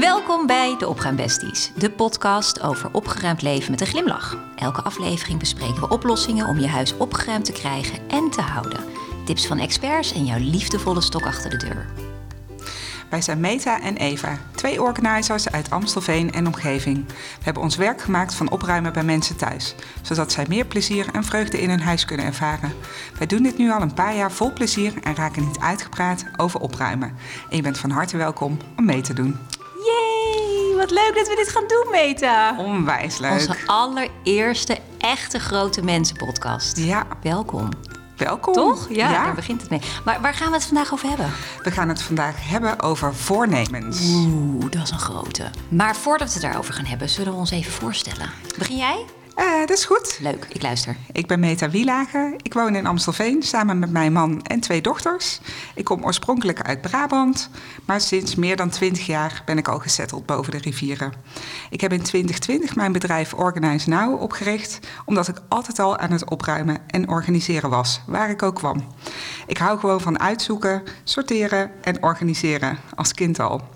Welkom 0.00 0.46
bij 0.46 0.76
de 0.78 0.88
Opruimbesties, 0.88 1.72
de 1.76 1.90
podcast 1.90 2.62
over 2.62 2.88
opgeruimd 2.92 3.42
leven 3.42 3.70
met 3.70 3.80
een 3.80 3.86
glimlach. 3.86 4.36
Elke 4.56 4.82
aflevering 4.82 5.38
bespreken 5.38 5.80
we 5.80 5.88
oplossingen 5.88 6.46
om 6.46 6.58
je 6.58 6.66
huis 6.66 6.96
opgeruimd 6.96 7.44
te 7.44 7.52
krijgen 7.52 8.08
en 8.08 8.30
te 8.30 8.40
houden. 8.40 8.84
Tips 9.24 9.46
van 9.46 9.58
experts 9.58 10.12
en 10.12 10.24
jouw 10.24 10.38
liefdevolle 10.38 11.00
stok 11.00 11.26
achter 11.26 11.50
de 11.50 11.56
deur. 11.56 11.86
Wij 13.10 13.22
zijn 13.22 13.40
Meta 13.40 13.80
en 13.80 13.96
Eva, 13.96 14.38
twee 14.54 14.82
organizers 14.82 15.50
uit 15.50 15.70
Amstelveen 15.70 16.32
en 16.32 16.46
omgeving. 16.46 17.06
We 17.06 17.44
hebben 17.44 17.62
ons 17.62 17.76
werk 17.76 18.00
gemaakt 18.00 18.34
van 18.34 18.50
opruimen 18.50 18.92
bij 18.92 19.04
mensen 19.04 19.36
thuis, 19.36 19.74
zodat 20.02 20.32
zij 20.32 20.44
meer 20.48 20.64
plezier 20.64 21.06
en 21.12 21.24
vreugde 21.24 21.60
in 21.60 21.70
hun 21.70 21.82
huis 21.82 22.04
kunnen 22.04 22.26
ervaren. 22.26 22.72
Wij 23.18 23.26
doen 23.26 23.42
dit 23.42 23.58
nu 23.58 23.70
al 23.70 23.80
een 23.80 23.94
paar 23.94 24.16
jaar 24.16 24.32
vol 24.32 24.52
plezier 24.52 24.92
en 25.02 25.14
raken 25.14 25.46
niet 25.46 25.58
uitgepraat 25.58 26.24
over 26.36 26.60
opruimen. 26.60 27.16
En 27.50 27.56
je 27.56 27.62
bent 27.62 27.78
van 27.78 27.90
harte 27.90 28.16
welkom 28.16 28.58
om 28.76 28.84
mee 28.84 29.00
te 29.00 29.14
doen. 29.14 29.38
Wat 30.76 30.90
leuk 30.90 31.12
dat 31.14 31.28
we 31.28 31.34
dit 31.36 31.48
gaan 31.48 31.64
doen, 31.66 31.86
Meta. 31.90 32.56
Onwijs 32.58 33.18
leuk. 33.18 33.32
Onze 33.32 33.56
allereerste 33.66 34.78
echte 34.98 35.38
grote 35.38 35.82
mensenpodcast. 35.82 36.76
Ja, 36.78 37.06
Welkom. 37.22 37.68
welkom. 38.16 38.52
Toch? 38.54 38.86
Ja, 38.90 39.24
daar 39.24 39.34
begint 39.34 39.60
het 39.60 39.70
mee. 39.70 39.80
Maar 40.04 40.20
waar 40.20 40.34
gaan 40.34 40.48
we 40.48 40.54
het 40.54 40.64
vandaag 40.64 40.92
over 40.92 41.08
hebben? 41.08 41.30
We 41.62 41.70
gaan 41.70 41.88
het 41.88 42.02
vandaag 42.02 42.48
hebben 42.48 42.80
over 42.80 43.14
voornemens. 43.14 44.00
Oeh, 44.08 44.70
dat 44.70 44.82
is 44.82 44.90
een 44.90 44.98
grote. 44.98 45.50
Maar 45.68 45.96
voordat 45.96 46.26
we 46.26 46.32
het 46.32 46.42
daarover 46.42 46.74
gaan 46.74 46.84
hebben, 46.84 47.08
zullen 47.08 47.32
we 47.32 47.38
ons 47.38 47.50
even 47.50 47.72
voorstellen. 47.72 48.30
Begin 48.58 48.76
jij? 48.76 49.04
Eh, 49.36 49.58
dat 49.58 49.70
is 49.70 49.84
goed. 49.84 50.18
Leuk, 50.20 50.46
ik 50.48 50.62
luister. 50.62 50.96
Ik 51.12 51.26
ben 51.26 51.40
Meta 51.40 51.70
Wielager. 51.70 52.34
Ik 52.42 52.54
woon 52.54 52.74
in 52.74 52.86
Amstelveen 52.86 53.42
samen 53.42 53.78
met 53.78 53.90
mijn 53.90 54.12
man 54.12 54.42
en 54.42 54.60
twee 54.60 54.80
dochters. 54.80 55.40
Ik 55.74 55.84
kom 55.84 56.04
oorspronkelijk 56.04 56.62
uit 56.62 56.80
Brabant, 56.80 57.50
maar 57.84 58.00
sinds 58.00 58.34
meer 58.34 58.56
dan 58.56 58.70
20 58.70 59.06
jaar 59.06 59.42
ben 59.44 59.58
ik 59.58 59.68
al 59.68 59.78
gezetteld 59.78 60.26
boven 60.26 60.52
de 60.52 60.58
rivieren. 60.58 61.12
Ik 61.70 61.80
heb 61.80 61.92
in 61.92 62.02
2020 62.02 62.76
mijn 62.76 62.92
bedrijf 62.92 63.34
Organize 63.34 63.88
Now 63.88 64.22
opgericht, 64.22 64.78
omdat 65.04 65.28
ik 65.28 65.40
altijd 65.48 65.78
al 65.78 65.98
aan 65.98 66.12
het 66.12 66.30
opruimen 66.30 66.78
en 66.86 67.08
organiseren 67.08 67.70
was, 67.70 68.00
waar 68.06 68.30
ik 68.30 68.42
ook 68.42 68.54
kwam. 68.54 68.84
Ik 69.46 69.58
hou 69.58 69.78
gewoon 69.78 70.00
van 70.00 70.20
uitzoeken, 70.20 70.82
sorteren 71.04 71.70
en 71.82 72.02
organiseren, 72.02 72.78
als 72.94 73.14
kind 73.14 73.40
al. 73.40 73.75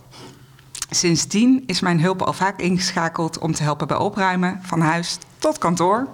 Sindsdien 0.91 1.63
is 1.67 1.81
mijn 1.81 2.01
hulp 2.01 2.23
al 2.23 2.33
vaak 2.33 2.61
ingeschakeld 2.61 3.39
om 3.39 3.53
te 3.53 3.63
helpen 3.63 3.87
bij 3.87 3.97
opruimen, 3.97 4.61
van 4.63 4.81
huis 4.81 5.19
tot 5.39 5.59
kantoor. 5.59 6.09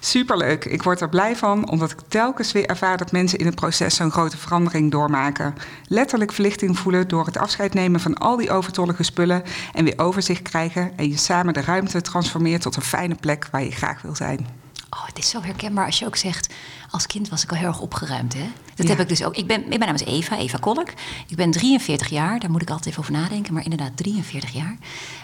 Superleuk. 0.00 0.64
Ik 0.64 0.82
word 0.82 1.00
er 1.00 1.08
blij 1.08 1.36
van, 1.36 1.68
omdat 1.68 1.90
ik 1.90 1.98
telkens 2.08 2.52
weer 2.52 2.66
ervaar 2.66 2.96
dat 2.96 3.12
mensen 3.12 3.38
in 3.38 3.46
het 3.46 3.54
proces 3.54 3.94
zo'n 3.94 4.10
grote 4.10 4.36
verandering 4.36 4.90
doormaken. 4.90 5.54
Letterlijk 5.86 6.32
verlichting 6.32 6.78
voelen 6.78 7.08
door 7.08 7.26
het 7.26 7.36
afscheid 7.36 7.74
nemen 7.74 8.00
van 8.00 8.18
al 8.18 8.36
die 8.36 8.50
overtollige 8.50 9.02
spullen 9.02 9.42
en 9.72 9.84
weer 9.84 9.98
overzicht 9.98 10.42
krijgen 10.42 10.92
en 10.96 11.08
je 11.08 11.16
samen 11.16 11.54
de 11.54 11.60
ruimte 11.60 12.00
transformeert 12.00 12.62
tot 12.62 12.76
een 12.76 12.82
fijne 12.82 13.14
plek 13.14 13.48
waar 13.50 13.64
je 13.64 13.70
graag 13.70 14.02
wil 14.02 14.14
zijn. 14.14 14.61
Oh, 14.96 15.06
het 15.06 15.18
is 15.18 15.28
zo 15.28 15.42
herkenbaar 15.42 15.86
als 15.86 15.98
je 15.98 16.06
ook 16.06 16.16
zegt... 16.16 16.54
als 16.90 17.06
kind 17.06 17.28
was 17.28 17.42
ik 17.42 17.50
al 17.50 17.56
heel 17.56 17.66
erg 17.66 17.80
opgeruimd, 17.80 18.34
hè? 18.34 18.50
Dat 18.74 18.86
Ja. 18.86 18.92
heb 18.92 19.00
ik 19.02 19.08
dus 19.08 19.24
ook. 19.24 19.36
Ik 19.36 19.46
ben, 19.46 19.64
mijn 19.68 19.80
naam 19.80 19.94
is 19.94 20.04
Eva, 20.04 20.36
Eva 20.38 20.58
Kolk. 20.58 20.88
Ik 21.28 21.36
ben 21.36 21.50
43 21.50 22.08
jaar, 22.08 22.40
daar 22.40 22.50
moet 22.50 22.62
ik 22.62 22.70
altijd 22.70 22.86
even 22.88 23.00
over 23.00 23.12
nadenken... 23.12 23.54
maar 23.54 23.62
inderdaad 23.64 23.96
43 23.96 24.50
jaar. 24.50 24.76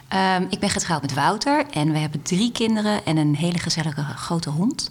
Ehm, 0.08 0.46
ik 0.50 0.58
ben 0.58 0.70
getrouwd 0.70 1.02
met 1.02 1.14
Wouter 1.14 1.66
en 1.70 1.92
we 1.92 1.98
hebben 1.98 2.22
drie 2.22 2.52
kinderen... 2.52 3.05
en 3.05 3.16
een 3.16 3.36
hele 3.36 3.58
gezellige 3.58 4.02
grote 4.05 4.50
hond. 4.50 4.91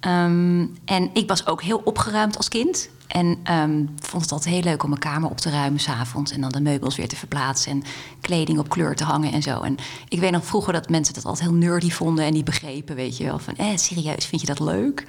Ehm, 0.00 0.66
en 0.84 1.10
ik 1.12 1.28
was 1.28 1.46
ook 1.46 1.62
heel 1.62 1.80
opgeruimd 1.84 2.36
als 2.36 2.48
kind... 2.48 2.88
En 3.08 3.38
ehm, 3.42 3.84
vond 4.00 4.22
het 4.22 4.32
altijd 4.32 4.54
heel 4.54 4.62
leuk 4.62 4.82
om 4.82 4.88
mijn 4.88 5.00
kamer 5.00 5.30
op 5.30 5.38
te 5.38 5.50
ruimen 5.50 5.80
s'avonds. 5.80 6.32
En 6.32 6.40
dan 6.40 6.50
de 6.50 6.60
meubels 6.60 6.96
weer 6.96 7.08
te 7.08 7.16
verplaatsen. 7.16 7.72
En 7.72 7.82
kleding 8.20 8.58
op 8.58 8.68
kleur 8.68 8.96
te 8.96 9.04
hangen 9.04 9.32
en 9.32 9.42
zo. 9.42 9.60
En 9.60 9.76
ik 10.08 10.20
weet 10.20 10.30
nog 10.30 10.44
vroeger 10.44 10.72
dat 10.72 10.88
mensen 10.88 11.14
dat 11.14 11.24
altijd 11.24 11.48
heel 11.48 11.58
nerdy 11.58 11.90
vonden. 11.90 12.24
En 12.24 12.32
niet 12.32 12.44
begrepen, 12.44 12.96
weet 12.96 13.16
je 13.16 13.24
wel. 13.24 13.38
Van, 13.38 13.56
eh, 13.56 13.76
serieus, 13.76 14.26
vind 14.26 14.40
je 14.40 14.46
dat 14.46 14.60
leuk? 14.60 15.04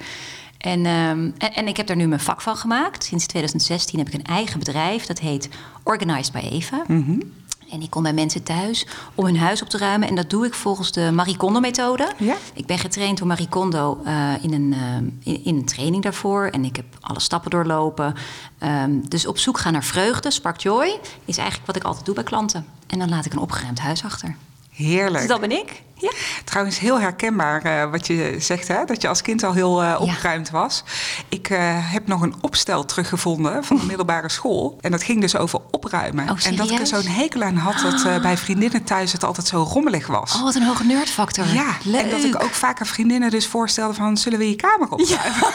En, 0.58 0.86
ehm, 0.86 1.30
en, 1.54 1.68
ik 1.68 1.76
heb 1.76 1.86
daar 1.86 1.96
nu 1.96 2.06
mijn 2.06 2.20
vak 2.20 2.40
van 2.40 2.56
gemaakt. 2.56 3.04
Sinds 3.04 3.26
2016 3.26 3.98
heb 3.98 4.08
ik 4.08 4.14
een 4.14 4.24
eigen 4.24 4.58
bedrijf. 4.58 5.06
Dat 5.06 5.18
heet 5.18 5.48
Organized 5.82 6.32
by 6.32 6.38
Eva. 6.38 6.82
En 7.70 7.82
ik 7.82 7.90
kom 7.90 8.02
bij 8.02 8.12
mensen 8.12 8.42
thuis 8.42 8.86
om 9.14 9.24
hun 9.24 9.38
huis 9.38 9.62
op 9.62 9.68
te 9.68 9.78
ruimen. 9.78 10.08
En 10.08 10.14
dat 10.14 10.30
doe 10.30 10.46
ik 10.46 10.54
volgens 10.54 10.92
de 10.92 11.10
Marie 11.12 11.36
Kondo-methode. 11.36 12.12
Ja. 12.18 12.36
Ik 12.54 12.66
ben 12.66 12.78
getraind 12.78 13.18
door 13.18 13.26
Marie 13.26 13.48
Kondo 13.48 14.00
eh, 14.04 14.32
in, 14.40 14.52
een, 14.52 14.72
eh, 14.72 15.32
in, 15.34 15.44
in 15.44 15.56
een 15.56 15.64
training 15.64 16.02
daarvoor. 16.02 16.46
En 16.46 16.64
ik 16.64 16.76
heb 16.76 16.84
alle 17.00 17.20
stappen 17.20 17.50
doorlopen. 17.50 18.14
Ehm, 18.58 19.00
dus 19.08 19.26
op 19.26 19.38
zoek 19.38 19.58
gaan 19.58 19.72
naar 19.72 19.84
vreugde, 19.84 20.30
spark 20.30 20.60
joy, 20.60 20.98
is 21.24 21.36
eigenlijk 21.36 21.66
wat 21.66 21.76
ik 21.76 21.84
altijd 21.84 22.04
doe 22.04 22.14
bij 22.14 22.24
klanten. 22.24 22.66
En 22.86 22.98
dan 22.98 23.08
laat 23.08 23.24
ik 23.24 23.32
een 23.32 23.38
opgeruimd 23.38 23.78
huis 23.78 24.04
achter. 24.04 24.36
Heerlijk. 24.80 25.18
Dus 25.18 25.26
dat 25.26 25.40
ben 25.40 25.50
ik. 25.52 25.82
Ja. 25.94 26.12
Trouwens, 26.44 26.78
heel 26.78 27.00
herkenbaar 27.00 27.62
eh, 27.62 27.90
wat 27.90 28.06
je 28.06 28.36
zegt, 28.38 28.68
hè? 28.68 28.84
dat 28.84 29.02
je 29.02 29.08
als 29.08 29.22
kind 29.22 29.42
al 29.42 29.52
heel 29.52 29.82
eh, 29.82 30.00
opgeruimd 30.00 30.50
was. 30.50 30.84
Ik 31.28 31.50
eh, 31.50 31.58
heb 31.92 32.06
nog 32.06 32.20
een 32.20 32.34
opstel 32.40 32.84
teruggevonden 32.84 33.64
van 33.64 33.76
de 33.76 33.86
middelbare 33.86 34.28
school. 34.28 34.78
En 34.80 34.90
dat 34.90 35.02
ging 35.02 35.20
dus 35.20 35.36
over 35.36 35.60
opruimen. 35.70 36.30
Oh, 36.30 36.36
en 36.46 36.56
dat 36.56 36.70
ik 36.70 36.78
er 36.78 36.86
zo'n 36.86 37.06
hekel 37.06 37.42
aan 37.42 37.56
had 37.56 37.78
dat 37.82 38.04
eh, 38.04 38.20
bij 38.20 38.36
vriendinnen 38.36 38.84
thuis 38.84 39.12
het 39.12 39.24
altijd 39.24 39.46
zo 39.46 39.62
rommelig 39.62 40.06
was. 40.06 40.34
Oh, 40.34 40.42
wat 40.42 40.54
een 40.54 40.62
hoge 40.62 40.84
nerdfactor. 40.84 41.46
Ja, 41.46 41.76
Leuk. 41.84 42.00
en 42.00 42.10
dat 42.10 42.24
ik 42.24 42.42
ook 42.42 42.54
vaak 42.54 42.80
aan 42.80 42.86
vriendinnen 42.86 43.30
dus 43.30 43.46
voorstelde 43.46 43.94
van... 43.94 44.16
zullen 44.16 44.38
we 44.38 44.48
je 44.48 44.56
kamer 44.56 44.88
opruimen? 44.90 45.34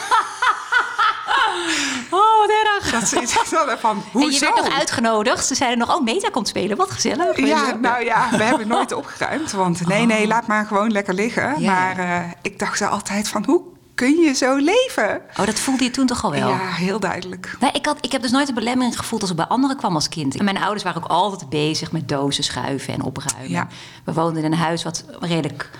Oh, 2.10 2.38
wat 2.38 2.50
erg. 2.50 2.90
Dat 2.90 3.08
ze 3.08 3.20
iets 3.20 3.34
hadden 3.34 3.78
van, 3.78 4.02
hoezo? 4.12 4.26
En 4.26 4.32
je 4.32 4.40
werd 4.40 4.56
nog 4.56 4.78
uitgenodigd. 4.78 5.46
Ze 5.46 5.54
zeiden 5.54 5.78
nog, 5.78 5.96
oh, 5.96 6.04
Meta 6.04 6.28
komt 6.28 6.48
spelen. 6.48 6.76
Wat 6.76 6.90
gezellig. 6.90 7.36
Ja, 7.36 7.74
nou 7.80 8.04
ja, 8.04 8.28
we 8.30 8.42
hebben 8.42 8.68
nooit 8.68 8.92
opgeruimd. 8.92 9.52
Want 9.52 9.86
nee, 9.86 10.06
nee, 10.06 10.26
laat 10.26 10.46
maar 10.46 10.66
gewoon 10.66 10.90
lekker 10.90 11.14
liggen. 11.14 11.54
Oh. 11.54 11.60
Maar 11.60 11.98
eh, 11.98 12.30
ik 12.42 12.58
dacht 12.58 12.80
er 12.80 12.88
altijd 12.88 13.28
van, 13.28 13.44
hoe 13.46 13.62
kun 13.94 14.16
je 14.16 14.32
zo 14.32 14.56
leven? 14.56 15.20
Oh, 15.38 15.46
dat 15.46 15.58
voelde 15.58 15.84
je 15.84 15.90
toen 15.90 16.06
toch 16.06 16.24
al 16.24 16.30
wel? 16.30 16.48
Ja, 16.48 16.58
heel 16.58 17.00
duidelijk. 17.00 17.56
Nee, 17.60 17.70
ik, 17.72 17.86
had, 17.86 17.98
ik 18.00 18.12
heb 18.12 18.22
dus 18.22 18.30
nooit 18.30 18.48
een 18.48 18.54
belemmering 18.54 18.98
gevoeld 18.98 19.20
als 19.20 19.30
ik 19.30 19.36
bij 19.36 19.46
anderen 19.46 19.76
kwam 19.76 19.94
als 19.94 20.08
kind. 20.08 20.36
En 20.36 20.44
mijn 20.44 20.58
ouders 20.58 20.82
waren 20.82 21.02
ook 21.02 21.08
altijd 21.08 21.48
bezig 21.48 21.92
met 21.92 22.08
dozen 22.08 22.44
schuiven 22.44 22.94
en 22.94 23.02
opruimen. 23.02 23.50
Ja. 23.50 23.68
We 24.04 24.12
woonden 24.12 24.44
in 24.44 24.52
een 24.52 24.58
huis 24.58 24.82
wat 24.82 25.04
redelijk 25.20 25.70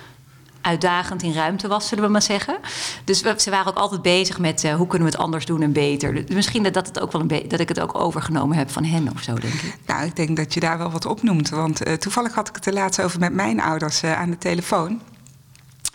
uitdagend 0.67 1.23
in 1.23 1.33
ruimte 1.33 1.67
was, 1.67 1.87
zullen 1.87 2.03
we 2.03 2.09
maar 2.09 2.21
zeggen. 2.21 2.57
Dus 3.03 3.19
ze 3.37 3.49
waren 3.49 3.67
ook 3.67 3.77
altijd 3.77 4.01
bezig 4.01 4.39
met 4.39 4.63
eh, 4.63 4.75
hoe 4.75 4.87
kunnen 4.87 5.07
we 5.07 5.13
het 5.13 5.23
anders 5.23 5.45
doen 5.45 5.61
en 5.61 5.71
beter. 5.71 6.13
Dus 6.13 6.35
misschien 6.35 6.63
dat, 6.63 6.87
het 6.87 6.99
ook 6.99 7.11
wel 7.11 7.21
een 7.21 7.47
dat 7.47 7.59
ik 7.59 7.69
het 7.69 7.79
ook 7.79 7.97
overgenomen 7.97 8.57
heb 8.57 8.71
van 8.71 8.83
hen 8.83 9.09
of 9.13 9.21
zo, 9.21 9.33
denk 9.33 9.53
ik. 9.53 9.77
Nou, 9.85 10.05
ik 10.05 10.15
denk 10.15 10.37
dat 10.37 10.53
je 10.53 10.59
daar 10.59 10.77
wel 10.77 10.91
wat 10.91 11.05
op 11.05 11.23
noemt. 11.23 11.49
Want 11.49 11.83
eh, 11.83 11.93
toevallig 11.93 12.33
had 12.33 12.47
ik 12.47 12.55
het 12.55 12.65
er 12.65 12.73
laatst 12.73 13.01
over 13.01 13.19
met 13.19 13.33
mijn 13.33 13.61
ouders 13.61 14.01
eh, 14.01 14.19
aan 14.19 14.29
de 14.29 14.37
telefoon. 14.37 15.01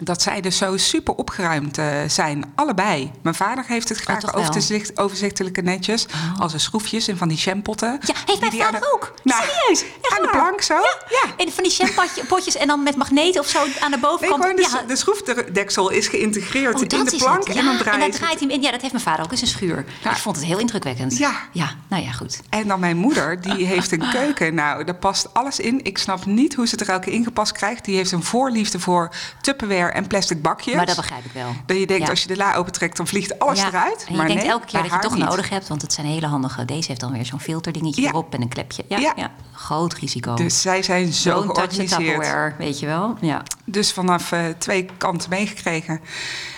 Dat 0.05 0.23
zij 0.23 0.41
dus 0.41 0.57
zo 0.57 0.77
super 0.77 1.15
opgeruimd 1.15 1.79
eh, 1.79 1.87
zijn, 2.07 2.53
allebei. 2.55 3.11
Mijn 3.23 3.35
vader 3.35 3.65
heeft 3.67 3.89
het 3.89 3.99
graag 3.99 4.35
Oh, 4.35 4.41
overzicht, 4.49 4.99
overzichtelijke 4.99 5.61
netjes. 5.61 6.07
Als 6.39 6.53
een 6.53 6.61
schroefjes 6.61 7.09
en 7.09 7.17
van 7.17 7.29
die 7.29 7.37
champotten. 7.37 7.99
Ja, 8.05 8.15
heeft 8.27 8.41
mijn 8.41 8.53
vader 8.53 8.81
de- 8.81 8.93
ook. 8.93 9.15
Nou, 9.25 9.43
Serieus, 9.43 9.85
echt 10.01 10.19
Aan 10.19 10.23
de 10.23 10.29
plank 10.31 10.61
zo? 10.61 10.75
Ja. 11.09 11.23
En 11.37 11.53
van 11.53 11.63
die 11.65 11.73
champotjes 11.73 12.57
en 12.63 12.67
dan 12.67 12.83
met 12.83 12.97
magneten 12.97 13.41
of 13.41 13.49
zo 13.49 13.59
aan 13.81 13.91
de 13.91 13.99
bovenkant. 13.99 14.43
de, 14.57 14.69
ja. 14.73 14.83
de 14.87 14.97
schroefdeksel 14.97 15.91
is 15.91 16.09
geïntegreerd 16.09 16.75
Oh, 16.75 16.81
in 16.81 16.89
de 16.89 17.17
plank 17.19 17.45
en 17.49 17.65
dan 17.65 17.77
draait 17.77 17.95
en 17.95 18.01
dan 18.01 18.11
draait 18.11 18.39
hij 18.39 18.49
hem 18.49 18.51
in. 18.51 18.63
Ja, 18.63 18.71
dat 18.71 18.81
heeft 18.81 18.93
mijn 18.93 19.05
vader 19.05 19.25
ook 19.25 19.31
in 19.31 19.37
zijn 19.37 19.51
schuur. 19.51 19.85
Ja. 20.03 20.11
Ik 20.11 20.17
vond 20.17 20.37
het 20.37 20.45
heel 20.45 20.59
indrukwekkend. 20.59 21.19
Ja. 21.19 21.33
Ja, 21.53 21.71
nou 21.89 22.03
ja, 22.03 22.13
goed. 22.13 22.41
En 22.49 22.69
dan 22.69 22.81
mijn 22.81 22.97
moeder, 22.97 23.41
die 23.41 23.67
heeft 23.75 23.93
een 23.93 24.11
keuken. 24.11 24.55
Nou, 24.55 24.85
daar 24.85 24.95
past 24.95 25.35
alles 25.35 25.59
in. 25.61 25.85
Ik 25.85 25.99
snap 25.99 26.27
niet 26.27 26.55
hoe 26.55 26.67
ze 26.67 26.75
het 26.77 26.89
er 26.89 26.95
elke 26.95 27.11
ingepast 27.11 27.53
krijgt. 27.53 27.85
Die 27.85 27.97
heeft 27.97 28.13
een 28.13 28.23
voorliefde 28.23 28.81
voor 28.81 29.11
Tupperware 29.41 29.92
en 29.95 30.07
plastic 30.07 30.43
bakjes. 30.43 30.75
Maar 30.75 30.87
dat 30.87 30.97
begrijp 30.97 31.25
ik 31.25 31.33
wel. 31.33 31.53
Dat 31.67 31.77
je 31.79 31.87
denkt, 31.87 32.05
Ja. 32.05 32.11
als 32.11 32.23
je 32.23 32.29
de 32.29 32.37
la 32.37 32.55
opentrekt, 32.55 32.97
dan 32.97 33.07
vliegt 33.07 33.39
alles 33.39 33.61
Ja, 33.61 33.67
eruit. 33.69 34.05
En 34.07 34.11
je 34.13 34.17
maar 34.17 34.27
denkt 34.27 34.43
nee, 34.43 34.51
elke 34.51 34.67
keer 34.67 34.79
dat 34.81 34.89
je 34.89 34.93
het 34.95 35.03
toch 35.03 35.15
niet. 35.15 35.25
nodig 35.25 35.49
hebt, 35.49 35.69
want 35.69 35.83
het 35.83 35.93
zijn 35.93 36.07
hele 36.07 36.27
handige. 36.27 36.65
Deze 36.65 36.89
heeft 36.89 37.01
dan 37.01 37.13
weer 37.13 37.27
zo'n 37.27 37.41
filterdingetje 37.41 38.03
erop 38.07 38.35
en 38.35 38.43
een 38.43 38.49
klepje. 38.49 38.85
Ja, 38.89 38.99
ja. 38.99 39.31
Groot 39.53 39.95
risico. 39.95 40.35
Dus 40.35 40.61
zij 40.61 40.83
zijn 40.83 41.13
zo 41.13 41.31
Don't 41.33 41.45
georganiseerd. 41.45 42.57
Weet 42.59 42.79
je 42.79 42.87
wel. 42.87 43.17
Ja. 43.21 43.43
Dus 43.65 43.93
vanaf 43.93 44.33
eh, 44.33 44.45
twee 44.59 44.87
kanten 44.99 45.31
meegekregen. 45.31 46.01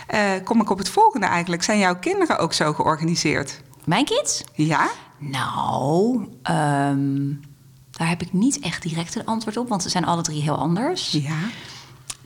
Eh, 0.06 0.20
kom 0.44 0.60
ik 0.60 0.70
op 0.70 0.78
het 0.78 0.88
volgende 0.88 1.26
eigenlijk. 1.26 1.62
Zijn 1.62 1.78
jouw 1.78 1.98
kinderen 1.98 2.38
ook 2.38 2.52
zo 2.52 2.72
georganiseerd? 2.72 3.60
Mijn 3.84 4.04
kids? 4.04 4.44
Ja? 4.52 4.88
Nou, 5.18 6.28
ehm, 6.42 7.32
daar 7.90 8.08
heb 8.08 8.22
ik 8.22 8.32
niet 8.32 8.58
echt 8.60 8.82
direct 8.82 9.14
een 9.14 9.26
antwoord 9.26 9.56
op, 9.56 9.68
want 9.68 9.82
ze 9.82 9.88
zijn 9.88 10.04
alle 10.04 10.22
drie 10.22 10.42
heel 10.42 10.56
anders. 10.56 11.10
Ja. 11.10 11.36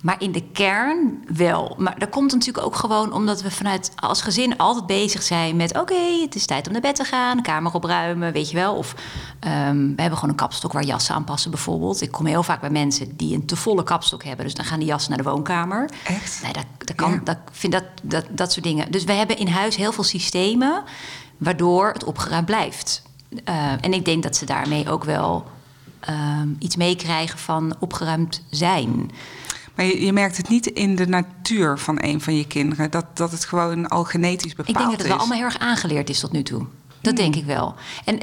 Maar 0.03 0.17
in 0.19 0.33
de 0.33 0.43
kern 0.53 1.25
wel. 1.37 1.75
Maar 1.79 1.99
dat 1.99 2.09
komt 2.09 2.33
natuurlijk 2.33 2.67
ook 2.67 2.77
gewoon 2.77 3.13
omdat 3.13 3.43
we 3.43 3.51
vanuit 3.51 3.93
als 3.97 4.23
gezin 4.23 4.57
altijd 4.57 4.87
bezig 4.87 5.23
zijn 5.23 5.57
met: 5.57 5.79
oké, 5.79 6.21
het 6.21 6.35
is 6.35 6.47
tijd 6.47 6.67
om 6.67 6.73
naar 6.73 6.81
bed 6.81 6.95
te 6.95 7.05
gaan, 7.05 7.43
kamer 7.43 7.73
opruimen, 7.73 8.33
weet 8.33 8.51
je 8.51 8.57
wel. 8.57 8.75
Of 8.75 8.95
ehm, 9.41 9.77
we 9.77 10.01
hebben 10.01 10.19
gewoon 10.19 10.31
een 10.31 10.35
kapstok 10.35 10.73
waar 10.73 10.85
jassen 10.85 11.15
aan 11.15 11.25
passen, 11.25 11.51
bijvoorbeeld. 11.51 12.01
Ik 12.01 12.11
kom 12.11 12.27
heel 12.27 12.43
vaak 12.43 12.61
bij 12.61 12.71
mensen 12.71 13.17
die 13.17 13.35
een 13.35 13.47
te 13.47 13.57
volle 13.57 13.83
kapstok 13.83 14.25
hebben, 14.25 14.45
dus 14.45 14.55
dan 14.55 14.65
gaan 14.65 14.79
die 14.79 14.89
jassen 14.89 15.11
naar 15.11 15.23
de 15.23 15.31
woonkamer. 15.31 15.91
Echt? 16.05 16.41
Nee, 16.43 16.53
dat, 16.53 16.65
dat 16.79 16.97
kan. 16.97 17.13
Ja. 17.13 17.21
Dat, 17.25 17.39
vind 17.51 17.73
dat, 17.73 17.85
dat, 18.03 18.25
dat 18.31 18.53
soort 18.53 18.65
dingen. 18.65 18.91
Dus 18.91 19.05
we 19.05 19.13
hebben 19.13 19.39
in 19.39 19.49
huis 19.49 19.77
heel 19.77 19.93
veel 19.93 20.05
systemen 20.05 20.83
waardoor 21.37 21.93
het 21.93 22.05
opgeruimd 22.05 22.47
blijft. 22.47 23.03
Eh, 23.45 23.73
en 23.81 23.93
ik 23.93 24.05
denk 24.05 24.23
dat 24.23 24.37
ze 24.37 24.47
daarmee 24.47 24.91
ook 24.91 25.05
wel 25.05 25.47
ehm, 26.01 26.49
iets 26.59 26.77
meekrijgen 26.77 27.39
van 27.39 27.77
opgeruimd 27.79 28.43
zijn. 28.51 29.11
Maar 29.79 29.87
je, 29.87 30.05
je, 30.05 30.13
merkt 30.13 30.37
het 30.37 30.49
niet 30.49 30.67
in 30.67 30.97
de 30.97 31.07
natuur 31.07 31.79
van 31.79 31.99
een 32.03 32.21
van 32.21 32.37
je 32.37 32.47
kinderen. 32.47 32.91
Dat, 32.91 33.17
dat 33.17 33.31
het 33.31 33.45
gewoon 33.45 33.89
al 33.89 34.05
genetisch 34.05 34.55
bepaald 34.55 34.69
is. 34.69 34.75
Ik 34.75 34.79
denk 34.79 34.91
dat 34.91 34.99
het 34.99 35.09
wel 35.09 35.19
allemaal 35.19 35.37
heel 35.37 35.47
erg 35.47 35.59
aangeleerd 35.59 36.09
is 36.09 36.21
tot 36.21 36.33
nu 36.33 36.43
toe. 36.43 36.67
Dat 37.01 37.17
denk 37.17 37.37
ik 37.37 37.45
wel. 37.45 37.75
En 38.05 38.19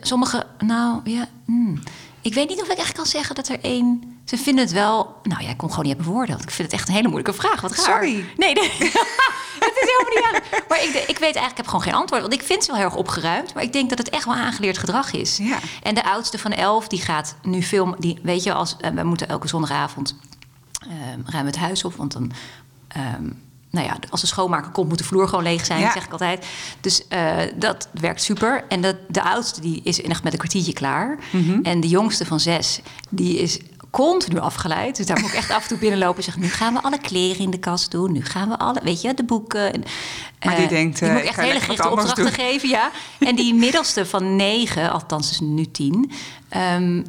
sommige, 0.00 0.46
nou 0.58 1.00
ja, 1.04 1.28
hmm. 1.44 1.82
ik 2.20 2.34
weet 2.34 2.48
niet 2.48 2.60
of 2.62 2.68
ik 2.68 2.78
echt 2.78 2.92
kan 2.92 3.06
zeggen 3.06 3.34
dat 3.34 3.48
er 3.48 3.60
één. 3.60 4.18
Ze 4.24 4.36
vinden 4.36 4.64
het 4.64 4.72
wel. 4.72 5.16
Nou 5.22 5.42
ja, 5.42 5.48
ik 5.48 5.56
kon 5.56 5.68
gewoon 5.70 5.84
niet 5.84 5.94
hebben 5.96 6.12
woorden. 6.12 6.38
Ik 6.38 6.50
vind 6.50 6.70
het 6.70 6.80
echt 6.80 6.88
een 6.88 6.94
hele 6.94 7.08
moeilijke 7.08 7.40
vraag. 7.40 7.60
Wat 7.60 7.74
Sorry. 7.74 8.24
Nee, 8.36 8.52
nee. 8.54 8.70
het 9.66 9.78
is 9.80 9.88
helemaal 9.90 10.14
niet 10.14 10.24
aan. 10.32 10.60
Maar 10.68 10.82
ik, 10.82 10.88
ik 10.88 11.18
weet 11.18 11.20
eigenlijk, 11.20 11.50
ik 11.50 11.56
heb 11.56 11.66
gewoon 11.66 11.82
geen 11.82 11.94
antwoord. 11.94 12.20
Want 12.20 12.34
ik 12.34 12.42
vind 12.42 12.64
ze 12.64 12.70
wel 12.70 12.80
heel 12.80 12.88
erg 12.88 12.98
opgeruimd. 12.98 13.54
Maar 13.54 13.62
ik 13.62 13.72
denk 13.72 13.88
dat 13.88 13.98
het 13.98 14.08
echt 14.08 14.24
wel 14.24 14.34
aangeleerd 14.34 14.78
gedrag 14.78 15.12
is. 15.12 15.36
Ja. 15.36 15.58
En 15.82 15.94
de 15.94 16.04
oudste 16.04 16.38
van 16.38 16.52
elf, 16.52 16.88
die 16.88 17.00
gaat 17.00 17.36
nu 17.42 17.62
film. 17.62 17.94
Die, 17.98 18.18
weet 18.22 18.42
je, 18.42 18.52
als, 18.52 18.76
uh, 18.80 18.90
we 18.90 19.02
moeten 19.02 19.28
elke 19.28 19.48
zondagavond 19.48 20.16
uh, 20.86 20.92
ruimen 21.24 21.52
het 21.52 21.56
huis 21.56 21.84
op. 21.84 21.94
Want 21.94 22.12
dan. 22.12 22.32
Um, 23.16 23.42
nou 23.70 23.86
ja, 23.86 23.96
als 24.10 24.20
de 24.20 24.26
schoonmaker 24.26 24.70
komt, 24.70 24.88
moet 24.88 24.98
de 24.98 25.04
vloer 25.04 25.28
gewoon 25.28 25.44
leeg 25.44 25.66
zijn, 25.66 25.92
zeg 25.92 26.04
ik 26.04 26.12
altijd. 26.12 26.46
Dus 26.80 27.02
uh, 27.08 27.36
dat 27.56 27.88
werkt 27.92 28.22
super. 28.22 28.64
En 28.68 28.80
dat, 28.80 28.96
de 29.08 29.22
oudste 29.22 29.60
die 29.60 29.80
is 29.84 30.02
echt 30.02 30.22
met 30.22 30.32
een 30.32 30.38
kwartiertje 30.38 30.72
klaar. 30.72 31.18
Mm 31.30 31.44
-hmm. 31.44 31.62
En 31.62 31.80
de 31.80 31.88
jongste 31.88 32.26
van 32.26 32.40
zes, 32.40 32.80
die 33.08 33.38
is 33.38 33.58
continu 33.90 34.38
afgeleid. 34.38 34.96
Dus 34.96 35.06
daar 35.06 35.20
moet 35.20 35.30
ik 35.30 35.36
echt 35.36 35.50
af 35.50 35.62
en 35.62 35.68
toe 35.68 35.78
binnenlopen 35.78 36.16
en 36.16 36.22
zeggen... 36.22 36.42
nu 36.42 36.48
gaan 36.48 36.74
we 36.74 36.82
alle 36.82 36.98
kleren 36.98 37.40
in 37.40 37.50
de 37.50 37.58
kast 37.58 37.90
doen. 37.90 38.12
Nu 38.12 38.24
gaan 38.24 38.48
we 38.48 38.58
alle, 38.58 38.80
weet 38.82 39.00
je, 39.00 39.14
de 39.14 39.24
boeken. 39.24 39.82
Maar 40.44 40.54
die 40.54 40.64
uh, 40.64 40.70
denkt... 40.70 40.98
Die 40.98 41.08
uh, 41.08 41.14
moet 41.14 41.22
ik 41.22 41.28
echt 41.28 41.40
hele 41.40 41.60
gerichte 41.60 41.90
opdrachten 41.90 42.24
doen. 42.24 42.32
geven, 42.32 42.68
ja. 42.68 42.90
En 43.18 43.36
die 43.36 43.54
middelste 43.54 44.06
van 44.06 44.36
negen, 44.36 44.90
althans 44.90 45.30
is 45.30 45.40
nu 45.40 45.70
tien... 45.70 46.12
Um, 46.76 47.04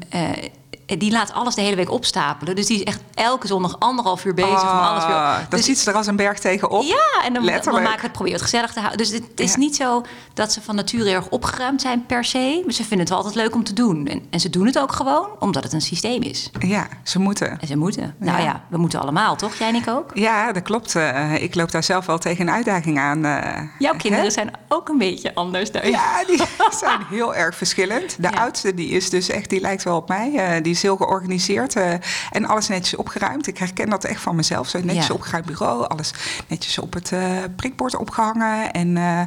die 0.97 1.11
laat 1.11 1.33
alles 1.33 1.55
de 1.55 1.61
hele 1.61 1.75
week 1.75 1.91
opstapelen. 1.91 2.55
Dus 2.55 2.65
die 2.65 2.77
is 2.77 2.83
echt 2.83 3.01
elke 3.13 3.47
zondag 3.47 3.75
anderhalf 3.79 4.25
uur 4.25 4.33
bezig 4.33 4.63
oh, 4.63 4.71
om 4.71 4.79
alles 4.79 5.05
weer... 5.05 5.15
Dan 5.15 5.45
dus 5.49 5.65
ziet 5.65 5.79
ze 5.79 5.89
er 5.89 5.95
als 5.95 6.07
een 6.07 6.15
berg 6.15 6.39
tegenop. 6.39 6.83
Ja, 6.83 7.25
en 7.25 7.33
dan, 7.33 7.45
dan 7.45 7.73
maken 7.73 7.95
we 7.95 8.01
het, 8.01 8.11
proberen 8.11 8.39
het 8.39 8.41
gezellig 8.41 8.73
te 8.73 8.79
houden. 8.79 8.97
Dus 8.97 9.09
het 9.09 9.39
is 9.39 9.51
ja. 9.51 9.57
niet 9.57 9.75
zo 9.75 10.03
dat 10.33 10.53
ze 10.53 10.61
van 10.61 10.75
nature 10.75 11.09
erg 11.09 11.29
opgeruimd 11.29 11.81
zijn 11.81 12.05
per 12.05 12.25
se. 12.25 12.61
Maar 12.63 12.73
ze 12.73 12.81
vinden 12.81 12.99
het 12.99 13.09
wel 13.09 13.17
altijd 13.17 13.35
leuk 13.35 13.55
om 13.55 13.63
te 13.63 13.73
doen. 13.73 14.07
En, 14.07 14.25
en, 14.29 14.39
ze 14.39 14.49
doen 14.49 14.65
het 14.65 14.79
ook 14.79 14.91
gewoon 14.91 15.29
omdat 15.39 15.63
het 15.63 15.73
een 15.73 15.81
systeem 15.81 16.21
is. 16.21 16.49
Ja, 16.59 16.87
ze 17.03 17.19
moeten. 17.19 17.59
En 17.59 17.67
ze 17.67 17.77
moeten. 17.77 18.15
Nou 18.17 18.37
ja, 18.37 18.43
ja 18.43 18.63
we 18.67 18.77
moeten 18.77 18.99
allemaal, 18.99 19.35
toch? 19.35 19.55
Jij 19.55 19.67
en 19.67 19.75
ik 19.75 19.87
ook? 19.87 20.11
Ja, 20.13 20.51
dat 20.51 20.63
klopt. 20.63 20.95
Uh, 20.95 21.41
ik 21.41 21.55
loop 21.55 21.71
daar 21.71 21.83
zelf 21.83 22.05
wel 22.05 22.17
tegen 22.17 22.47
een 22.47 22.53
uitdaging 22.53 22.99
aan. 22.99 23.25
Uh, 23.25 23.61
Jouw 23.79 23.95
kinderen 23.95 24.25
hè? 24.25 24.31
zijn 24.31 24.51
ook 24.67 24.89
een 24.89 24.97
beetje 24.97 25.35
anders 25.35 25.71
dan 25.71 25.89
Ja, 25.89 26.23
die 26.25 26.41
zijn 26.79 27.01
heel 27.09 27.35
erg 27.35 27.55
verschillend. 27.55 28.15
De 28.19 28.31
oudste 28.31 28.73
die 28.73 28.89
is 28.89 29.09
dus 29.09 29.29
echt, 29.29 29.49
die 29.49 29.61
lijkt 29.61 29.83
wel 29.83 29.95
op 29.95 30.07
mij. 30.07 30.57
Uh, 30.57 30.63
die 30.63 30.75
is 30.81 30.87
heel 30.87 30.97
georganiseerd. 30.97 31.75
Uh, 31.75 31.93
en 32.31 32.45
alles 32.45 32.67
netjes 32.67 32.95
opgeruimd. 32.95 33.47
Ik 33.47 33.57
herken 33.57 33.89
dat 33.89 34.03
echt 34.03 34.21
van 34.21 34.35
mezelf. 34.35 34.69
Zo 34.69 34.79
netjes 34.83 35.07
ja. 35.07 35.13
opgeruimd 35.13 35.45
bureau. 35.45 35.87
Alles 35.87 36.13
netjes 36.47 36.79
op 36.79 36.93
het 36.93 37.11
uh, 37.11 37.37
prikbord 37.55 37.95
opgehangen. 37.95 38.71
En, 38.71 38.95
uh, 38.95 39.19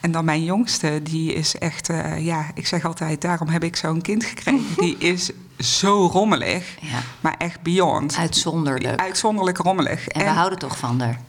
en 0.00 0.10
dan 0.10 0.24
mijn 0.24 0.44
jongste, 0.44 1.00
die 1.02 1.34
is 1.34 1.58
echt... 1.58 1.90
ja, 2.18 2.46
ik 2.54 2.66
zeg 2.66 2.84
altijd, 2.84 3.20
daarom 3.20 3.48
heb 3.48 3.64
ik 3.64 3.76
zo'n 3.76 4.00
kind 4.00 4.24
gekregen. 4.24 4.74
die 4.84 4.98
is 4.98 5.30
zo 5.58 6.06
rommelig. 6.06 6.74
Ja. 6.80 6.98
Maar 7.20 7.34
echt 7.38 7.62
beyond. 7.62 8.16
Uitzonderlijk. 8.16 9.00
Uitzonderlijk 9.00 9.58
rommelig. 9.58 10.08
En, 10.08 10.20
en 10.20 10.26
we 10.26 10.32
houden 10.32 10.58
toch 10.58 10.78
van 10.78 11.00
haar. 11.00 11.20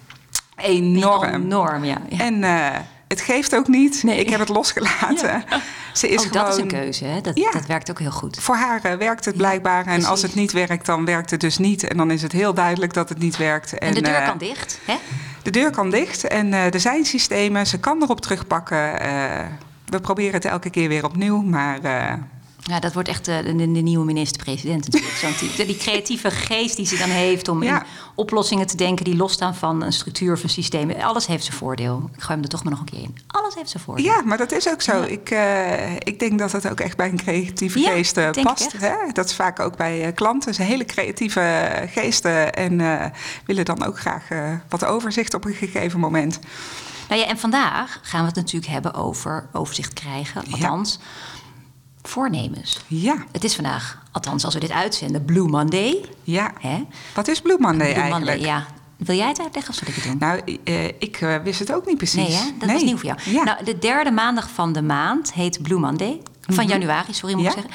Enorm. 0.56 1.24
Enorm, 1.24 1.83
ja. 1.83 1.98
ja. 2.09 2.19
En 2.19 2.44
het 3.13 3.21
geeft 3.21 3.56
ook 3.56 3.68
niet. 3.68 4.04
Nee. 4.04 4.19
Ik 4.19 4.30
heb 4.30 4.39
het 4.39 4.50
losgelaten. 4.50 5.44
Ja. 5.50 5.62
Ze 5.94 6.07
is 6.07 6.19
ook 6.19 6.27
gewoon... 6.27 6.45
dat 6.45 6.56
is 6.56 6.62
een 6.62 6.68
keuze, 6.68 7.06
hè? 7.06 7.21
Dat, 7.21 7.38
ja. 7.38 7.51
dat 7.51 7.65
werkt 7.65 7.89
ook 7.89 8.00
heel 8.00 8.12
goed. 8.12 8.38
Voor 8.39 8.56
haar 8.56 8.81
uh, 8.86 8.94
werkt 8.94 9.25
het 9.25 9.38
blijkbaar. 9.38 9.86
En 9.86 10.06
als 10.06 10.21
het 10.21 10.36
niet 10.36 10.51
werkt, 10.51 10.86
dan 10.86 11.06
werkt 11.06 11.31
het 11.31 11.39
dus 11.39 11.57
niet. 11.57 11.88
En 11.88 11.98
dan 11.98 12.12
is 12.12 12.21
het 12.21 12.31
heel 12.31 12.54
duidelijk 12.54 12.94
dat 12.94 13.10
het 13.10 13.19
niet 13.19 13.38
werkt. 13.38 13.77
En, 13.77 13.88
en 13.88 13.94
de 13.94 14.01
deur 14.01 14.19
uh, 14.19 14.27
kan 14.27 14.38
dicht, 14.38 14.80
hè? 14.86 14.95
De 15.44 15.50
deur 15.50 15.71
kan 15.71 15.89
dicht. 15.89 16.27
En 16.27 16.48
uh, 16.48 16.74
er 16.74 16.80
zijn 16.80 17.06
systemen. 17.06 17.68
Ze 17.68 17.80
kan 17.80 18.01
erop 18.01 18.21
terugpakken. 18.21 18.94
we 19.86 20.00
proberen 20.01 20.33
het 20.33 20.45
elke 20.45 20.69
keer 20.69 20.89
weer 20.89 21.06
opnieuw. 21.06 21.42
Maar 21.42 21.80
ja, 22.63 22.80
dat 22.80 22.94
wordt 22.94 23.10
echt 23.10 23.25
de, 23.25 23.44
de, 23.45 23.56
de 23.56 23.80
nieuwe 23.81 24.06
minister-president 24.06 24.86
natuurlijk. 24.86 25.13
Zo'n 25.13 25.50
die, 25.56 25.65
die 25.65 25.77
creatieve 25.77 26.31
geest 26.31 26.75
die 26.75 26.86
ze 26.86 26.98
dan 26.98 27.10
heeft 27.10 27.48
om 27.48 27.63
ja. 27.63 27.80
in 27.80 27.88
oplossingen 28.15 28.68
te 28.68 28.77
denken 28.77 29.06
die 29.06 29.15
losstaan 29.15 29.56
van 29.56 29.83
een 29.83 29.94
structuur 29.94 30.33
of 30.33 30.44
een 30.44 30.50
systeem. 30.50 30.92
Alles 30.92 31.27
heeft 31.27 31.44
zijn 31.44 31.57
voordeel. 31.57 32.10
Ik 32.15 32.21
gooi 32.21 32.33
hem 32.33 32.44
er 32.44 32.50
toch 32.50 32.63
maar 32.63 32.71
nog 32.71 32.81
een 32.81 32.89
keer 32.89 33.01
in. 33.01 33.18
Alles 33.27 33.56
heeft 33.56 33.69
zijn 33.69 33.83
voordeel. 33.83 34.06
Ja, 34.06 34.21
maar 34.21 34.38
dat 34.38 34.51
is 34.51 34.69
ook 34.69 34.81
zo. 34.81 34.98
Ja. 34.98 35.06
Ik, 35.06 35.31
uh, 35.31 35.95
ik 35.95 36.19
denk 36.19 36.39
dat 36.39 36.51
dat 36.51 36.69
ook 36.69 36.80
echt 36.80 36.98
bij 36.98 37.10
een 37.10 37.18
creatieve 37.18 37.80
ja, 37.80 37.92
geest 37.92 38.18
uh, 38.18 38.30
past. 38.30 38.71
Hè? 38.77 38.95
Dat 39.13 39.25
is 39.25 39.36
vaak 39.36 39.59
ook 39.59 39.77
bij 39.77 40.07
uh, 40.07 40.13
klanten. 40.13 40.54
Ze 40.54 40.63
hele 40.63 40.86
creatieve 40.86 41.71
geesten 41.89 42.54
en 42.54 42.81
willen 43.45 43.66
dan 43.66 43.86
ook 43.86 44.00
graag 44.00 44.27
wat 44.69 44.86
overzicht 44.86 45.33
op 45.33 45.45
een 45.45 45.54
gegeven 45.54 46.00
moment. 46.00 46.39
Nou 47.09 47.21
ja, 47.21 47.27
en 47.27 47.38
vandaag 47.38 48.00
gaan 48.01 48.19
we 48.19 48.27
het 48.27 48.36
natuurlijk 48.36 48.71
hebben 48.71 48.94
over 48.94 49.50
overzicht 49.51 49.94
krijgen. 49.94 50.44
Althans. 50.51 51.00
Ja 51.01 51.31
voornemens. 52.04 52.80
Ja. 52.88 53.16
Het 53.32 53.44
is 53.44 53.56
vandaag, 53.56 54.04
althans 54.12 54.46
als 54.46 54.54
we 54.54 54.60
dit 54.60 54.72
uitzenden, 54.72 55.26
Blue 55.26 55.48
Monday. 55.48 56.06
Ja. 56.24 56.52
Hè? 56.60 56.84
Wat 57.14 57.28
is 57.28 57.42
Blue 57.42 57.58
Monday 57.60 57.92
Blue 57.92 58.02
eigenlijk? 58.02 58.26
Monday, 58.32 58.48
ja. 58.48 58.66
Wil 58.98 59.16
jij 59.16 59.28
het 59.28 59.40
uitleggen 59.40 59.72
of 59.74 59.80
zal 59.80 59.88
ik 59.88 59.96
het 59.96 60.04
doen? 60.04 60.18
Nou, 60.18 60.60
uh, 60.64 60.86
ik 60.86 61.22
uh, 61.22 61.36
wist 61.44 61.60
het 61.60 61.74
ook 61.74 61.86
niet 61.86 61.98
precies. 61.98 62.28
Nee, 62.28 62.38
hè? 62.38 62.44
dat 62.58 62.68
nee. 62.68 62.76
was 62.76 62.84
nieuw 62.84 62.98
voor 62.98 63.06
jou. 63.06 63.20
Ja. 63.26 63.44
Nou, 63.44 63.64
de 63.64 63.78
derde 63.80 64.12
maandag 64.12 64.50
van 64.50 64.74
de 64.74 64.82
maand 64.82 65.34
heet 65.34 65.62
Blue 65.62 65.80
Monday. 65.80 66.22
Van 66.42 66.64
Mhm. 66.64 66.74
januari, 66.74 67.14
sorry 67.14 67.36
moet 67.36 67.46
ik 67.46 67.52
zeggen. 67.52 67.72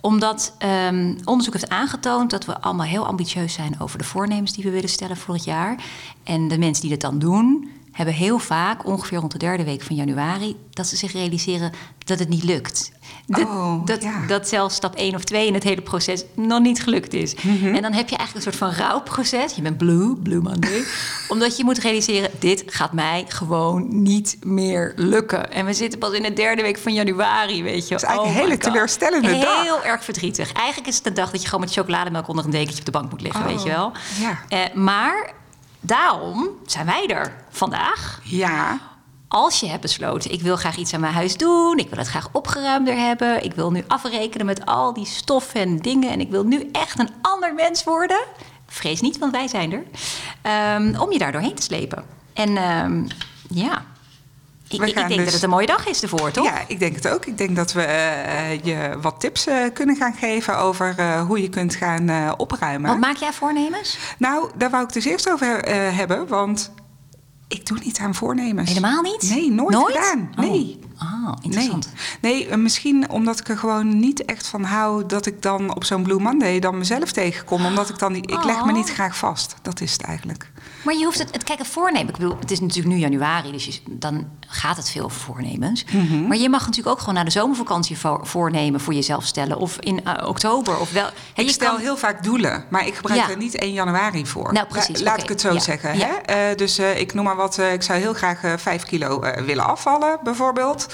Omdat 0.00 0.56
um, 0.88 1.16
onderzoek 1.24 1.52
heeft 1.52 1.68
aangetoond 1.68 2.30
dat 2.30 2.44
we 2.44 2.60
allemaal 2.60 2.86
heel 2.86 3.06
ambitieus 3.06 3.52
zijn 3.52 3.80
over 3.80 3.98
de 3.98 4.04
voornemens 4.04 4.52
die 4.52 4.64
we 4.64 4.70
willen 4.70 4.88
stellen 4.88 5.16
voor 5.16 5.34
het 5.34 5.44
jaar. 5.44 5.82
En 6.24 6.48
de 6.48 6.58
mensen 6.58 6.82
die 6.82 6.90
dat 6.90 7.00
dan 7.10 7.18
doen, 7.18 7.70
hebben 8.02 8.14
heel 8.18 8.38
vaak, 8.38 8.86
ongeveer 8.86 9.18
rond 9.18 9.32
de 9.32 9.38
derde 9.38 9.64
week 9.64 9.82
van 9.82 9.96
januari, 9.96 10.56
dat 10.70 10.86
ze 10.86 10.96
zich 10.96 11.12
realiseren 11.12 11.72
dat 12.04 12.18
het 12.18 12.28
niet 12.28 12.44
lukt. 12.44 12.92
Dat, 13.26 13.40
Oh, 13.40 13.86
dat, 13.86 14.02
ja. 14.02 14.26
dat 14.26 14.48
zelfs 14.48 14.74
stap 14.74 14.94
1 14.94 15.14
of 15.14 15.24
2 15.24 15.46
in 15.46 15.54
het 15.54 15.62
hele 15.62 15.80
proces 15.80 16.24
nog 16.34 16.60
niet 16.60 16.82
gelukt 16.82 17.12
is. 17.14 17.34
Mhm. 17.34 17.74
En 17.74 17.82
dan 17.82 17.92
heb 17.92 18.08
je 18.08 18.16
eigenlijk 18.16 18.34
een 18.34 18.52
soort 18.52 18.56
van 18.56 18.84
rouwproces. 18.86 19.54
Je 19.54 19.62
bent 19.62 19.76
blue, 19.78 20.16
blue 20.16 20.40
Monday. 20.40 20.82
omdat 21.28 21.56
je 21.56 21.64
moet 21.64 21.78
realiseren, 21.78 22.30
dit 22.38 22.64
gaat 22.66 22.92
mij 22.92 23.24
gewoon 23.28 24.02
niet 24.02 24.36
meer 24.42 24.92
lukken. 24.96 25.52
En 25.52 25.64
we 25.66 25.72
zitten 25.72 25.98
pas 25.98 26.12
in 26.12 26.22
de 26.22 26.32
derde 26.32 26.62
week 26.62 26.78
van 26.78 26.92
januari, 26.94 27.62
weet 27.62 27.88
je. 27.88 27.94
is 27.94 28.02
eigenlijk 28.02 28.36
Oh 28.36 28.42
een 28.42 28.48
hele 28.48 28.58
teleurstellende 28.58 29.38
dag. 29.38 29.62
Heel 29.62 29.84
erg 29.84 30.04
verdrietig. 30.04 30.52
Eigenlijk 30.52 30.88
is 30.88 30.94
het 30.94 31.04
de 31.04 31.12
dag 31.12 31.30
dat 31.30 31.40
je 31.40 31.46
gewoon 31.48 31.64
met 31.64 31.72
chocolademelk 31.74 32.28
onder 32.28 32.44
een 32.44 32.50
dekentje 32.50 32.78
op 32.78 32.84
de 32.84 32.90
bank 32.90 33.10
moet 33.10 33.20
liggen, 33.22 33.40
Oh, 33.40 33.46
weet 33.46 33.62
je 33.62 33.68
wel. 33.68 33.92
ja. 34.20 34.38
Eh, 34.48 34.74
maar 34.74 35.32
daarom 35.80 36.48
zijn 36.66 36.86
wij 36.86 37.06
er 37.06 37.44
vandaag. 37.50 38.20
Ja, 38.24 38.78
Als 39.28 39.60
je 39.60 39.66
hebt 39.68 39.80
besloten, 39.82 40.32
ik 40.32 40.40
wil 40.42 40.56
graag 40.56 40.76
iets 40.76 40.94
aan 40.94 41.00
mijn 41.00 41.12
huis 41.12 41.36
doen, 41.36 41.78
ik 41.78 41.88
wil 41.88 41.98
het 41.98 42.08
graag 42.08 42.28
opgeruimder 42.32 42.96
hebben, 42.96 43.44
ik 43.44 43.54
wil 43.54 43.70
nu 43.70 43.84
afrekenen 43.86 44.46
met 44.46 44.66
al 44.66 44.92
die 44.92 45.06
stoffen 45.06 45.60
en 45.60 45.76
dingen 45.76 46.10
en 46.10 46.20
ik 46.20 46.30
wil 46.30 46.44
nu 46.44 46.68
echt 46.72 46.98
een 46.98 47.10
ander 47.22 47.54
mens 47.54 47.84
worden. 47.84 48.20
Vrees 48.66 49.00
niet, 49.00 49.18
want 49.18 49.32
wij 49.32 49.48
zijn 49.48 49.72
er. 49.72 49.82
Ehm, 50.42 51.00
om 51.00 51.12
je 51.12 51.18
daar 51.18 51.32
doorheen 51.32 51.54
te 51.54 51.62
slepen. 51.62 52.04
En 52.32 52.56
ehm, 52.56 53.06
ja, 53.48 53.84
ik, 54.72 54.82
ik 54.82 54.94
denk 54.94 55.08
dus- 55.08 55.24
dat 55.24 55.32
het 55.32 55.42
een 55.42 55.50
mooie 55.50 55.66
dag 55.66 55.86
is 55.86 56.02
ervoor, 56.02 56.30
toch? 56.30 56.44
ja, 56.44 56.62
ik 56.66 56.78
denk 56.78 56.94
het 56.94 57.08
ook. 57.08 57.26
Ik 57.26 57.38
denk 57.38 57.56
dat 57.56 57.72
we 57.72 57.82
eh, 57.82 58.62
je 58.62 58.98
wat 59.00 59.20
tips 59.20 59.46
eh, 59.46 59.56
kunnen 59.74 59.96
gaan 59.96 60.14
geven 60.14 60.58
over 60.58 60.94
eh, 60.96 61.26
hoe 61.26 61.42
je 61.42 61.48
kunt 61.48 61.74
gaan 61.74 62.38
opruimen. 62.38 62.90
Wat 62.90 63.00
maak 63.00 63.16
jij 63.16 63.32
voornemens? 63.32 63.98
Nou, 64.18 64.50
daar 64.56 64.70
wou 64.70 64.84
ik 64.84 64.92
dus 64.92 65.04
eerst 65.04 65.30
over 65.30 65.46
hebben, 65.94 66.26
want 66.26 66.72
ik 67.48 67.66
doe 67.66 67.78
niet 67.84 67.98
aan 67.98 68.14
voornemens. 68.14 68.68
Helemaal 68.68 69.02
niet? 69.02 69.30
Nee, 69.30 69.50
nooit, 69.50 69.76
gedaan. 69.86 70.30
Oh. 70.36 70.38
Nee. 70.44 70.78
Ah, 70.98 71.32
interessant. 71.40 71.92
Nee, 72.20 72.46
nee 72.46 72.56
misschien 72.56 73.10
omdat 73.10 73.40
ik 73.40 73.48
er 73.48 73.58
gewoon 73.58 73.98
niet 73.98 74.24
echt 74.24 74.46
van 74.46 74.62
hou 74.64 75.06
dat 75.06 75.26
ik 75.26 75.42
dan 75.42 75.74
op 75.74 75.84
zo'n 75.84 76.02
Blue 76.02 76.18
Monday 76.20 76.58
dan 76.60 76.78
mezelf 76.78 77.12
tegenkom. 77.12 77.66
Omdat 77.66 77.88
ik 77.88 77.98
dan, 77.98 78.12
niet- 78.12 78.30
ik 78.30 78.44
leg 78.44 78.56
me 78.64 78.70
Oh. 78.70 78.76
niet 78.76 78.90
graag 78.92 79.16
vast. 79.16 79.54
Dat 79.62 79.80
is 79.80 79.92
het 79.92 80.02
eigenlijk. 80.02 80.50
Maar 80.84 80.94
je 80.94 81.04
hoeft 81.04 81.18
het, 81.18 81.28
het 81.32 81.44
kijk, 81.44 81.58
een 81.58 81.64
voornemen. 81.66 82.08
Ik 82.08 82.16
bedoel, 82.16 82.36
het 82.40 82.50
is 82.50 82.60
natuurlijk 82.60 82.94
nu 82.94 83.00
januari, 83.00 83.52
dus 83.52 83.64
je- 83.64 83.80
dan 83.90 84.26
gaat 84.46 84.76
het 84.76 84.90
veel 84.90 85.04
over 85.04 85.20
voornemens. 85.20 85.84
Mhm. 85.84 86.26
Maar 86.26 86.36
je 86.36 86.48
mag 86.48 86.60
natuurlijk 86.60 86.88
ook 86.88 86.98
gewoon 86.98 87.14
naar 87.14 87.24
de 87.24 87.30
zomervakantie 87.30 87.98
voor, 87.98 88.26
voornemen 88.26 88.80
voor 88.80 88.94
jezelf 88.94 89.24
stellen. 89.26 89.56
Of 89.58 89.76
in 89.80 90.04
eh, 90.04 90.28
oktober. 90.28 90.78
Of 90.80 90.92
wel. 90.92 91.08
Ik 91.34 91.48
stel 91.50 91.70
kan- 91.72 91.80
heel 91.80 91.96
vaak 91.96 92.22
doelen, 92.22 92.64
maar 92.68 92.86
ik 92.86 92.94
gebruik 92.94 93.20
Ja. 93.20 93.30
er 93.30 93.36
niet 93.36 93.60
1 93.62 93.72
januari 93.72 94.26
voor. 94.26 94.52
Nou, 94.52 94.66
precies, 94.66 94.98
La- 95.00 95.04
laat 95.10 95.22
ik 95.22 95.28
het 95.28 95.40
zo 95.40 95.52
Ja. 95.52 95.58
zeggen. 95.60 95.98
Ja. 95.98 96.06
Hè? 96.06 96.12
Eh, 96.50 96.56
dus 96.56 96.78
eh, 96.78 96.98
ik 97.00 97.14
noem 97.14 97.24
maar 97.24 97.36
wat. 97.36 97.58
ik 97.58 97.82
zou 97.82 97.98
heel 97.98 98.14
graag 98.14 98.42
eh 98.42 98.52
5 98.56 98.84
kilo 98.84 99.20
willen 99.44 99.66
afvallen, 99.66 100.18
bijvoorbeeld. 100.22 100.86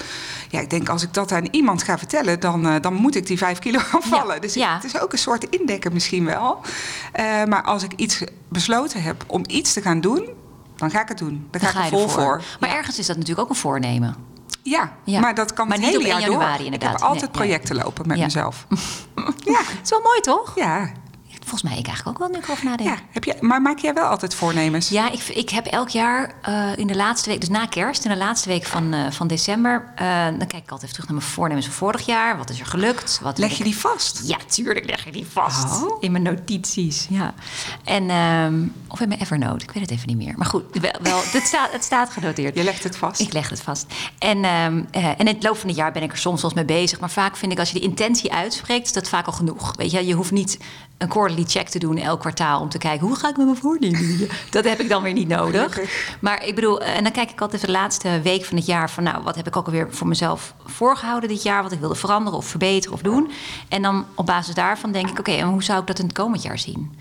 Ja, 0.49 0.59
ik 0.59 0.69
denk 0.69 0.89
als 0.89 1.03
ik 1.03 1.13
dat 1.13 1.31
aan 1.31 1.47
iemand 1.51 1.83
ga 1.83 1.97
vertellen, 1.97 2.39
dan, 2.39 2.79
dan 2.81 2.93
moet 2.93 3.15
ik 3.15 3.27
die 3.27 3.37
5 3.37 3.59
kilo 3.59 3.79
afvallen. 3.99 4.41
Dus 4.41 4.53
Ja. 4.53 4.73
het 4.75 4.83
is 4.83 4.99
ook 4.99 5.11
een 5.11 5.17
soort 5.17 5.43
indekken 5.49 5.93
misschien 5.93 6.25
wel. 6.25 6.59
Maar 7.47 7.63
als 7.63 7.83
ik 7.83 7.91
iets 7.95 8.21
besloten 8.49 9.01
heb 9.01 9.23
om 9.27 9.43
iets 9.47 9.56
te 9.63 9.81
gaan 9.81 10.01
doen, 10.01 10.29
dan 10.75 10.89
ga 10.91 11.01
ik 11.01 11.07
het 11.07 11.17
doen. 11.17 11.47
Dan, 11.51 11.61
dan 11.61 11.69
ga 11.69 11.79
ik 11.85 11.91
er 11.91 11.97
vol 11.97 12.07
voor. 12.09 12.41
Maar 12.59 12.69
Ja. 12.69 12.75
ergens 12.75 12.99
is 12.99 13.05
dat 13.05 13.15
natuurlijk 13.15 13.43
ook 13.43 13.49
een 13.49 13.59
voornemen. 13.61 14.15
Ja, 14.63 14.91
Ja. 15.03 15.19
maar 15.19 15.35
dat 15.35 15.53
kan 15.53 15.67
Maar 15.67 15.77
het 15.77 15.85
niet 15.85 15.95
hele 15.95 16.03
op 16.05 16.11
jaar 16.11 16.21
1 16.21 16.29
januari 16.31 16.55
door. 16.57 16.65
inderdaad. 16.65 16.93
Ik 16.93 16.97
heb 16.99 17.07
altijd 17.07 17.31
Nee, 17.33 17.39
nee. 17.41 17.47
projecten 17.49 17.75
lopen 17.75 18.07
met 18.07 18.19
mezelf. 18.19 18.65
Ja. 19.45 19.59
Het 19.59 19.79
is 19.83 19.89
wel 19.89 20.01
mooi, 20.01 20.19
toch? 20.19 20.55
Ja. 20.55 20.91
Volgens 21.47 21.69
mij 21.69 21.79
ik 21.79 21.87
eigenlijk 21.87 22.07
ook 22.07 22.17
wel 22.27 22.27
nu 22.33 22.37
ik 22.41 22.45
erover 22.45 22.65
nadenk. 22.65 22.89
ja. 22.89 22.95
Heb 23.11 23.23
je, 23.23 23.35
maar 23.39 23.61
maak 23.61 23.77
jij 23.79 23.93
wel 23.93 24.05
altijd 24.07 24.35
voornemens? 24.35 24.89
Ja, 24.89 25.11
ik, 25.11 25.23
ik 25.23 25.49
heb 25.49 25.65
elk 25.65 25.89
jaar 25.89 26.33
eh, 26.41 26.77
in 26.77 26.87
de 26.87 26.95
laatste 26.95 27.29
week, 27.29 27.39
dus 27.39 27.49
na 27.49 27.65
kerst, 27.65 28.05
in 28.05 28.11
de 28.11 28.17
laatste 28.17 28.49
week 28.49 28.65
van, 28.65 28.93
eh, 28.93 29.11
van 29.11 29.27
december, 29.27 29.91
eh, 29.95 30.25
dan 30.25 30.37
kijk 30.47 30.63
ik 30.63 30.71
altijd 30.71 30.81
even 30.83 30.93
terug 30.93 31.05
naar 31.09 31.17
mijn 31.17 31.31
voornemens 31.31 31.65
van 31.65 31.75
vorig 31.75 32.05
jaar. 32.05 32.37
Wat 32.37 32.49
is 32.49 32.59
er 32.59 32.65
gelukt? 32.65 33.19
Wat 33.23 33.37
Leg 33.37 33.51
je 33.51 33.57
ik- 33.57 33.63
die 33.63 33.77
vast? 33.77 34.21
Ja, 34.27 34.37
tuurlijk 34.49 34.85
leg 34.85 35.03
je 35.05 35.11
die 35.11 35.25
vast. 35.31 35.83
Oh. 35.83 35.97
In 35.99 36.11
mijn 36.11 36.23
notities, 36.23 37.07
ja. 37.09 37.33
En, 37.83 38.09
ehm, 38.09 38.63
of 38.87 38.99
in 38.99 39.07
mijn 39.07 39.19
Evernote, 39.21 39.63
ik 39.65 39.71
weet 39.71 39.83
het 39.83 39.91
even 39.91 40.07
niet 40.07 40.17
meer. 40.17 40.33
Maar 40.37 40.47
goed, 40.47 40.63
wel, 40.81 40.91
wel, 41.01 41.19
het, 41.23 41.43
staat, 41.47 41.71
het 41.71 41.83
staat 41.83 42.09
genoteerd. 42.09 42.55
Je 42.55 42.63
legt 42.63 42.83
het 42.83 42.97
vast. 42.97 43.19
Ik 43.21 43.33
leg 43.33 43.49
het 43.49 43.61
vast. 43.61 43.85
En, 44.19 44.43
ehm, 44.43 44.83
eh, 44.91 45.05
en 45.05 45.17
in 45.17 45.27
het 45.27 45.43
loop 45.43 45.57
van 45.57 45.67
het 45.67 45.77
jaar 45.77 45.91
ben 45.91 46.03
ik 46.03 46.11
er 46.11 46.17
soms 46.17 46.41
wel 46.41 46.51
eens 46.51 46.59
mee 46.67 46.79
bezig. 46.81 46.99
Maar 46.99 47.09
vaak 47.09 47.35
vind 47.37 47.51
ik 47.51 47.59
als 47.59 47.71
je 47.71 47.79
de 47.79 47.85
intentie 47.85 48.33
uitspreekt, 48.33 48.85
is 48.85 48.93
dat 48.93 49.09
vaak 49.09 49.25
al 49.25 49.33
genoeg. 49.33 49.75
Weet 49.75 49.91
je, 49.91 50.05
je 50.05 50.13
hoeft 50.13 50.31
niet 50.31 50.57
een 50.97 51.07
quarterly 51.07 51.43
check 51.43 51.69
te 51.69 51.79
doen 51.79 51.97
elk 51.97 52.19
kwartaal 52.19 52.61
om 52.61 52.69
te 52.69 52.77
kijken 52.77 53.07
hoe 53.07 53.15
ga 53.15 53.29
ik 53.29 53.37
met 53.37 53.45
mijn 53.45 53.57
voornemen. 53.57 54.17
doen? 54.17 54.29
Dat 54.51 54.65
heb 54.65 54.79
ik 54.79 54.89
dan 54.89 55.03
weer 55.03 55.13
niet 55.13 55.27
nodig. 55.27 55.79
Maar 56.19 56.45
ik 56.45 56.55
bedoel, 56.55 56.81
en 56.81 57.03
dan 57.03 57.11
kijk 57.11 57.31
ik 57.31 57.41
altijd 57.41 57.61
de 57.61 57.71
laatste 57.71 58.21
week 58.23 58.45
van 58.45 58.57
het 58.57 58.65
jaar 58.65 58.89
van, 58.89 59.03
nou, 59.03 59.23
wat 59.23 59.35
heb 59.35 59.47
ik 59.47 59.55
ook 59.55 59.65
alweer 59.65 59.87
voor 59.89 60.07
mezelf 60.07 60.53
voorgehouden 60.65 61.29
dit 61.29 61.43
jaar, 61.43 61.63
wat 61.63 61.71
ik 61.71 61.79
wilde 61.79 61.95
veranderen 61.95 62.39
of 62.39 62.45
verbeteren 62.45 62.93
of 62.93 63.01
doen. 63.01 63.31
En 63.69 63.81
dan 63.81 64.05
op 64.15 64.25
basis 64.25 64.55
daarvan 64.55 64.91
denk 64.91 65.09
ik, 65.09 65.19
oké, 65.19 65.31
en 65.31 65.47
hoe 65.47 65.63
zou 65.63 65.81
ik 65.81 65.87
dat 65.87 65.99
in 65.99 66.05
het 66.05 66.13
komend 66.13 66.43
jaar 66.43 66.59
zien? 66.59 66.91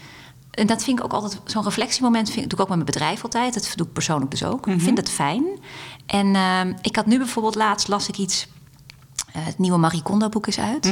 En 0.51 0.67
dat 0.67 0.85
vind 0.85 0.99
ik 0.99 1.05
ook 1.05 1.13
altijd 1.13 1.41
zo'n 1.45 1.65
reflectiemoment. 1.65 2.31
Vind, 2.31 2.51
doe 2.51 2.59
ik 2.59 2.61
ook 2.61 2.77
met 2.77 2.85
mijn 2.85 2.91
bedrijf 2.91 3.23
altijd. 3.23 3.55
Dat 3.55 3.73
doe 3.77 3.87
ik 3.87 3.93
persoonlijk 3.93 4.31
dus 4.31 4.45
ook. 4.45 4.67
Ik 4.67 4.81
vind 4.81 4.99
het 4.99 5.11
fijn. 5.11 5.45
En 6.07 6.35
ehm, 6.35 6.73
ik 6.81 6.97
had 6.97 7.07
nu 7.07 7.19
bijvoorbeeld 7.19 7.55
laatst 7.55 7.89
las 7.89 8.09
ik 8.09 8.19
iets. 8.19 8.49
Eh, 9.37 9.45
het 9.47 9.59
nieuwe 9.59 9.79
Marie 9.79 10.03
Kondo 10.03 10.29
boek 10.29 10.47
is 10.47 10.59
uit. 10.59 10.87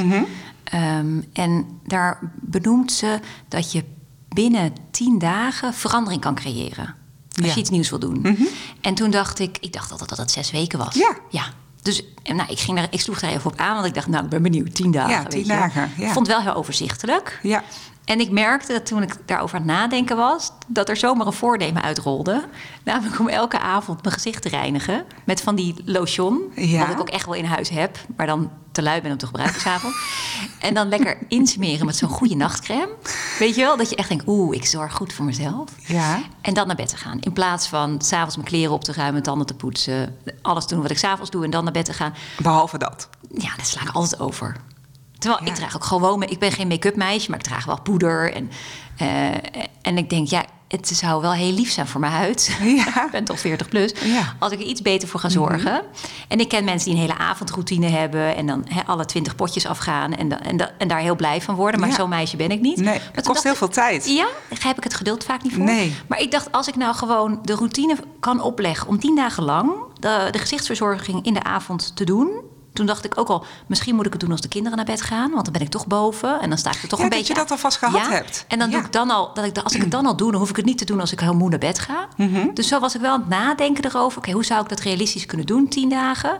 Ehm, 0.63 1.21
en 1.33 1.65
daar 1.87 2.19
benoemt 2.41 2.91
ze 2.91 3.19
dat 3.47 3.71
je 3.71 3.83
binnen 4.29 4.73
tien 4.91 5.19
dagen 5.19 5.73
verandering 5.73 6.21
kan 6.21 6.35
creëren. 6.35 6.95
Als 7.35 7.45
Ja. 7.45 7.53
je 7.53 7.59
iets 7.59 7.69
nieuws 7.69 7.89
wil 7.89 7.99
doen. 7.99 8.37
En 8.81 8.93
toen 8.95 9.09
dacht 9.11 9.39
ik, 9.39 9.57
ik 9.61 9.73
dacht 9.73 9.91
altijd 9.91 10.09
dat 10.09 10.17
het 10.17 10.31
zes 10.31 10.51
weken 10.51 10.79
was. 10.79 10.95
Ja. 10.95 11.17
ja. 11.29 11.43
Dus 11.85 12.03
nou, 12.23 12.49
ik, 12.49 12.59
ging 12.59 12.77
daar, 12.77 12.87
ik 12.89 12.99
sloeg 12.99 13.19
daar 13.19 13.31
even 13.31 13.51
op 13.51 13.59
aan, 13.59 13.73
want 13.73 13.85
ik 13.85 13.93
dacht, 13.93 14.07
nou, 14.07 14.23
ik 14.23 14.29
ben 14.29 14.41
benieuwd. 14.41 14.75
Tien 14.75 14.91
dagen. 14.91 15.11
Ja, 15.11 15.21
weet 15.21 15.29
tien 15.29 15.41
je. 15.41 15.47
dagen, 15.47 15.91
ja. 15.97 16.07
Ik 16.07 16.13
vond 16.13 16.27
het 16.27 16.35
wel 16.35 16.45
heel 16.45 16.55
overzichtelijk. 16.55 17.39
Ja. 17.41 17.63
En 18.05 18.19
ik 18.19 18.31
merkte 18.31 18.73
dat 18.73 18.85
toen 18.85 19.01
ik 19.01 19.15
daarover 19.25 19.55
aan 19.55 19.67
het 19.67 19.71
nadenken 19.71 20.17
was, 20.17 20.51
dat 20.67 20.89
er 20.89 20.97
zomaar 20.97 21.27
een 21.27 21.33
voornemen 21.33 21.81
uitrolde. 21.81 22.43
Namelijk 22.83 23.19
om 23.19 23.27
elke 23.27 23.59
avond 23.59 24.01
mijn 24.01 24.13
gezicht 24.13 24.41
te 24.41 24.49
reinigen. 24.49 25.05
Met 25.23 25.41
van 25.41 25.55
die 25.55 25.75
lotion. 25.85 26.41
Ja. 26.55 26.79
Wat 26.79 26.89
ik 26.89 26.99
ook 26.99 27.09
echt 27.09 27.25
wel 27.25 27.35
in 27.35 27.45
huis 27.45 27.69
heb, 27.69 27.97
maar 28.15 28.25
dan 28.25 28.51
te 28.75 28.81
lui 28.83 29.01
ben 29.01 29.11
om 29.11 29.17
te 29.17 29.25
gebruiken 29.25 29.61
s'avonds. 29.61 29.97
En 30.59 30.73
dan 30.73 30.87
lekker 30.89 31.17
insmeren 31.27 31.85
met 31.85 31.95
zo'n 31.95 32.09
goede 32.09 32.35
nachtcreme. 32.35 32.89
Weet 33.39 33.55
je 33.55 33.61
wel? 33.61 33.77
Dat 33.77 33.89
je 33.89 33.95
echt 33.95 34.09
denkt, 34.09 34.23
oeh, 34.27 34.55
ik 34.55 34.65
zorg 34.65 34.93
goed 34.93 35.13
voor 35.13 35.25
mezelf. 35.25 35.69
Ja. 35.85 36.21
En 36.41 36.53
dan 36.53 36.67
naar 36.67 36.75
bed 36.75 36.89
te 36.89 36.97
gaan. 36.97 37.19
In 37.19 37.33
plaats 37.33 37.67
van 37.67 38.01
s'avonds 38.01 38.35
mijn 38.35 38.47
kleren 38.47 38.73
op 38.73 38.83
te 38.83 38.93
ruimen, 38.93 39.23
tanden 39.23 39.47
te 39.47 39.53
poetsen. 39.53 40.17
Alles 40.41 40.67
doen 40.67 40.81
wat 40.81 40.91
ik 40.91 40.97
s'avonds 40.97 41.31
doe 41.31 41.43
en 41.43 41.49
dan 41.49 41.63
naar 41.63 41.73
bed 41.73 41.85
te 41.85 41.93
gaan. 41.93 42.13
Behalve 42.41 42.77
dat. 42.77 43.09
Ja, 43.37 43.55
dat 43.57 43.67
sla 43.67 43.81
ik 43.81 43.89
altijd 43.89 44.21
over. 44.21 44.55
Terwijl 45.19 45.43
Ja. 45.43 45.49
ik 45.49 45.55
draag 45.55 45.75
ook 45.75 45.83
gewoon... 45.83 46.23
Ik 46.23 46.39
ben 46.39 46.51
geen 46.51 46.67
make-up 46.67 46.95
meisje, 46.95 47.29
maar 47.29 47.39
ik 47.39 47.45
draag 47.45 47.65
wel 47.65 47.81
poeder. 47.81 48.33
En, 48.33 48.51
eh, 48.97 49.27
en 49.81 49.97
ik 49.97 50.09
denk, 50.09 50.27
ja, 50.27 50.45
het 50.75 50.87
zou 50.97 51.21
wel 51.21 51.33
heel 51.33 51.51
lief 51.51 51.71
zijn 51.71 51.87
voor 51.87 51.99
mijn 51.99 52.13
huid. 52.13 52.57
Ja. 52.63 53.05
ik 53.05 53.11
ben 53.11 53.23
toch 53.23 53.39
40 53.39 53.69
plus. 53.69 53.91
Ja. 54.03 54.19
Mhm. 54.21 54.29
Als 54.39 54.51
ik 54.51 54.59
er 54.59 54.65
iets 54.65 54.81
beter 54.81 55.07
voor 55.07 55.19
ga 55.19 55.29
zorgen. 55.29 55.81
En 56.27 56.39
ik 56.39 56.49
ken 56.49 56.63
mensen 56.63 56.89
die 56.91 56.99
een 57.01 57.07
hele 57.07 57.19
avondroutine 57.19 57.87
hebben... 57.89 58.35
en 58.35 58.45
dan 58.47 58.65
alle 58.85 59.05
20 59.05 59.35
potjes 59.35 59.65
afgaan 59.65 60.13
en, 60.13 60.29
dan, 60.29 60.39
en, 60.39 60.57
da- 60.57 60.71
en 60.77 60.87
daar 60.87 60.99
heel 60.99 61.15
blij 61.15 61.41
van 61.41 61.55
worden. 61.55 61.79
Maar 61.79 61.89
Ja. 61.89 61.95
zo'n 61.95 62.09
meisje 62.09 62.37
ben 62.37 62.51
ik 62.51 62.61
niet. 62.61 62.75
Nee, 62.77 62.85
Maar 62.85 63.09
het 63.11 63.27
kost 63.27 63.43
heel 63.43 63.55
veel 63.55 63.67
tijd. 63.67 64.05
Ja, 64.07 64.27
daar 64.49 64.59
heb 64.63 64.77
ik 64.77 64.83
het 64.83 64.93
geduld 64.93 65.23
vaak 65.23 65.43
niet 65.43 65.53
voor. 65.53 65.63
Nee. 65.63 65.95
Maar 66.07 66.21
ik 66.21 66.31
dacht, 66.31 66.51
als 66.51 66.67
ik 66.67 66.75
nou 66.75 66.95
gewoon 66.95 67.39
de 67.43 67.53
routine 67.55 67.95
kan 68.19 68.41
opleggen... 68.41 68.87
om 68.87 68.99
tien 68.99 69.15
dagen 69.15 69.43
lang 69.43 69.71
de, 69.99 70.27
de 70.31 70.37
gezichtsverzorging 70.39 71.25
in 71.25 71.33
de 71.33 71.43
avond 71.43 71.95
te 71.95 72.03
doen... 72.03 72.29
Toen 72.75 72.85
dacht 72.85 73.05
ik 73.05 73.17
ook 73.17 73.27
al, 73.27 73.45
misschien 73.67 73.95
moet 73.95 74.05
ik 74.05 74.11
het 74.11 74.21
doen 74.21 74.31
als 74.31 74.41
de 74.41 74.47
kinderen 74.47 74.77
naar 74.77 74.85
bed 74.85 75.01
gaan, 75.01 75.31
want 75.31 75.43
dan 75.43 75.53
ben 75.53 75.61
ik 75.61 75.69
toch 75.69 75.87
boven 75.87 76.41
en 76.41 76.49
dan 76.49 76.57
sta 76.57 76.71
ik 76.71 76.81
er 76.81 76.87
toch 76.87 76.99
Ja, 76.99 77.03
een 77.05 77.09
dat 77.11 77.19
beetje. 77.19 77.33
je 77.33 77.39
dat 77.39 77.51
alvast 77.51 77.77
gehad 77.77 78.01
Ja, 78.05 78.09
hebt. 78.11 78.45
En 78.47 78.59
dan 78.59 78.69
doe 78.69 78.79
ik 78.79 78.91
dan 78.93 79.09
al, 79.09 79.33
dat 79.33 79.45
ik, 79.45 79.57
als 79.57 79.73
ik 79.73 79.81
het 79.81 79.91
dan 79.91 80.05
al 80.05 80.15
doe, 80.15 80.31
dan 80.31 80.39
hoef 80.39 80.49
ik 80.49 80.55
het 80.55 80.65
niet 80.65 80.77
te 80.77 80.85
doen 80.85 80.99
als 80.99 81.11
ik 81.11 81.19
heel 81.19 81.35
moe 81.35 81.49
naar 81.49 81.59
bed 81.59 81.79
ga. 81.79 82.07
Mhm. 82.17 82.47
Dus 82.53 82.67
zo 82.67 82.79
was 82.79 82.95
ik 82.95 83.01
wel 83.01 83.11
aan 83.13 83.19
het 83.19 83.29
nadenken 83.29 83.85
erover. 83.85 84.17
Oké, 84.17 84.31
hoe 84.31 84.45
zou 84.45 84.61
ik 84.61 84.69
dat 84.69 84.79
realistisch 84.79 85.25
kunnen 85.25 85.45
doen, 85.45 85.67
tien 85.67 85.89
dagen? 85.89 86.39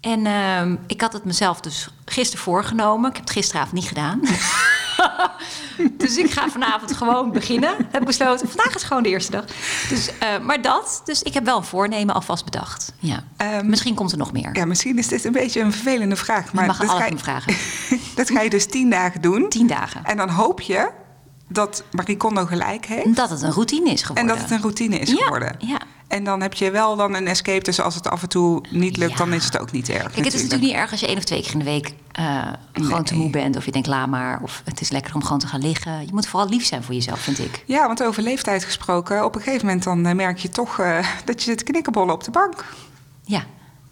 En 0.00 0.26
ehm, 0.26 0.76
ik 0.86 1.00
had 1.00 1.12
het 1.12 1.24
mezelf 1.24 1.60
dus 1.60 1.88
gisteren 2.04 2.44
voorgenomen. 2.44 3.08
Ik 3.10 3.16
heb 3.16 3.24
het 3.24 3.34
gisteravond 3.34 3.72
niet 3.72 3.88
gedaan. 3.88 4.20
dus 5.98 6.16
ik 6.16 6.30
ga 6.30 6.48
vanavond 6.48 6.92
gewoon 6.96 7.32
beginnen. 7.32 7.74
Heb 7.90 8.04
besloten. 8.04 8.48
Vandaag 8.48 8.74
is 8.74 8.82
gewoon 8.82 9.02
de 9.02 9.08
eerste 9.08 9.30
dag. 9.30 9.44
Dus, 9.88 10.18
eh, 10.18 10.38
maar 10.42 10.62
dat. 10.62 11.02
Dus 11.04 11.22
ik 11.22 11.34
heb 11.34 11.44
wel 11.44 11.56
een 11.56 11.64
voornemen 11.64 12.14
alvast 12.14 12.44
bedacht. 12.44 12.92
Ja. 12.98 13.24
Ehm, 13.36 13.68
Misschien 13.68 13.94
komt 13.94 14.12
er 14.12 14.18
nog 14.18 14.32
meer. 14.32 14.50
Ja, 14.56 14.64
misschien 14.64 14.98
is 14.98 15.08
dit 15.08 15.24
een 15.24 15.32
beetje 15.32 15.60
een 15.60 15.72
vervelende 15.72 16.16
vraag. 16.16 16.44
Je 16.44 16.50
Maar 16.52 16.66
mag 16.66 16.78
dat, 16.78 16.90
ga 16.90 17.06
je, 17.06 17.18
vragen. 17.18 17.54
dat 18.16 18.30
ga 18.30 18.40
je 18.40 18.50
dus 18.50 18.66
tien 18.66 18.90
dagen 18.90 19.20
doen. 19.20 19.48
Tien 19.48 19.66
dagen. 19.66 20.04
En 20.04 20.16
dan 20.16 20.28
hoop 20.28 20.60
je 20.60 20.90
dat 21.48 21.84
Marie 21.90 22.16
Kondo 22.16 22.44
gelijk 22.46 22.86
heeft. 22.86 23.16
Dat 23.16 23.30
het 23.30 23.42
een 23.42 23.52
routine 23.52 23.90
is 23.90 24.00
En 24.00 24.06
geworden. 24.06 24.26
dat 24.34 24.42
het 24.42 24.50
een 24.50 24.60
routine 24.60 24.98
is 24.98 25.10
Ja, 25.10 25.16
geworden. 25.16 25.54
ja. 25.58 25.78
En 26.08 26.24
dan 26.24 26.40
heb 26.42 26.54
je 26.54 26.70
wel 26.70 26.96
dan 26.96 27.14
een 27.14 27.26
escape. 27.28 27.62
Dus 27.64 27.80
als 27.80 27.94
het 27.94 28.08
af 28.10 28.22
en 28.22 28.28
toe 28.28 28.64
niet 28.70 28.96
lukt, 28.96 29.10
Ja. 29.10 29.16
dan 29.18 29.32
is 29.32 29.44
het 29.44 29.58
ook 29.58 29.72
niet 29.72 29.88
erg. 29.88 30.02
Kijk, 30.12 30.24
het 30.24 30.34
is 30.34 30.42
natuurlijk 30.42 30.62
niet 30.62 30.72
erg 30.80 30.90
als 30.90 31.00
je 31.00 31.06
één 31.06 31.16
of 31.16 31.24
twee 31.24 31.42
keer 31.42 31.52
in 31.52 31.58
de 31.58 31.64
week 31.64 31.94
eh, 32.12 32.48
gewoon 32.72 33.04
te 33.04 33.14
moe 33.14 33.30
bent. 33.30 33.56
Of 33.56 33.64
je 33.64 33.72
denkt, 33.72 33.88
laat 33.88 34.08
maar. 34.08 34.38
Of 34.42 34.62
het 34.64 34.80
is 34.80 34.90
lekker 34.90 35.14
om 35.14 35.22
gewoon 35.22 35.38
te 35.38 35.46
gaan 35.46 35.60
liggen. 35.60 36.00
Je 36.00 36.12
moet 36.12 36.26
vooral 36.26 36.48
lief 36.48 36.64
zijn 36.66 36.82
voor 36.82 36.94
jezelf, 36.94 37.20
vind 37.20 37.38
ik. 37.38 37.62
Ja, 37.66 37.86
want 37.86 38.02
over 38.02 38.22
leeftijd 38.22 38.64
gesproken, 38.64 39.24
op 39.24 39.34
een 39.34 39.40
gegeven 39.42 39.66
moment 39.66 39.84
dan 39.84 40.06
eh, 40.06 40.14
merk 40.14 40.38
je 40.38 40.48
toch 40.48 40.78
eh, 40.78 41.06
dat 41.24 41.42
je 41.42 41.50
zit 41.50 41.62
knikkenbollen 41.62 42.14
op 42.14 42.24
de 42.24 42.30
bank. 42.30 42.64
Ja. 43.24 43.44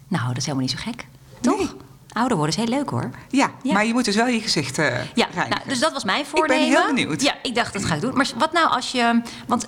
Nou, 0.07 0.27
dat 0.27 0.37
is 0.37 0.45
helemaal 0.45 0.65
niet 0.67 0.75
zo 0.79 0.83
gek. 0.83 1.05
Toch? 1.41 1.57
Nee. 1.57 1.69
Ouder 2.13 2.37
worden 2.37 2.55
is 2.57 2.63
heel 2.69 2.77
leuk 2.77 2.89
hoor. 2.89 3.09
Ja, 3.29 3.51
Ja. 3.63 3.73
maar 3.73 3.85
je 3.85 3.93
moet 3.93 4.05
dus 4.05 4.15
wel 4.15 4.27
je 4.27 4.41
gezicht 4.41 4.77
eh 4.77 4.95
Ja, 5.13 5.27
nou, 5.35 5.49
dus 5.67 5.79
dat 5.79 5.93
was 5.93 6.03
mijn 6.03 6.17
ben 6.21 6.25
voornemen. 6.31 6.67
heel 6.67 6.85
benieuwd. 6.85 7.21
Ja, 7.21 7.35
ik 7.41 7.55
dacht, 7.55 7.73
dat 7.73 7.85
ga 7.85 7.95
ik 7.95 8.01
doen. 8.01 8.13
Maar 8.15 8.29
wat 8.37 8.51
nou 8.53 8.69
als 8.69 8.91
je... 8.91 9.21
Want 9.47 9.67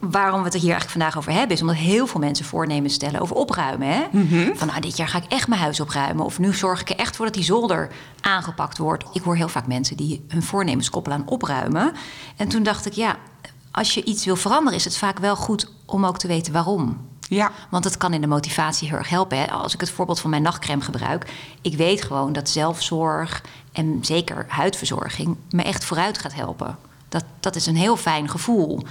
waarom 0.00 0.38
we 0.38 0.44
het 0.44 0.54
er 0.54 0.60
hier 0.60 0.70
eigenlijk 0.70 0.90
vandaag 0.90 1.16
over 1.16 1.32
hebben... 1.32 1.56
is 1.56 1.60
omdat 1.60 1.76
heel 1.76 2.06
veel 2.06 2.20
mensen 2.20 2.44
voornemen 2.44 2.90
stellen 2.90 3.20
over 3.20 3.36
opruimen. 3.36 3.88
Hè? 3.88 4.02
Mhm. 4.10 4.54
Van 4.54 4.66
nou, 4.66 4.80
dit 4.80 4.96
jaar 4.96 5.08
ga 5.08 5.18
ik 5.18 5.32
echt 5.32 5.48
mijn 5.48 5.60
huis 5.60 5.80
opruimen. 5.80 6.24
Of 6.24 6.38
nu 6.38 6.54
zorg 6.54 6.80
ik 6.80 6.90
er 6.90 6.96
echt 6.96 7.16
voor 7.16 7.24
dat 7.24 7.34
die 7.34 7.44
zolder 7.44 7.90
aangepakt 8.20 8.78
wordt. 8.78 9.04
Ik 9.12 9.22
hoor 9.22 9.36
heel 9.36 9.48
vaak 9.48 9.66
mensen 9.66 9.96
die 9.96 10.24
hun 10.28 10.42
voornemens 10.42 10.90
koppelen 10.90 11.18
aan 11.18 11.28
opruimen. 11.28 11.92
En 12.36 12.48
toen 12.48 12.62
dacht 12.62 12.86
ik, 12.86 12.92
ja, 12.92 13.16
als 13.70 13.94
je 13.94 14.04
iets 14.04 14.24
wil 14.24 14.36
veranderen... 14.36 14.78
is 14.78 14.84
het 14.84 14.96
vaak 14.96 15.18
wel 15.18 15.36
goed 15.36 15.70
om 15.84 16.06
ook 16.06 16.18
te 16.18 16.26
weten 16.26 16.52
waarom. 16.52 17.12
Ja, 17.28 17.52
Want 17.70 17.84
het 17.84 17.96
kan 17.96 18.12
in 18.12 18.20
de 18.20 18.26
motivatie 18.26 18.88
heel 18.88 18.98
erg 18.98 19.08
helpen. 19.08 19.38
Hè? 19.38 19.50
Als 19.50 19.74
ik 19.74 19.80
het 19.80 19.90
voorbeeld 19.90 20.20
van 20.20 20.30
mijn 20.30 20.42
nachtcreme 20.42 20.82
gebruik. 20.82 21.32
Ik 21.60 21.76
weet 21.76 22.02
gewoon 22.02 22.32
dat 22.32 22.48
zelfzorg 22.48 23.42
en 23.72 23.98
zeker 24.00 24.44
huidverzorging 24.48 25.36
me 25.50 25.62
echt 25.62 25.84
vooruit 25.84 26.18
gaat 26.18 26.34
helpen. 26.34 26.76
Dat, 27.08 27.24
dat 27.40 27.56
is 27.56 27.66
een 27.66 27.76
heel 27.76 27.96
fijn 27.96 28.28
gevoel. 28.28 28.82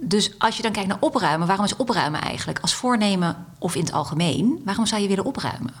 Dus 0.00 0.32
als 0.38 0.56
je 0.56 0.62
dan 0.62 0.72
kijkt 0.72 0.88
naar 0.88 0.96
opruimen, 1.00 1.46
waarom 1.46 1.64
is 1.64 1.76
opruimen 1.76 2.20
eigenlijk 2.20 2.58
als 2.58 2.74
voornemen 2.74 3.46
of 3.58 3.74
in 3.74 3.80
het 3.80 3.92
algemeen? 3.92 4.60
Waarom 4.64 4.86
zou 4.86 5.02
je 5.02 5.08
willen 5.08 5.24
opruimen? 5.24 5.72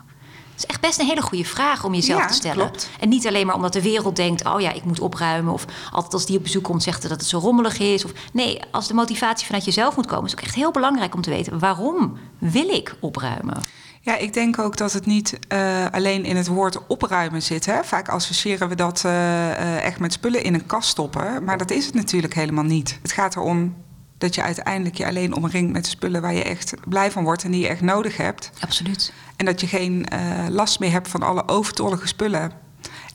Dat 0.50 0.68
is 0.68 0.74
echt 0.76 0.80
best 0.80 0.98
een 1.00 1.06
hele 1.06 1.22
goede 1.22 1.44
vraag 1.44 1.84
om 1.84 1.94
jezelf 1.94 2.20
Ja, 2.20 2.26
te 2.26 2.34
stellen. 2.34 2.56
klopt. 2.56 2.90
En 3.00 3.08
niet 3.08 3.26
alleen 3.26 3.46
maar 3.46 3.54
omdat 3.54 3.72
de 3.72 3.82
wereld 3.82 4.16
denkt: 4.16 4.46
oh 4.46 4.60
ja, 4.60 4.72
ik 4.72 4.84
moet 4.84 5.00
opruimen. 5.00 5.52
Of 5.52 5.64
altijd 5.90 6.12
als 6.12 6.26
die 6.26 6.36
op 6.36 6.42
bezoek 6.42 6.64
komt, 6.64 6.82
zegt 6.82 7.02
ze 7.02 7.08
dat 7.08 7.20
het 7.20 7.28
zo 7.28 7.38
rommelig 7.38 7.78
is. 7.78 8.04
Of 8.04 8.12
nee, 8.32 8.60
als 8.70 8.88
de 8.88 8.94
motivatie 8.94 9.46
vanuit 9.46 9.64
jezelf 9.64 9.96
moet 9.96 10.06
komen, 10.06 10.24
is 10.24 10.30
het 10.30 10.40
ook 10.40 10.46
echt 10.46 10.54
heel 10.54 10.70
belangrijk 10.70 11.14
om 11.14 11.22
te 11.22 11.30
weten: 11.30 11.58
waarom 11.58 12.18
wil 12.38 12.68
ik 12.68 12.96
opruimen? 13.00 13.56
Ja, 14.00 14.16
ik 14.16 14.32
denk 14.34 14.58
ook 14.58 14.76
dat 14.76 14.92
het 14.92 15.06
niet 15.06 15.38
eh, 15.48 15.86
alleen 15.90 16.24
in 16.24 16.36
het 16.36 16.46
woord 16.46 16.86
opruimen 16.86 17.42
zit. 17.42 17.66
Hè? 17.66 17.84
Vaak 17.84 18.08
associëren 18.08 18.68
we 18.68 18.74
dat 18.74 19.04
eh, 19.04 19.50
eh, 19.50 19.84
echt 19.84 19.98
met 20.00 20.12
spullen 20.12 20.42
in 20.42 20.54
een 20.54 20.66
kast 20.66 20.88
stoppen. 20.88 21.44
Maar 21.44 21.58
dat 21.58 21.70
is 21.70 21.86
het 21.86 21.94
natuurlijk 21.94 22.34
helemaal 22.34 22.64
niet. 22.64 22.98
Het 23.02 23.12
gaat 23.12 23.36
erom 23.36 23.74
dat 24.20 24.34
je 24.34 24.42
uiteindelijk 24.42 24.96
je 24.96 25.06
alleen 25.06 25.34
omringt 25.34 25.72
met 25.72 25.86
spullen 25.86 26.22
waar 26.22 26.34
je 26.34 26.42
echt 26.42 26.74
blij 26.88 27.10
van 27.10 27.24
wordt 27.24 27.44
en 27.44 27.50
die 27.50 27.60
je 27.60 27.68
echt 27.68 27.80
nodig 27.80 28.16
hebt. 28.16 28.50
Absoluut. 28.60 29.12
En 29.36 29.46
dat 29.46 29.60
je 29.60 29.66
geen 29.66 30.06
eh, 30.08 30.46
last 30.48 30.80
meer 30.80 30.90
hebt 30.90 31.08
van 31.08 31.22
alle 31.22 31.48
overtollige 31.48 32.06
spullen. 32.06 32.52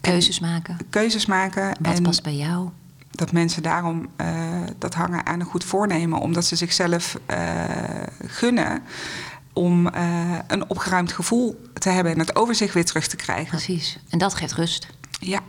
Keuzes 0.02 0.40
maken. 0.40 0.78
Keuzes 0.90 1.26
maken. 1.26 1.78
Wat 1.80 1.96
en 1.96 2.04
past 2.04 2.24
bij 2.24 2.36
jou? 2.36 2.70
dat 3.12 3.32
mensen 3.32 3.64
daarom 3.64 4.10
eh, 4.16 4.28
dat 4.78 4.94
hangen 4.94 5.26
aan 5.26 5.40
een 5.40 5.46
goed 5.46 5.64
voornemen. 5.64 6.20
Omdat 6.20 6.46
ze 6.46 6.56
zichzelf 6.56 7.18
eh, 7.26 7.40
gunnen 8.26 8.84
om 9.54 9.90
een 10.48 10.70
opgeruimd 10.70 11.12
gevoel 11.12 11.62
te 11.74 11.90
hebben 11.90 12.14
en 12.14 12.20
het 12.20 12.36
overzicht 12.36 12.74
weer 12.74 12.86
terug 12.86 13.08
te 13.08 13.16
krijgen. 13.16 13.50
Precies. 13.50 14.00
En 14.10 14.18
dat 14.18 14.34
geeft 14.34 14.54
rust. 14.54 14.88
Ja, 15.20 15.40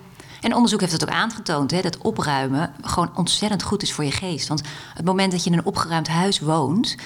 En 0.46 0.54
onderzoek 0.54 0.80
heeft 0.80 0.92
het 0.92 1.02
ook 1.02 1.14
aangetoond, 1.14 1.70
hè, 1.70 1.80
dat 1.80 1.98
opruimen 1.98 2.72
gewoon 2.82 3.10
ontzettend 3.14 3.62
goed 3.62 3.82
is 3.82 3.92
voor 3.92 4.04
je 4.04 4.10
geest. 4.10 4.48
Want 4.48 4.62
het 4.94 5.04
moment 5.04 5.32
dat 5.32 5.44
je 5.44 5.50
in 5.50 5.58
een 5.58 5.64
opgeruimd 5.64 6.08
huis 6.08 6.40
woont, 6.40 6.96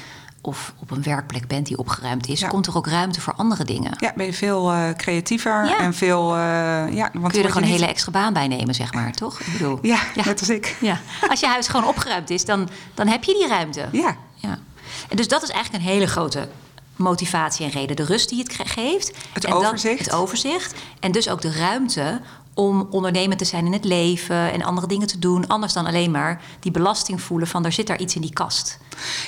of 0.40 0.73
op 0.78 0.90
een 0.90 1.02
werkplek 1.02 1.47
bent 1.47 1.66
die 1.66 1.78
opgeruimd 1.78 2.28
is, 2.28 2.40
Ja. 2.40 2.49
komt 2.49 2.66
er 2.66 2.76
ook 2.76 2.87
ruimte 2.87 3.20
voor 3.20 3.32
andere 3.37 3.64
dingen. 3.64 3.92
Ja, 3.99 4.12
ben 4.16 4.26
je 4.26 4.32
veel 4.32 4.70
eh, 4.73 4.90
creatiever 4.97 5.64
Ja. 5.66 5.78
en 5.78 5.94
veel... 5.94 6.30
eh, 6.37 6.38
ja, 6.94 7.11
want 7.12 7.32
Kun 7.32 7.38
je 7.40 7.47
er 7.47 7.52
gewoon 7.52 7.62
een 7.62 7.68
niet- 7.68 7.78
hele 7.80 7.87
extra 7.92 8.11
baan 8.12 8.32
bij 8.32 8.49
nemen, 8.49 8.75
zeg 8.75 8.92
maar, 8.94 9.12
toch? 9.12 9.40
Ik 9.40 9.52
bedoel, 9.52 9.78
Ja, 9.82 9.99
net 10.14 10.40
als 10.40 10.49
ik. 10.49 10.76
ja. 10.80 11.00
Als 11.28 11.40
je 11.40 11.47
huis 11.47 11.68
gewoon 11.68 11.87
opgeruimd 11.88 12.30
is, 12.30 12.44
dan, 12.44 12.68
dan 12.94 13.06
heb 13.09 13.25
je 13.25 13.32
die 13.35 13.49
ruimte. 13.49 13.88
Ja, 13.92 14.16
Ja. 14.35 14.59
En 15.09 15.16
dus 15.16 15.28
dat 15.28 15.42
is 15.42 15.49
eigenlijk 15.50 15.85
een 15.85 15.90
hele 15.90 16.06
grote 16.06 16.49
motivatie 16.97 17.64
en 17.66 17.70
reden. 17.73 17.97
De 17.97 18.04
rust 18.04 18.28
die 18.28 18.38
het 18.42 18.56
geeft. 18.68 19.12
Het 19.32 19.44
En 19.44 19.50
dan 19.50 19.64
overzicht. 19.66 19.99
het 20.04 20.14
overzicht. 20.14 20.75
En 21.00 21.12
dus 21.12 21.28
ook 21.28 21.40
de 21.40 21.52
ruimte 21.52 22.20
om 22.54 22.87
ondernemend 22.90 23.38
te 23.38 23.45
zijn 23.45 23.66
in 23.66 23.73
het 23.73 23.85
leven 23.85 24.52
en 24.52 24.62
andere 24.62 24.87
dingen 24.87 25.07
te 25.07 25.19
doen. 25.19 25.47
Anders 25.47 25.73
dan 25.73 25.87
alleen 25.87 26.11
maar 26.11 26.40
die 26.61 26.73
belasting 26.73 27.21
voelen 27.23 27.49
van 27.49 27.64
er 27.64 27.73
zit 27.73 27.87
daar 27.87 27.99
iets 28.00 28.14
in 28.14 28.21
die 28.21 28.33
kast. 28.33 28.78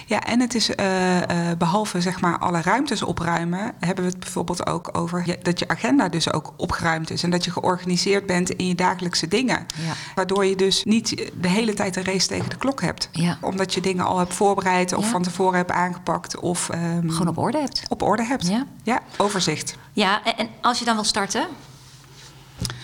Ja, 0.07 0.21
en 0.21 0.41
het 0.41 0.55
is 0.55 0.75
eh, 0.75 1.50
eh, 1.50 1.59
behalve 1.59 2.00
zeg 2.00 2.21
maar 2.21 2.38
alle 2.38 2.62
ruimtes 2.62 3.02
opruimen, 3.02 3.73
hebben 3.81 4.05
we 4.05 4.11
het 4.11 4.21
bijvoorbeeld 4.21 4.67
ook 4.67 4.99
over 4.99 5.23
je- 5.26 5.38
dat 5.43 5.59
je 5.59 5.69
agenda 5.69 6.09
dus 6.09 6.33
ook 6.33 6.52
opgeruimd 6.57 7.11
is 7.11 7.23
en 7.23 7.31
dat 7.31 7.45
je 7.45 7.50
georganiseerd 7.50 8.26
bent 8.26 8.50
in 8.50 8.67
je 8.67 8.75
dagelijkse 8.75 9.29
dingen. 9.29 9.67
Ja. 9.87 9.93
Waardoor 10.14 10.45
je 10.45 10.57
dus 10.57 10.85
niet 10.85 11.31
de 11.41 11.49
hele 11.49 11.75
tijd 11.75 11.97
een 11.97 12.05
race 12.05 12.26
tegen 12.29 12.50
de 12.50 12.57
klok 12.57 12.81
hebt. 12.81 13.09
Ja. 13.12 13.38
Omdat 13.41 13.75
je 13.75 13.81
dingen 13.81 14.05
al 14.05 14.19
hebt 14.19 14.35
voorbereid 14.35 14.93
of 14.93 15.05
Ja. 15.05 15.11
van 15.11 15.23
tevoren 15.23 15.57
hebt 15.57 15.71
aangepakt 15.71 16.38
of 16.41 16.69
ehm, 16.69 17.09
Gewoon 17.11 17.29
op 17.29 17.38
orde 17.38 17.59
hebt. 17.59 17.83
op 17.88 18.02
orde 18.02 18.25
hebt. 18.25 18.47
Ja. 18.49 18.67
ja, 18.83 19.00
overzicht. 19.17 19.76
Ja, 19.93 20.25
en, 20.25 20.37
en 20.37 20.49
als 20.61 20.79
je 20.79 20.85
dan 20.85 20.95
wil 20.95 21.05
starten, 21.05 21.47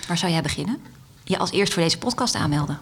waar 0.09 0.19
zou 0.19 0.33
jij 0.33 0.43
beginnen? 0.43 0.79
Je 1.25 1.39
als 1.39 1.51
eerst 1.51 1.73
voor 1.73 1.83
deze 1.83 1.99
podcast 1.99 2.35
aanmelden. 2.35 2.79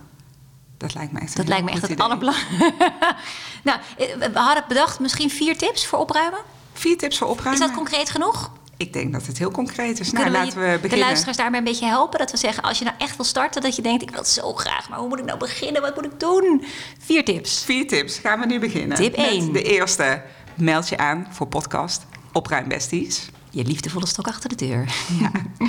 Dat 0.78 0.94
lijkt 0.94 1.12
me 1.12 1.20
echt 1.20 1.36
Dat 1.36 1.48
lijkt 1.48 1.64
me 1.64 1.70
echt 1.70 1.88
het 1.88 2.00
allerbelangrijkste. 2.00 2.74
nou, 3.64 3.78
eh, 3.98 4.06
we 4.32 4.38
hadden 4.38 4.64
bedacht 4.68 5.00
misschien 5.00 5.30
vier 5.30 5.58
tips 5.58 5.86
voor 5.86 5.98
opruimen. 5.98 6.40
Vier 6.72 6.98
tips 6.98 7.18
voor 7.18 7.26
Is 7.26 7.32
opruimen. 7.32 7.66
dat 7.66 7.76
concreet 7.76 8.10
genoeg? 8.10 8.50
Ik 8.76 8.92
denk 8.92 9.12
dat 9.12 9.26
het 9.26 9.38
heel 9.38 9.50
concreet 9.50 10.00
is. 10.00 10.12
Nou, 10.12 10.30
laten 10.30 10.60
we 10.60 10.66
de 10.66 10.78
beginnen. 10.80 10.98
luisteraars 10.98 11.36
daarmee 11.36 11.58
een 11.58 11.64
beetje 11.64 11.86
helpen? 11.86 12.18
Dat 12.18 12.30
we 12.30 12.36
zeggen, 12.36 12.62
als 12.62 12.78
je 12.78 12.84
nou 12.84 12.96
echt 12.98 13.16
wil 13.16 13.24
starten, 13.24 13.62
dat 13.62 13.76
je 13.76 13.82
denkt... 13.82 14.02
ik 14.02 14.10
wil 14.10 14.18
het 14.18 14.28
zo 14.28 14.52
graag, 14.52 14.88
maar 14.88 14.98
hoe 14.98 15.08
moet 15.08 15.18
ik 15.18 15.24
nou 15.24 15.38
beginnen? 15.38 15.82
Wat 15.82 15.94
moet 15.94 16.04
ik 16.04 16.20
doen? 16.20 16.64
Vier 16.98 17.24
tips. 17.24 17.64
Vier 17.64 17.86
tips. 17.86 18.18
Gaan 18.18 18.40
we 18.40 18.46
nu 18.46 18.58
beginnen. 18.58 18.96
Tip 18.96 19.16
Met 19.16 19.26
één. 19.26 19.52
De 19.52 19.62
eerste. 19.62 20.22
Meld 20.54 20.88
je 20.88 20.98
aan 20.98 21.26
voor 21.30 21.46
podcast 21.46 22.06
Opruimbesties. 22.32 23.28
Je 23.56 23.64
liefdevolle 23.64 24.06
stok 24.06 24.26
achter 24.26 24.48
de 24.48 24.54
deur. 24.54 24.94
Ja, 25.20 25.30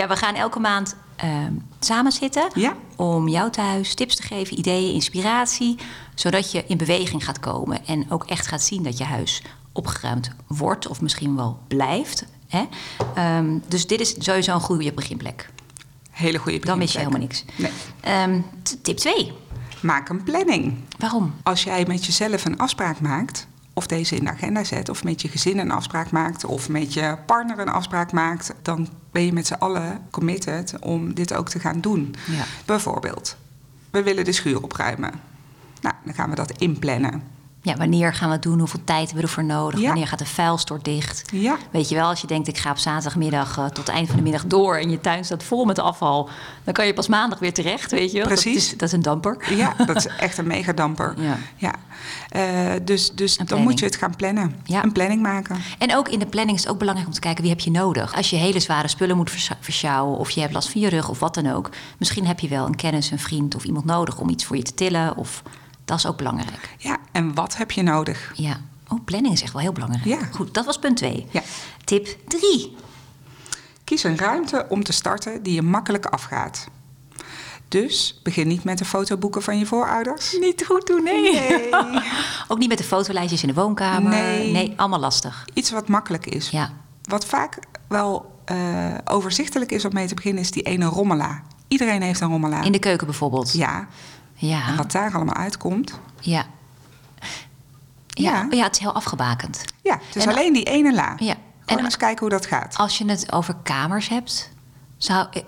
ja 0.00 0.08
we 0.08 0.16
gaan 0.16 0.34
elke 0.34 0.60
maand 0.60 0.96
ehm, 1.16 1.52
samen 1.80 2.12
zitten... 2.12 2.50
Ja. 2.54 2.76
om 2.96 3.28
jou 3.28 3.50
thuis 3.50 3.94
tips 3.94 4.16
te 4.16 4.22
geven, 4.22 4.58
ideeën, 4.58 4.92
inspiratie... 4.94 5.78
zodat 6.14 6.52
je 6.52 6.64
in 6.66 6.76
beweging 6.76 7.24
gaat 7.24 7.40
komen... 7.40 7.86
en 7.86 8.10
ook 8.10 8.24
echt 8.24 8.46
gaat 8.46 8.62
zien 8.62 8.82
dat 8.82 8.98
je 8.98 9.04
huis 9.04 9.42
opgeruimd 9.72 10.30
wordt... 10.46 10.86
of 10.86 11.00
misschien 11.00 11.36
wel 11.36 11.58
blijft. 11.68 12.24
Hè? 12.48 12.64
Ehm, 13.14 13.58
dus 13.68 13.86
dit 13.86 14.00
is 14.00 14.14
sowieso 14.18 14.54
een 14.54 14.60
goede 14.60 14.92
beginplek. 14.92 15.50
Hele 16.10 16.38
goede 16.38 16.58
Dan 16.58 16.78
mis 16.78 16.92
je 16.92 16.98
beginplek. 16.98 17.32
helemaal 17.32 17.68
niks. 17.68 17.80
Nee. 18.02 18.12
Ehm, 18.14 18.40
tip 18.82 18.96
2. 18.96 19.32
Maak 19.80 20.08
een 20.08 20.22
planning. 20.22 20.74
Waarom? 20.98 21.34
Als 21.42 21.64
jij 21.64 21.84
met 21.86 22.06
jezelf 22.06 22.44
een 22.44 22.58
afspraak 22.58 23.00
maakt, 23.00 23.46
of 23.74 23.86
deze 23.86 24.16
in 24.16 24.24
de 24.24 24.30
agenda 24.30 24.64
zet, 24.64 24.88
of 24.88 25.04
met 25.04 25.22
je 25.22 25.28
gezin 25.28 25.58
een 25.58 25.70
afspraak 25.70 26.10
maakt, 26.10 26.44
of 26.44 26.68
met 26.68 26.92
je 26.92 27.16
partner 27.26 27.58
een 27.58 27.68
afspraak 27.68 28.12
maakt, 28.12 28.54
dan 28.62 28.88
ben 29.10 29.24
je 29.24 29.32
met 29.32 29.46
z'n 29.46 29.54
allen 29.54 30.06
committed 30.10 30.74
om 30.80 31.14
dit 31.14 31.34
ook 31.34 31.48
te 31.48 31.58
gaan 31.58 31.80
doen. 31.80 32.14
Ja. 32.26 32.44
Bijvoorbeeld, 32.64 33.36
we 33.90 34.02
willen 34.02 34.24
de 34.24 34.32
schuur 34.32 34.62
opruimen. 34.62 35.12
Nou, 35.80 35.94
dan 36.04 36.14
gaan 36.14 36.30
we 36.30 36.36
dat 36.36 36.58
inplannen. 36.58 37.22
Ja, 37.64 37.76
wanneer 37.76 38.14
gaan 38.14 38.28
we 38.28 38.34
het 38.34 38.42
doen? 38.42 38.58
Hoeveel 38.58 38.80
tijd 38.84 38.98
hebben 38.98 39.16
we 39.16 39.22
ervoor 39.22 39.44
nodig? 39.44 39.80
Ja. 39.80 39.86
Wanneer 39.86 40.06
gaat 40.06 40.18
de 40.18 40.26
vuilstort 40.26 40.84
dicht? 40.84 41.22
Ja. 41.32 41.56
Weet 41.70 41.88
je 41.88 41.94
wel, 41.94 42.08
als 42.08 42.20
je 42.20 42.26
denkt 42.26 42.48
ik 42.48 42.58
ga 42.58 42.70
op 42.70 42.78
zaterdagmiddag 42.78 43.58
eh, 43.58 43.64
tot 43.64 43.76
het 43.76 43.88
eind 43.88 44.06
van 44.06 44.16
de 44.16 44.22
middag 44.22 44.44
door 44.46 44.76
en 44.76 44.90
je 44.90 45.00
tuin 45.00 45.24
staat 45.24 45.42
vol 45.42 45.64
met 45.64 45.78
afval, 45.78 46.28
dan 46.64 46.74
kan 46.74 46.86
je 46.86 46.94
pas 46.94 47.08
maandag 47.08 47.38
weer 47.38 47.52
terecht, 47.52 47.90
weet 47.90 48.12
je 48.12 48.18
wel? 48.18 48.28
Dat 48.28 48.40
Precies. 48.42 48.64
is, 48.72 48.78
dat 48.78 48.88
is 48.88 48.92
een 48.94 49.02
damper. 49.02 49.54
Ja, 49.56 49.74
dat 49.86 49.96
is 49.96 50.06
echt 50.06 50.38
een 50.38 50.46
megadamper. 50.46 51.14
Ja. 51.18 51.36
Ja. 51.56 51.74
Eh, 52.28 52.80
dus 52.84 53.10
dus 53.12 53.36
dan 53.36 53.62
moet 53.62 53.78
je 53.78 53.84
het 53.84 53.96
gaan 53.96 54.16
plannen. 54.16 54.56
Ja. 54.64 54.82
Een 54.84 54.92
planning 54.92 55.22
maken. 55.22 55.56
En 55.78 55.96
ook 55.96 56.08
in 56.08 56.18
de 56.18 56.26
planning 56.26 56.56
is 56.58 56.62
het 56.64 56.72
ook 56.72 56.78
belangrijk 56.78 57.08
om 57.08 57.14
te 57.14 57.20
kijken 57.20 57.42
wie 57.42 57.52
heb 57.52 57.60
je 57.60 57.70
nodig. 57.70 58.14
Als 58.14 58.30
je 58.30 58.36
hele 58.36 58.60
zware 58.60 58.88
spullen 58.88 59.16
moet 59.16 59.30
vers- 59.30 59.50
versjouwen 59.60 60.18
of 60.18 60.30
je 60.30 60.40
hebt 60.40 60.52
last 60.52 60.70
van 60.70 60.80
je 60.80 60.88
rug 60.88 61.08
of 61.08 61.18
wat 61.18 61.34
dan 61.34 61.52
ook, 61.52 61.70
misschien 61.98 62.26
heb 62.26 62.40
je 62.40 62.48
wel 62.48 62.66
een 62.66 62.76
kennis, 62.76 63.10
een 63.10 63.18
vriend 63.18 63.54
of 63.54 63.64
iemand 63.64 63.84
nodig 63.84 64.18
om 64.18 64.28
iets 64.28 64.44
voor 64.44 64.56
je 64.56 64.62
te 64.62 64.74
tillen. 64.74 65.16
Of 65.16 65.42
dat 65.84 65.98
is 65.98 66.06
ook 66.06 66.16
belangrijk. 66.16 66.74
Ja, 66.78 66.96
en 67.12 67.34
wat 67.34 67.56
heb 67.56 67.70
je 67.70 67.82
nodig? 67.82 68.32
Ja. 68.34 68.60
Oh, 68.88 69.04
planning 69.04 69.34
is 69.34 69.42
echt 69.42 69.52
wel 69.52 69.62
heel 69.62 69.72
belangrijk. 69.72 70.04
Ja. 70.04 70.18
Goed, 70.30 70.54
dat 70.54 70.64
was 70.64 70.78
punt 70.78 70.96
2. 70.96 71.26
Ja. 71.30 71.42
Tip 71.84 72.16
3. 72.28 72.76
Kies 73.84 74.02
een 74.02 74.18
ruimte 74.18 74.66
om 74.68 74.84
te 74.84 74.92
starten 74.92 75.42
die 75.42 75.54
je 75.54 75.62
makkelijk 75.62 76.06
afgaat. 76.06 76.68
Dus 77.68 78.20
begin 78.22 78.48
niet 78.48 78.64
met 78.64 78.78
de 78.78 78.84
fotoboeken 78.84 79.42
van 79.42 79.58
je 79.58 79.66
voorouders. 79.66 80.36
Niet 80.40 80.64
goed 80.66 80.86
doen, 80.86 81.02
nee. 81.02 81.32
Nee. 81.32 81.70
Ook 82.48 82.58
niet 82.58 82.68
met 82.68 82.78
de 82.78 82.84
fotolijstjes 82.84 83.42
in 83.42 83.48
de 83.48 83.54
woonkamer. 83.54 84.10
Nee. 84.10 84.72
allemaal 84.76 85.00
lastig. 85.00 85.44
Iets 85.54 85.70
wat 85.70 85.88
makkelijk 85.88 86.26
is. 86.26 86.50
Ja. 86.50 86.72
Wat 87.02 87.26
vaak 87.26 87.58
wel 87.88 88.32
eh, 88.44 88.94
overzichtelijk 89.04 89.72
is 89.72 89.84
om 89.84 89.92
mee 89.92 90.06
te 90.06 90.14
beginnen, 90.14 90.42
is 90.42 90.50
die 90.50 90.62
ene 90.62 90.84
rommela. 90.84 91.42
Iedereen 91.68 92.02
heeft 92.02 92.20
een 92.20 92.28
rommela. 92.28 92.62
In 92.62 92.72
de 92.72 92.78
keuken 92.78 93.06
bijvoorbeeld. 93.06 93.52
Ja, 93.52 93.88
Ja. 94.48 94.66
en 94.68 94.76
wat 94.76 94.92
daar 94.92 95.14
allemaal 95.14 95.34
uitkomt. 95.34 95.98
Ja. 96.20 96.44
Ja. 98.08 98.32
Ja. 98.32 98.46
ja, 98.50 98.62
het 98.64 98.74
is 98.74 98.78
heel 98.80 98.94
afgebakend. 98.94 99.64
Ja, 99.82 99.98
het 100.06 100.16
is 100.16 100.24
En- 100.24 100.30
alleen 100.32 100.52
die 100.52 100.62
ene 100.64 100.94
la. 100.94 101.14
Ja. 101.18 101.34
Gewoon 101.60 101.78
En- 101.78 101.84
eens 101.84 101.96
kijken 101.96 102.20
hoe 102.20 102.28
dat 102.30 102.46
gaat. 102.46 102.76
Als 102.76 102.98
je 102.98 103.04
het 103.06 103.32
over 103.32 103.54
kamers 103.62 104.08
hebt, 104.08 104.50
zou, 104.96 105.26
eh, 105.30 105.42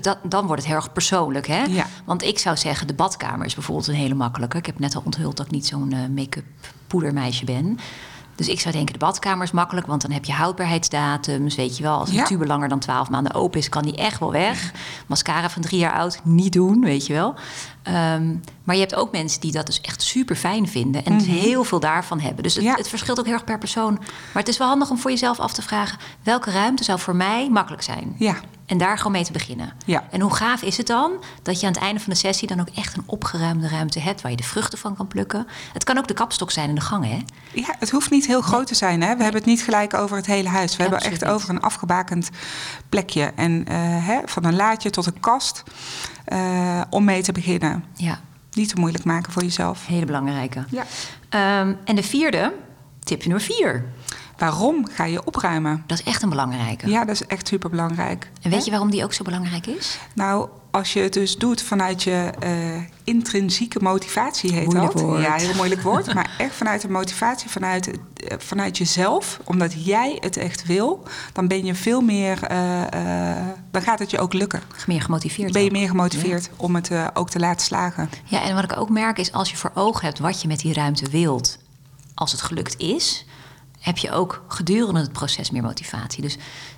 dat, 0.00 0.18
dan 0.22 0.46
wordt 0.46 0.62
het 0.62 0.70
heel 0.70 0.80
erg 0.80 0.92
persoonlijk. 0.92 1.46
Hè? 1.46 1.62
Ja. 1.62 1.86
Want 2.04 2.22
ik 2.22 2.38
zou 2.38 2.56
zeggen, 2.56 2.86
de 2.86 2.94
badkamer 2.94 3.46
is 3.46 3.54
bijvoorbeeld 3.54 3.86
een 3.88 3.94
hele 3.94 4.14
makkelijke. 4.14 4.56
Ik 4.58 4.66
heb 4.66 4.78
net 4.78 4.94
al 4.94 5.02
onthuld 5.04 5.36
dat 5.36 5.46
ik 5.46 5.52
niet 5.52 5.66
zo'n 5.66 5.92
eh, 5.92 6.06
make-up 6.08 6.44
poedermeisje 6.86 7.44
ben. 7.44 7.78
Dus 8.38 8.48
ik 8.48 8.60
zou 8.60 8.74
denken, 8.74 8.92
de 8.92 8.98
badkamer 8.98 9.44
is 9.44 9.50
makkelijk, 9.50 9.86
want 9.86 10.02
dan 10.02 10.10
heb 10.10 10.24
je 10.24 10.32
houdbaarheidsdatums. 10.32 11.54
Weet 11.54 11.76
je 11.76 11.82
wel, 11.82 11.98
als 11.98 12.08
een 12.08 12.14
Ja. 12.14 12.24
tube 12.24 12.46
langer 12.46 12.68
dan 12.68 12.78
12 12.78 13.10
maanden 13.10 13.34
open 13.34 13.58
is, 13.60 13.68
kan 13.68 13.82
die 13.82 13.96
echt 13.96 14.18
wel 14.20 14.32
weg. 14.32 14.72
Mascara 15.06 15.50
van 15.50 15.62
drie 15.62 15.78
jaar 15.78 15.92
oud, 15.92 16.20
niet 16.24 16.52
doen, 16.52 16.80
weet 16.80 17.06
je 17.06 17.12
wel. 17.12 17.34
Ehm, 17.82 18.34
maar 18.64 18.74
je 18.74 18.80
hebt 18.80 18.94
ook 18.94 19.12
mensen 19.12 19.40
die 19.40 19.52
dat 19.52 19.66
dus 19.66 19.80
echt 19.80 20.02
super 20.02 20.36
fijn 20.36 20.68
vinden 20.68 21.04
en 21.04 21.18
heel 21.20 21.64
veel 21.64 21.80
daarvan 21.80 22.20
hebben. 22.20 22.42
Dus 22.42 22.54
het, 22.54 22.64
Ja. 22.64 22.74
het 22.74 22.88
verschilt 22.88 23.18
ook 23.18 23.24
heel 23.24 23.34
erg 23.34 23.44
per 23.44 23.58
persoon. 23.58 23.92
Maar 24.32 24.42
het 24.42 24.48
is 24.48 24.58
wel 24.58 24.68
handig 24.68 24.90
om 24.90 24.98
voor 24.98 25.10
jezelf 25.10 25.38
af 25.40 25.52
te 25.52 25.62
vragen: 25.62 25.98
welke 26.22 26.50
ruimte 26.50 26.84
zou 26.84 26.98
voor 26.98 27.16
mij 27.16 27.48
makkelijk 27.50 27.82
zijn? 27.82 28.14
Ja. 28.18 28.34
En 28.68 28.78
daar 28.78 28.96
gewoon 28.96 29.12
mee 29.12 29.24
te 29.24 29.32
beginnen. 29.32 29.72
Ja. 29.84 30.04
En 30.10 30.20
hoe 30.20 30.34
gaaf 30.34 30.62
is 30.62 30.76
het 30.76 30.86
dan 30.86 31.12
dat 31.42 31.60
je 31.60 31.66
aan 31.66 31.72
het 31.72 31.82
einde 31.82 32.00
van 32.00 32.12
de 32.12 32.18
sessie 32.18 32.48
dan 32.48 32.60
ook 32.60 32.68
echt 32.68 32.96
een 32.96 33.02
opgeruimde 33.06 33.68
ruimte 33.68 34.00
hebt 34.00 34.20
waar 34.20 34.30
je 34.30 34.36
de 34.36 34.42
vruchten 34.42 34.78
van 34.78 34.96
kan 34.96 35.06
plukken? 35.06 35.46
Het 35.72 35.84
kan 35.84 35.98
ook 35.98 36.08
de 36.08 36.14
kapstok 36.14 36.50
zijn 36.50 36.68
in 36.68 36.74
de 36.74 36.80
gang, 36.80 37.04
hè? 37.04 37.18
Ja, 37.52 37.74
het 37.78 37.90
hoeft 37.90 38.10
niet 38.10 38.26
heel 38.26 38.40
groot 38.40 38.66
te 38.66 38.74
zijn. 38.74 39.00
Hè? 39.02 39.16
We 39.16 39.22
hebben 39.22 39.40
het 39.40 39.50
niet 39.50 39.62
gelijk 39.62 39.94
over 39.94 40.16
het 40.16 40.26
hele 40.26 40.48
huis. 40.48 40.76
We 40.76 40.82
hebben 40.82 41.00
echt 41.00 41.24
over 41.24 41.48
een 41.50 41.60
afgebakend 41.60 42.30
plekje. 42.88 43.32
En 43.36 43.64
eh, 43.68 43.76
hè, 44.06 44.18
van 44.24 44.44
een 44.44 44.56
laadje 44.56 44.90
tot 44.90 45.06
een 45.06 45.20
kast 45.20 45.62
eh, 46.24 46.80
om 46.90 47.04
mee 47.04 47.22
te 47.22 47.32
beginnen. 47.32 47.84
Ja, 47.94 48.20
Niet 48.52 48.68
te 48.68 48.76
moeilijk 48.80 49.04
maken 49.04 49.32
voor 49.32 49.42
jezelf. 49.42 49.86
hele 49.86 50.06
belangrijke. 50.06 50.64
Ja. 50.70 50.84
Ehm, 51.28 51.74
en 51.84 51.94
de 51.96 52.02
vierde, 52.02 52.52
tip 53.04 53.20
nummer 53.24 53.40
vier. 53.40 53.84
Waarom 54.38 54.86
ga 54.90 55.04
je 55.04 55.24
opruimen? 55.24 55.82
Dat 55.86 55.98
is 55.98 56.04
echt 56.04 56.22
een 56.22 56.28
belangrijke. 56.28 56.90
Ja, 56.90 57.04
dat 57.04 57.14
is 57.14 57.26
echt 57.26 57.48
super 57.48 57.70
belangrijk. 57.70 58.30
En 58.42 58.50
weet 58.50 58.64
je 58.64 58.70
waarom 58.70 58.90
die 58.90 59.04
ook 59.04 59.12
zo 59.12 59.24
belangrijk 59.24 59.66
is? 59.66 59.98
Nou, 60.14 60.48
als 60.70 60.92
je 60.92 61.00
het 61.00 61.12
dus 61.12 61.36
doet 61.36 61.62
vanuit 61.62 62.02
je 62.02 62.30
eh, 62.40 62.50
intrinsieke 63.04 63.78
motivatie, 63.82 64.52
heet 64.52 64.64
Moeilijk 64.64 64.92
dat. 64.92 65.02
woord. 65.02 65.22
Ja, 65.22 65.34
heel 65.34 65.54
moeilijk 65.54 65.82
woord. 65.82 66.12
maar 66.14 66.30
echt 66.38 66.54
vanuit 66.54 66.82
de 66.82 66.90
motivatie, 66.90 67.50
vanuit, 67.50 67.90
eh, 67.90 68.36
vanuit 68.38 68.78
jezelf, 68.78 69.40
omdat 69.44 69.84
jij 69.84 70.16
het 70.20 70.36
echt 70.36 70.66
wil, 70.66 71.02
dan 71.32 71.48
ben 71.48 71.64
je 71.64 71.74
veel 71.74 72.00
meer, 72.00 72.42
eh, 72.42 73.36
dan 73.70 73.82
gaat 73.82 73.98
het 73.98 74.10
je 74.10 74.18
ook 74.18 74.32
lukken. 74.32 74.62
Meer 74.86 75.02
gemotiveerd. 75.02 75.52
Ben 75.52 75.62
je 75.62 75.68
ook. 75.68 75.76
meer 75.76 75.88
gemotiveerd 75.88 76.50
om 76.56 76.74
het 76.74 76.90
ook 77.14 77.30
te 77.30 77.38
laten 77.38 77.66
slagen. 77.66 78.10
Ja, 78.24 78.42
en 78.42 78.54
wat 78.54 78.64
ik 78.64 78.76
ook 78.76 78.88
merk 78.88 79.18
is 79.18 79.32
als 79.32 79.50
je 79.50 79.56
voor 79.56 79.70
ogen 79.74 80.04
hebt 80.04 80.18
wat 80.18 80.42
je 80.42 80.48
met 80.48 80.60
die 80.60 80.72
ruimte 80.72 81.10
wilt, 81.10 81.58
als 82.14 82.32
het 82.32 82.42
gelukt 82.42 82.78
is, 82.78 83.26
heb 83.88 83.98
je 83.98 84.10
ook 84.10 84.42
gedurende 84.48 85.00
het 85.00 85.12
proces 85.12 85.50
meer 85.50 85.62
motivatie. 85.62 86.22
Dus 86.22 86.36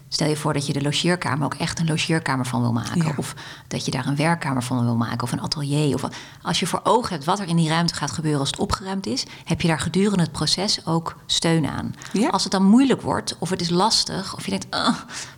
stel 0.09 0.29
je 0.29 0.37
voor 0.37 0.53
dat 0.53 0.67
je 0.67 0.73
de 0.73 0.83
logeerkamer 0.83 1.45
ook 1.45 1.55
echt 1.55 1.79
een 1.79 1.87
logeerkamer 1.87 2.47
van 2.47 2.61
wil 2.61 2.73
maken. 2.73 3.03
Ja. 3.03 3.13
Of 3.17 3.35
dat 3.69 3.85
je 3.85 3.91
daar 3.91 4.07
een 4.07 4.17
werkkamer 4.17 4.63
van 4.63 4.85
wil 4.85 4.97
maken 4.97 5.23
of 5.23 5.33
een 5.33 5.41
atelier. 5.41 5.95
Of 5.95 6.03
als 6.43 6.61
je 6.61 6.67
voor 6.67 6.81
ogen 6.83 7.13
hebt 7.13 7.25
wat 7.25 7.39
er 7.39 7.49
in 7.49 7.57
die 7.57 7.69
ruimte 7.69 7.95
gaat 7.95 8.11
gebeuren 8.11 8.41
als 8.41 8.51
het 8.51 8.59
opgeruimd 8.61 9.07
is, 9.07 9.25
heb 9.45 9.61
je 9.61 9.69
daar 9.69 9.81
gedurende 9.81 10.23
het 10.23 10.33
proces 10.33 10.87
ook 10.87 11.17
steun 11.27 11.67
aan. 11.67 11.95
Ja. 12.13 12.29
Als 12.29 12.43
het 12.43 12.53
dan 12.53 12.65
moeilijk 12.65 13.03
wordt 13.03 13.37
of 13.39 13.51
het 13.51 13.61
is 13.61 13.71
lastig, 13.71 14.37
of 14.37 14.45
je 14.45 14.51
denkt, 14.51 14.67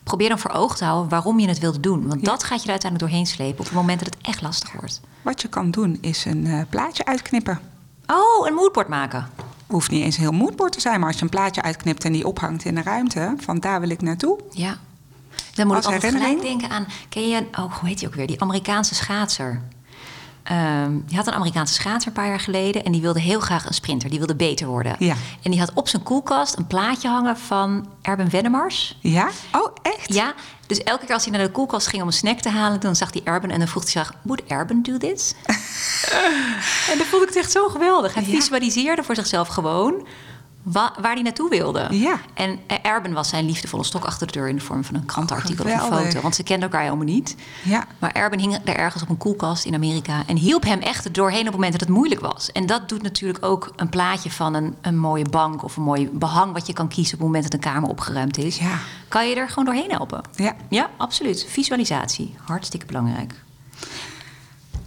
probeer 0.03 0.29
dan 0.29 0.39
voor 0.39 0.51
ogen 0.51 0.77
te 0.77 0.85
houden 0.85 1.09
waarom 1.11 1.39
je 1.39 1.49
het 1.49 1.59
wilde 1.59 1.81
doen. 1.81 2.09
Want 2.09 2.21
Ja. 2.21 2.27
dat 2.27 2.45
gaat 2.45 2.59
je 2.59 2.65
er 2.65 2.71
uiteindelijk 2.71 3.11
doorheen 3.11 3.27
slepen 3.31 3.59
op 3.59 3.65
het 3.65 3.75
moment 3.75 3.99
dat 4.05 4.15
het 4.15 4.27
echt 4.27 4.43
lastig 4.43 4.73
wordt. 4.73 5.01
Wat 5.23 5.43
je 5.43 5.49
kan 5.49 5.71
doen 5.71 5.99
is 6.01 6.25
een 6.25 6.47
eh, 6.47 6.61
plaatje 6.69 7.05
uitknippen. 7.05 7.61
Oh, 8.07 8.47
een 8.47 8.55
moodboard 8.55 8.89
maken. 8.89 9.27
Hoeft 9.73 9.91
niet 9.91 10.05
eens 10.05 10.17
een 10.17 10.23
heel 10.23 10.33
moodboard 10.33 10.73
te 10.73 10.81
zijn, 10.81 10.99
maar 10.99 11.09
als 11.09 11.17
je 11.17 11.23
een 11.23 11.29
plaatje 11.29 11.63
uitknipt 11.63 12.05
en 12.05 12.13
die 12.13 12.27
ophangt 12.27 12.65
in 12.65 12.75
de 12.75 12.83
ruimte, 12.83 13.35
van 13.39 13.61
daar 13.61 13.81
wil 13.81 13.91
ik 13.91 14.03
naartoe. 14.03 14.39
Ja. 14.51 14.79
Dan 15.55 15.67
moet 15.67 15.77
Als 15.77 15.87
ik 15.87 15.93
altijd 15.93 16.13
gelijk 16.13 16.43
denken 16.43 16.71
aan... 16.71 16.87
Ken 17.09 17.29
je, 17.29 17.47
oh, 17.53 17.79
hoe 17.79 17.89
heet 17.89 17.99
die 17.99 18.09
ook 18.09 18.15
weer? 18.15 18.27
Die 18.27 18.41
Amerikaanse 18.41 18.95
schaatser. 18.95 19.63
Ehm, 20.43 20.99
die 21.07 21.17
had 21.17 21.27
een 21.27 21.33
Amerikaanse 21.33 21.75
schaatser 21.75 22.09
een 22.09 22.17
paar 22.17 22.29
jaar 22.29 22.41
geleden... 22.41 22.85
en 22.85 22.93
die 22.93 23.01
wilde 23.01 23.21
heel 23.21 23.41
graag 23.41 23.67
een 23.67 23.75
sprinter. 23.75 24.09
Die 24.11 24.19
wilde 24.19 24.35
beter 24.37 24.67
worden. 24.67 24.97
Ja. 24.99 25.15
En 25.43 25.51
die 25.51 25.61
had 25.61 25.71
op 25.75 25.89
zijn 25.89 26.03
koelkast 26.03 26.57
een 26.57 26.67
plaatje 26.67 27.09
hangen 27.09 27.37
van 27.39 27.87
Erben 28.03 28.31
Wennemars. 28.31 28.99
Ja? 29.01 29.29
Oh, 29.53 29.73
echt? 29.83 30.15
Ja, 30.15 30.35
dus 30.67 30.83
elke 30.83 31.05
keer 31.05 31.15
als 31.15 31.25
hij 31.25 31.33
naar 31.37 31.47
de 31.47 31.53
koelkast 31.53 31.87
ging 31.87 32.03
om 32.03 32.09
een 32.09 32.15
snack 32.15 32.39
te 32.41 32.49
halen... 32.49 32.81
dan 32.81 32.97
zag 32.97 33.13
hij 33.13 33.21
Erben 33.25 33.51
en 33.51 33.59
dan 33.59 33.69
vroeg 33.69 33.83
hij 33.83 33.93
zich... 33.93 34.13
Moet 34.23 34.43
Erben 34.47 34.83
do 34.83 34.97
this? 34.99 35.35
en 36.91 36.99
dat 36.99 37.07
vond 37.07 37.23
ik 37.29 37.35
echt 37.35 37.51
zo 37.53 37.69
geweldig. 37.69 38.15
Hij 38.15 38.23
Ja. 38.23 38.29
visualiseerde 38.29 39.03
voor 39.03 39.15
zichzelf 39.15 39.49
gewoon... 39.49 40.07
wa- 40.63 40.93
waar 41.01 41.13
hij 41.13 41.23
naartoe 41.23 41.49
wilde. 41.49 41.87
Ja. 41.91 42.19
En 42.35 42.59
eh, 42.67 42.77
Erben 42.83 43.13
was 43.13 43.29
zijn 43.29 43.47
liefdevolle 43.47 43.85
stok 43.85 44.05
achter 44.05 44.27
de 44.27 44.33
deur... 44.33 44.49
in 44.49 44.57
de 44.57 44.63
vorm 44.63 44.85
van 44.85 44.95
een 44.95 45.05
krantenartikel 45.05 45.65
of 45.65 45.71
een 45.73 45.81
foto. 46.05 46.21
Want 46.21 46.35
ze 46.35 46.43
kenden 46.43 46.63
elkaar 46.69 46.83
helemaal 46.85 47.05
niet. 47.05 47.37
Ja. 47.65 47.85
Maar 47.99 48.13
Erben 48.13 48.39
hing 48.39 48.59
daar 48.65 48.75
ergens 48.77 49.03
op 49.03 49.09
een 49.09 49.17
koelkast 49.17 49.65
in 49.65 49.75
Amerika... 49.75 50.23
en 50.27 50.37
hielp 50.37 50.63
hem 50.65 50.81
echt 50.81 51.15
doorheen 51.15 51.41
op 51.41 51.45
het 51.47 51.55
moment 51.55 51.73
dat 51.73 51.81
het 51.81 51.91
moeilijk 51.91 52.21
was. 52.21 52.53
En 52.53 52.67
dat 52.67 52.89
doet 52.89 53.03
natuurlijk 53.03 53.45
ook 53.45 53.73
een 53.77 53.89
plaatje 53.89 54.31
van 54.31 54.55
een, 54.55 54.77
een 54.81 54.99
mooie 54.99 55.25
bank... 55.31 55.63
of 55.65 55.77
een 55.77 55.83
mooi 55.83 56.09
behang 56.13 56.53
wat 56.53 56.67
je 56.67 56.73
kan 56.73 56.89
kiezen 56.89 57.13
op 57.15 57.19
het 57.19 57.27
moment 57.29 57.45
dat 57.45 57.55
een 57.55 57.73
kamer 57.73 57.89
opgeruimd 57.89 58.39
is. 58.39 58.59
Ja. 58.59 58.79
Kan 59.09 59.29
je 59.29 59.35
er 59.35 59.49
gewoon 59.49 59.65
doorheen 59.65 59.91
helpen. 59.91 60.21
Ja. 60.35 60.55
Ja, 60.69 60.91
absoluut. 60.97 61.47
Visualisatie. 61.49 62.35
Hartstikke 62.45 62.87
belangrijk. 62.87 63.35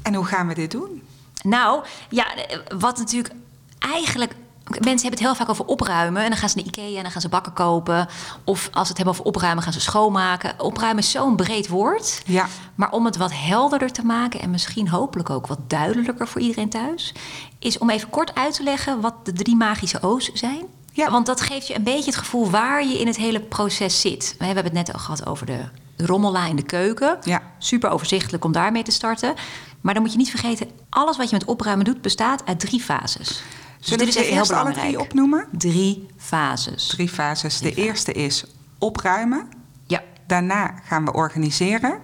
En 0.01 0.13
hoe 0.13 0.25
gaan 0.25 0.47
we 0.47 0.53
dit 0.53 0.71
doen? 0.71 1.01
Nou, 1.43 1.83
ja, 2.09 2.35
eh, 2.35 2.57
wat 2.77 2.97
natuurlijk 2.97 3.33
eigenlijk... 3.79 4.35
Mensen 4.65 4.89
hebben 4.89 5.10
het 5.10 5.19
heel 5.19 5.36
vaak 5.36 5.49
over 5.49 5.65
opruimen. 5.65 6.23
En 6.23 6.30
dan 6.30 6.38
gaan 6.38 6.49
ze 6.49 6.58
naar 6.58 6.65
Ikea 6.65 6.97
en 6.97 7.04
dan 7.04 7.12
gaan 7.12 7.21
ze 7.21 7.30
bakken 7.30 7.54
kopen. 7.54 8.08
Of 8.43 8.69
als 8.71 8.88
ze 8.88 8.88
het 8.88 8.97
hebben 8.97 9.13
over 9.13 9.25
opruimen, 9.25 9.63
gaan 9.63 9.73
ze 9.73 9.80
schoonmaken. 9.80 10.60
Opruimen 10.60 11.04
is 11.04 11.12
zo'n 11.12 11.36
breed 11.36 11.67
woord. 11.67 12.21
Ja. 12.25 12.47
Maar 12.75 12.91
om 12.91 13.06
het 13.06 13.17
wat 13.17 13.32
helderder 13.34 13.91
te 13.91 14.06
maken... 14.06 14.41
en 14.41 14.49
misschien 14.49 14.89
hopelijk 14.89 15.30
ook 15.30 15.47
wat 15.47 15.60
duidelijker 15.67 16.28
voor 16.28 16.41
iedereen 16.41 16.69
thuis... 16.69 17.13
is 17.60 17.78
om 17.78 17.89
even 17.89 18.10
kort 18.10 18.36
uit 18.36 18.54
te 18.54 18.63
leggen 18.63 19.01
wat 19.01 19.25
de 19.25 19.34
drie 19.34 19.56
magische 19.56 20.01
O's 20.01 20.32
zijn. 20.34 20.65
Ja. 20.91 21.12
Want 21.12 21.25
dat 21.25 21.41
geeft 21.41 21.67
je 21.67 21.75
een 21.75 21.84
beetje 21.84 22.12
het 22.12 22.15
gevoel 22.15 22.49
waar 22.49 22.86
je 22.86 22.99
in 22.99 23.08
het 23.08 23.17
hele 23.17 23.39
proces 23.39 24.01
zit. 24.01 24.36
We 24.39 24.45
hebben 24.45 24.63
het 24.63 24.73
net 24.73 24.93
al 24.93 24.99
gehad 24.99 25.25
over 25.25 25.45
de 25.45 25.60
rommela 25.97 26.45
in 26.45 26.56
de 26.56 26.63
keuken. 26.63 27.17
Ja. 27.23 27.41
Super 27.58 27.89
overzichtelijk 27.89 28.45
om 28.45 28.51
daarmee 28.51 28.84
te 28.84 28.91
starten. 28.91 29.34
Maar 29.82 29.93
dan 29.93 30.04
moet 30.04 30.12
je 30.12 30.17
niet 30.17 30.30
vergeten, 30.30 30.69
alles 30.89 31.17
wat 31.17 31.30
je 31.30 31.36
met 31.36 31.45
opruimen 31.45 31.86
doet 31.86 32.01
bestaat 32.01 32.45
uit 32.45 32.60
drie 32.60 32.82
fases. 32.82 33.43
Zullen 33.86 34.06
we 34.06 34.12
heel 34.12 34.38
eerst 34.38 34.52
alle 34.52 34.74
drie 34.74 35.00
opnoemen? 35.00 35.48
Drie 35.52 36.08
fases. 36.17 36.88
Drie 36.88 37.10
fases. 37.10 37.60
De 37.60 37.74
eerste 37.74 38.12
is 38.12 38.45
opruimen. 38.80 39.50
Ja. 39.88 40.02
Daarna 40.28 40.80
gaan 40.84 41.06
we 41.06 41.13
organiseren. 41.13 42.00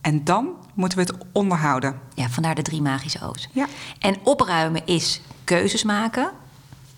En 0.00 0.24
dan 0.24 0.56
moeten 0.74 0.98
we 0.98 1.04
het 1.04 1.14
onderhouden. 1.32 2.00
ja, 2.14 2.28
vandaar 2.28 2.54
de 2.54 2.62
drie 2.62 2.82
magische 2.82 3.28
O's. 3.28 3.48
Ja. 3.52 3.66
En 3.98 4.16
opruimen 4.22 4.86
is 4.86 5.20
keuzes 5.44 5.82
maken. 5.82 6.30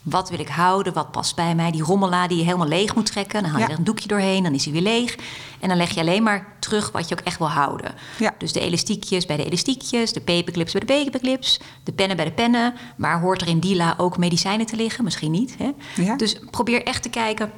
Wat 0.03 0.31
wil 0.31 0.39
ik 0.39 0.49
houden? 0.49 0.93
Wat 0.93 1.11
past 1.11 1.37
bij 1.37 1.55
mij? 1.55 1.71
Die 1.71 1.83
rommela 1.83 2.27
die 2.27 2.39
je 2.39 2.45
helemaal 2.45 2.69
leeg 2.69 2.95
moet 2.95 3.07
trekken. 3.07 3.43
Dan 3.43 3.51
haal 3.51 3.61
je 3.61 3.67
Ja. 3.67 3.73
er 3.73 3.79
een 3.79 3.85
doekje 3.85 4.09
doorheen, 4.09 4.43
dan 4.43 4.55
is 4.55 4.65
hij 4.65 4.73
weer 4.73 4.83
leeg. 4.83 5.17
En 5.61 5.69
dan 5.69 5.77
leg 5.77 5.91
je 5.91 6.01
alleen 6.01 6.23
maar 6.23 6.47
terug 6.59 6.91
wat 6.93 7.09
je 7.09 7.15
ook 7.19 7.25
echt 7.25 7.39
wil 7.39 7.51
houden. 7.51 7.95
Ja. 8.19 8.35
Dus 8.39 8.53
de 8.53 8.61
elastiekjes 8.61 9.27
bij 9.27 9.37
de 9.37 9.45
elastiekjes, 9.45 10.13
de 10.13 10.21
paperclips 10.21 10.73
bij 10.73 10.81
de 10.81 10.87
paperclips, 11.05 11.61
de 11.85 11.93
pennen 11.93 12.17
bij 12.17 12.25
de 12.27 12.33
pennen. 12.33 12.75
Maar 12.97 13.21
hoort 13.21 13.41
er 13.41 13.49
in 13.49 13.59
die 13.59 13.77
la 13.77 13.95
ook 13.97 14.17
medicijnen 14.19 14.67
te 14.67 14.77
liggen? 14.77 15.05
Misschien 15.05 15.31
niet. 15.31 15.55
Hè? 15.59 15.71
Ja. 16.03 16.17
Dus 16.17 16.39
probeer 16.51 16.83
echt 16.85 17.03
te 17.03 17.09
kijken. 17.09 17.53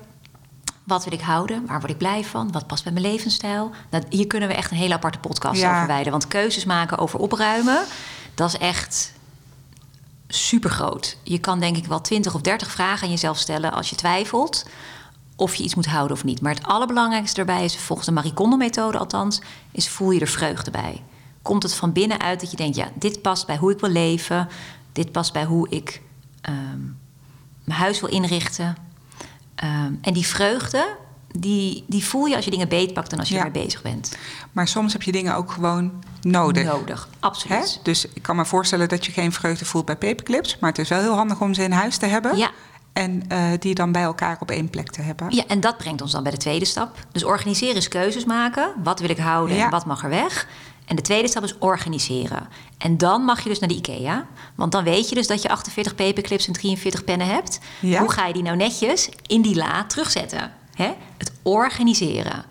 Wat 0.84 1.04
wil 1.04 1.12
ik 1.12 1.20
houden? 1.20 1.66
Waar 1.66 1.78
word 1.80 1.90
ik 1.92 1.98
blij 1.98 2.24
van? 2.24 2.52
Wat 2.52 2.66
past 2.66 2.84
bij 2.84 2.92
mijn 2.92 3.04
levensstijl? 3.04 3.70
Nou, 3.90 4.04
hier 4.08 4.26
kunnen 4.26 4.48
we 4.48 4.54
echt 4.54 4.70
een 4.70 4.76
hele 4.76 4.94
aparte 4.94 5.18
podcast 5.18 5.64
over 5.64 5.86
wijden. 5.86 6.12
Want 6.12 6.28
keuzes 6.28 6.64
maken 6.64 6.98
over 6.98 7.18
opruimen, 7.18 7.84
dat 8.34 8.48
is 8.48 8.58
echt 8.58 9.12
super 10.34 10.70
groot. 10.70 11.16
Je 11.22 11.38
kan 11.38 11.60
denk 11.60 11.76
ik 11.76 11.86
wel 11.86 12.00
20 12.00 12.34
of 12.34 12.40
30 12.40 12.70
vragen 12.70 13.04
aan 13.04 13.10
jezelf 13.10 13.38
stellen 13.38 13.72
als 13.72 13.90
je 13.90 13.96
twijfelt 13.96 14.64
of 15.36 15.54
je 15.54 15.64
iets 15.64 15.74
moet 15.74 15.86
houden 15.86 16.16
of 16.16 16.24
niet. 16.24 16.40
Maar 16.40 16.54
het 16.54 16.66
allerbelangrijkste 16.66 17.44
daarbij 17.44 17.64
is, 17.64 17.76
volgens 17.76 18.08
de 18.08 18.14
Marie 18.14 18.32
Kondo-methode 18.32 18.98
althans, 18.98 19.40
is 19.70 19.88
voel 19.88 20.10
je 20.10 20.20
er 20.20 20.26
vreugde 20.26 20.70
bij. 20.70 21.02
Komt 21.42 21.62
het 21.62 21.74
van 21.74 21.92
binnenuit 21.92 22.40
dat 22.40 22.50
je 22.50 22.56
denkt, 22.56 22.76
ja, 22.76 22.88
dit 22.94 23.22
past 23.22 23.46
bij 23.46 23.56
hoe 23.56 23.72
ik 23.72 23.80
wil 23.80 23.90
leven, 23.90 24.48
dit 24.92 25.12
past 25.12 25.32
bij 25.32 25.44
hoe 25.44 25.68
ik 25.68 26.02
ehm, 26.40 26.80
mijn 27.64 27.80
huis 27.80 28.00
wil 28.00 28.10
inrichten. 28.10 28.76
Ehm, 29.54 29.92
en 30.00 30.12
die 30.12 30.26
vreugde, 30.26 30.96
die, 31.38 31.84
die 31.86 32.04
voel 32.04 32.24
je 32.26 32.36
als 32.36 32.44
je 32.44 32.50
dingen 32.50 32.68
beetpakt 32.68 33.12
en 33.12 33.18
als 33.18 33.28
je 33.28 33.34
Ja. 33.34 33.44
ermee 33.44 33.62
bezig 33.64 33.82
bent. 33.82 34.16
Maar 34.52 34.68
soms 34.68 34.92
heb 34.92 35.02
je 35.02 35.12
dingen 35.12 35.34
ook 35.36 35.50
gewoon 35.52 35.92
nodig. 36.22 36.64
Nodig, 36.64 37.08
Hè? 37.12 37.16
absoluut. 37.26 37.80
Dus 37.82 38.06
ik 38.14 38.22
kan 38.22 38.36
me 38.36 38.44
voorstellen 38.44 38.88
dat 38.88 39.06
je 39.06 39.12
geen 39.12 39.32
vreugde 39.32 39.64
voelt 39.64 39.84
bij 39.84 39.96
paperclips. 39.96 40.58
Maar 40.58 40.70
het 40.70 40.78
is 40.78 40.88
wel 40.88 41.00
heel 41.00 41.14
handig 41.14 41.40
om 41.40 41.54
ze 41.54 41.62
in 41.62 41.72
huis 41.72 41.96
te 41.96 42.06
hebben. 42.06 42.36
Ja. 42.36 42.50
En 42.92 43.22
eh, 43.28 43.42
die 43.58 43.74
dan 43.74 43.92
bij 43.92 44.02
elkaar 44.02 44.36
op 44.40 44.50
één 44.50 44.70
plek 44.70 44.90
te 44.90 45.02
hebben. 45.02 45.34
Ja, 45.34 45.44
en 45.46 45.60
dat 45.60 45.76
brengt 45.78 46.02
ons 46.02 46.12
dan 46.12 46.22
bij 46.22 46.32
de 46.32 46.38
tweede 46.38 46.64
stap. 46.64 47.06
Dus 47.12 47.24
organiseren 47.24 47.76
is 47.76 47.88
keuzes 47.88 48.24
maken. 48.24 48.72
Wat 48.82 49.00
wil 49.00 49.10
ik 49.10 49.18
houden 49.18 49.56
Ja. 49.56 49.64
en 49.64 49.70
wat 49.70 49.86
mag 49.86 50.02
er 50.02 50.08
weg? 50.10 50.46
En 50.84 50.96
de 50.96 51.02
tweede 51.02 51.28
stap 51.28 51.42
is 51.42 51.58
organiseren. 51.58 52.48
En 52.78 52.98
dan 52.98 53.22
mag 53.22 53.42
je 53.42 53.48
dus 53.48 53.58
naar 53.58 53.68
de 53.68 53.74
IKEA. 53.74 54.26
Want 54.54 54.72
dan 54.72 54.84
weet 54.84 55.08
je 55.08 55.14
dus 55.14 55.26
dat 55.26 55.42
je 55.42 55.48
48 55.48 55.94
paperclips 55.94 56.46
en 56.46 56.52
43 56.52 57.04
pennen 57.04 57.26
hebt. 57.26 57.58
Ja. 57.80 58.00
Hoe 58.00 58.10
ga 58.12 58.26
je 58.26 58.32
die 58.32 58.42
nou 58.42 58.56
netjes 58.56 59.08
in 59.26 59.42
die 59.42 59.54
la 59.56 59.84
terugzetten? 59.84 60.52
Hè? 60.74 60.92
Het 61.16 61.32
organiseren. 61.42 62.44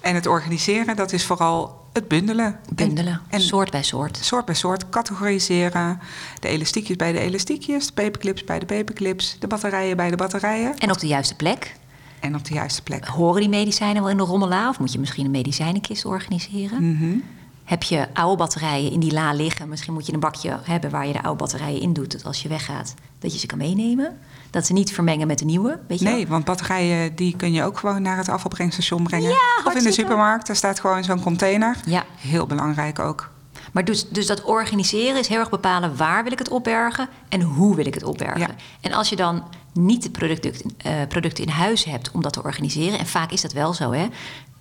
En 0.00 0.14
het 0.14 0.26
organiseren, 0.26 0.96
dat 0.96 1.12
is 1.12 1.24
vooral 1.24 1.84
het 1.92 2.08
bundelen. 2.08 2.58
Bundelen, 2.74 3.12
En, 3.12 3.20
en 3.28 3.40
soort 3.40 3.70
bij 3.70 3.82
soort. 3.82 4.18
soort 4.22 4.44
bij 4.44 4.54
soort, 4.54 4.88
categoriseren. 4.88 6.00
De 6.40 6.48
elastiekjes 6.48 6.96
bij 6.96 7.12
de 7.12 7.18
elastiekjes, 7.18 7.86
de 7.86 7.92
paperclips 7.92 8.44
bij 8.44 8.58
de 8.58 8.66
paperclips, 8.66 9.36
de 9.38 9.46
batterijen 9.46 9.96
bij 9.96 10.10
de 10.10 10.16
batterijen. 10.16 10.78
En 10.78 10.90
op 10.90 10.98
de 10.98 11.06
juiste 11.06 11.34
plek. 11.34 11.74
En 12.20 12.34
op 12.34 12.44
de 12.44 12.54
juiste 12.54 12.82
plek. 12.82 13.06
Horen 13.06 13.40
die 13.40 13.48
medicijnen 13.48 14.02
wel 14.02 14.10
in 14.10 14.16
de 14.16 14.22
rommela? 14.22 14.68
Of 14.68 14.78
moet 14.78 14.92
je 14.92 14.98
misschien 14.98 15.24
een 15.24 15.30
medicijnenkist 15.30 16.04
organiseren? 16.04 16.90
Mhm. 16.90 17.16
Heb 17.64 17.82
je 17.82 18.08
oude 18.12 18.36
batterijen 18.36 18.90
in 18.92 19.00
die 19.00 19.12
la 19.12 19.32
liggen? 19.32 19.68
Misschien 19.68 19.92
moet 19.92 20.06
je 20.06 20.12
een 20.12 20.20
bakje 20.20 20.58
hebben 20.62 20.90
waar 20.90 21.06
je 21.06 21.12
de 21.12 21.22
oude 21.22 21.38
batterijen 21.38 21.80
in 21.80 21.92
doet. 21.92 22.12
Dat 22.12 22.24
als 22.24 22.42
je 22.42 22.48
weggaat, 22.48 22.94
dat 23.18 23.32
je 23.32 23.38
ze 23.38 23.46
kan 23.46 23.58
meenemen. 23.58 24.18
Dat 24.56 24.66
ze 24.66 24.72
niet 24.72 24.92
vermengen 24.92 25.26
met 25.26 25.38
de 25.38 25.44
nieuwe. 25.44 25.78
Weet 25.88 25.98
je 25.98 26.04
wel? 26.04 26.14
Nee, 26.14 26.26
want 26.26 26.44
batterijen 26.44 27.14
die 27.14 27.36
kun 27.36 27.52
je 27.52 27.62
ook 27.62 27.78
gewoon 27.78 28.02
naar 28.02 28.16
het 28.16 28.28
afvalbrengstation 28.28 29.02
brengen. 29.02 29.28
Ja, 29.28 29.62
of 29.64 29.74
in 29.74 29.82
de 29.82 29.92
supermarkt, 29.92 30.46
daar 30.46 30.56
staat 30.56 30.80
gewoon 30.80 31.04
zo'n 31.04 31.20
container. 31.20 31.76
Ja. 31.86 32.04
Heel 32.16 32.46
belangrijk 32.46 32.98
ook. 32.98 33.30
Maar 33.72 33.84
dus, 33.84 34.08
dus 34.08 34.26
dat 34.26 34.44
organiseren 34.44 35.18
is 35.18 35.28
heel 35.28 35.38
erg 35.38 35.50
bepalen 35.50 35.96
waar 35.96 36.22
wil 36.22 36.32
ik 36.32 36.38
het 36.38 36.48
opbergen 36.48 37.08
en 37.28 37.40
hoe 37.42 37.76
wil 37.76 37.86
ik 37.86 37.94
het 37.94 38.04
opbergen. 38.04 38.40
Ja. 38.40 38.48
En 38.80 38.92
als 38.92 39.08
je 39.08 39.16
dan 39.16 39.44
niet 39.72 40.02
de 40.02 40.10
producten, 40.10 40.52
eh, 40.76 40.92
producten 41.08 41.44
in 41.44 41.50
huis 41.50 41.84
hebt 41.84 42.10
om 42.10 42.22
dat 42.22 42.32
te 42.32 42.42
organiseren, 42.42 42.98
en 42.98 43.06
vaak 43.06 43.30
is 43.30 43.40
dat 43.40 43.52
wel 43.52 43.74
zo, 43.74 43.92
hè? 43.92 44.06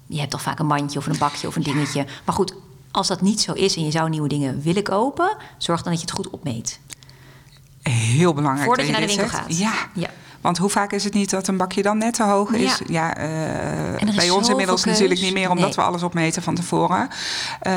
Je 0.08 0.20
hebt 0.20 0.32
toch 0.32 0.42
vaak 0.42 0.60
een 0.60 0.66
mandje 0.66 1.00
of 1.00 1.06
een 1.06 1.18
bakje 1.18 1.48
of 1.48 1.56
een 1.56 1.64
dingetje. 1.64 2.06
Maar 2.26 2.36
goed, 2.36 2.54
als 2.92 3.08
dat 3.08 3.22
niet 3.22 3.42
zo 3.42 3.54
is 3.54 3.76
en 3.76 3.86
je 3.86 3.92
zou 3.92 4.10
nieuwe 4.10 4.28
dingen 4.28 4.62
willen 4.62 4.84
kopen, 4.84 5.38
zorg 5.58 5.82
dan 5.82 5.92
dat 5.92 6.02
je 6.02 6.08
het 6.08 6.16
goed 6.16 6.30
opmeet. 6.30 6.80
Heel 7.90 8.34
belangrijk. 8.34 8.66
Voordat 8.68 8.86
dat 8.86 8.96
je 8.96 9.00
naar 9.02 9.10
de 9.10 9.16
winkel 9.16 9.38
zegt. 9.38 9.44
gaat. 9.44 9.58
Ja. 9.58 9.74
Ja. 10.02 10.10
Want 10.42 10.58
hoe 10.58 10.70
vaak 10.70 10.92
is 10.92 11.04
het 11.04 11.14
niet 11.14 11.30
dat 11.30 11.48
een 11.48 11.58
bakje 11.58 11.82
dan 11.82 11.98
net 11.98 12.14
te 12.14 12.24
hoog 12.24 12.52
is? 12.52 12.82
Ja. 12.88 13.14
Ja, 13.14 13.18
eh, 13.18 14.08
is 14.08 14.16
bij 14.16 14.30
ons 14.30 14.50
inmiddels 14.50 14.82
keus. 14.82 14.92
natuurlijk 14.94 15.22
niet 15.22 15.34
meer, 15.34 15.50
omdat 15.50 15.66
Nee. 15.66 15.76
we 15.76 15.82
alles 15.82 16.04
opmeten 16.04 16.42
van 16.44 16.56
tevoren. 16.56 17.10
Eh, 17.62 17.74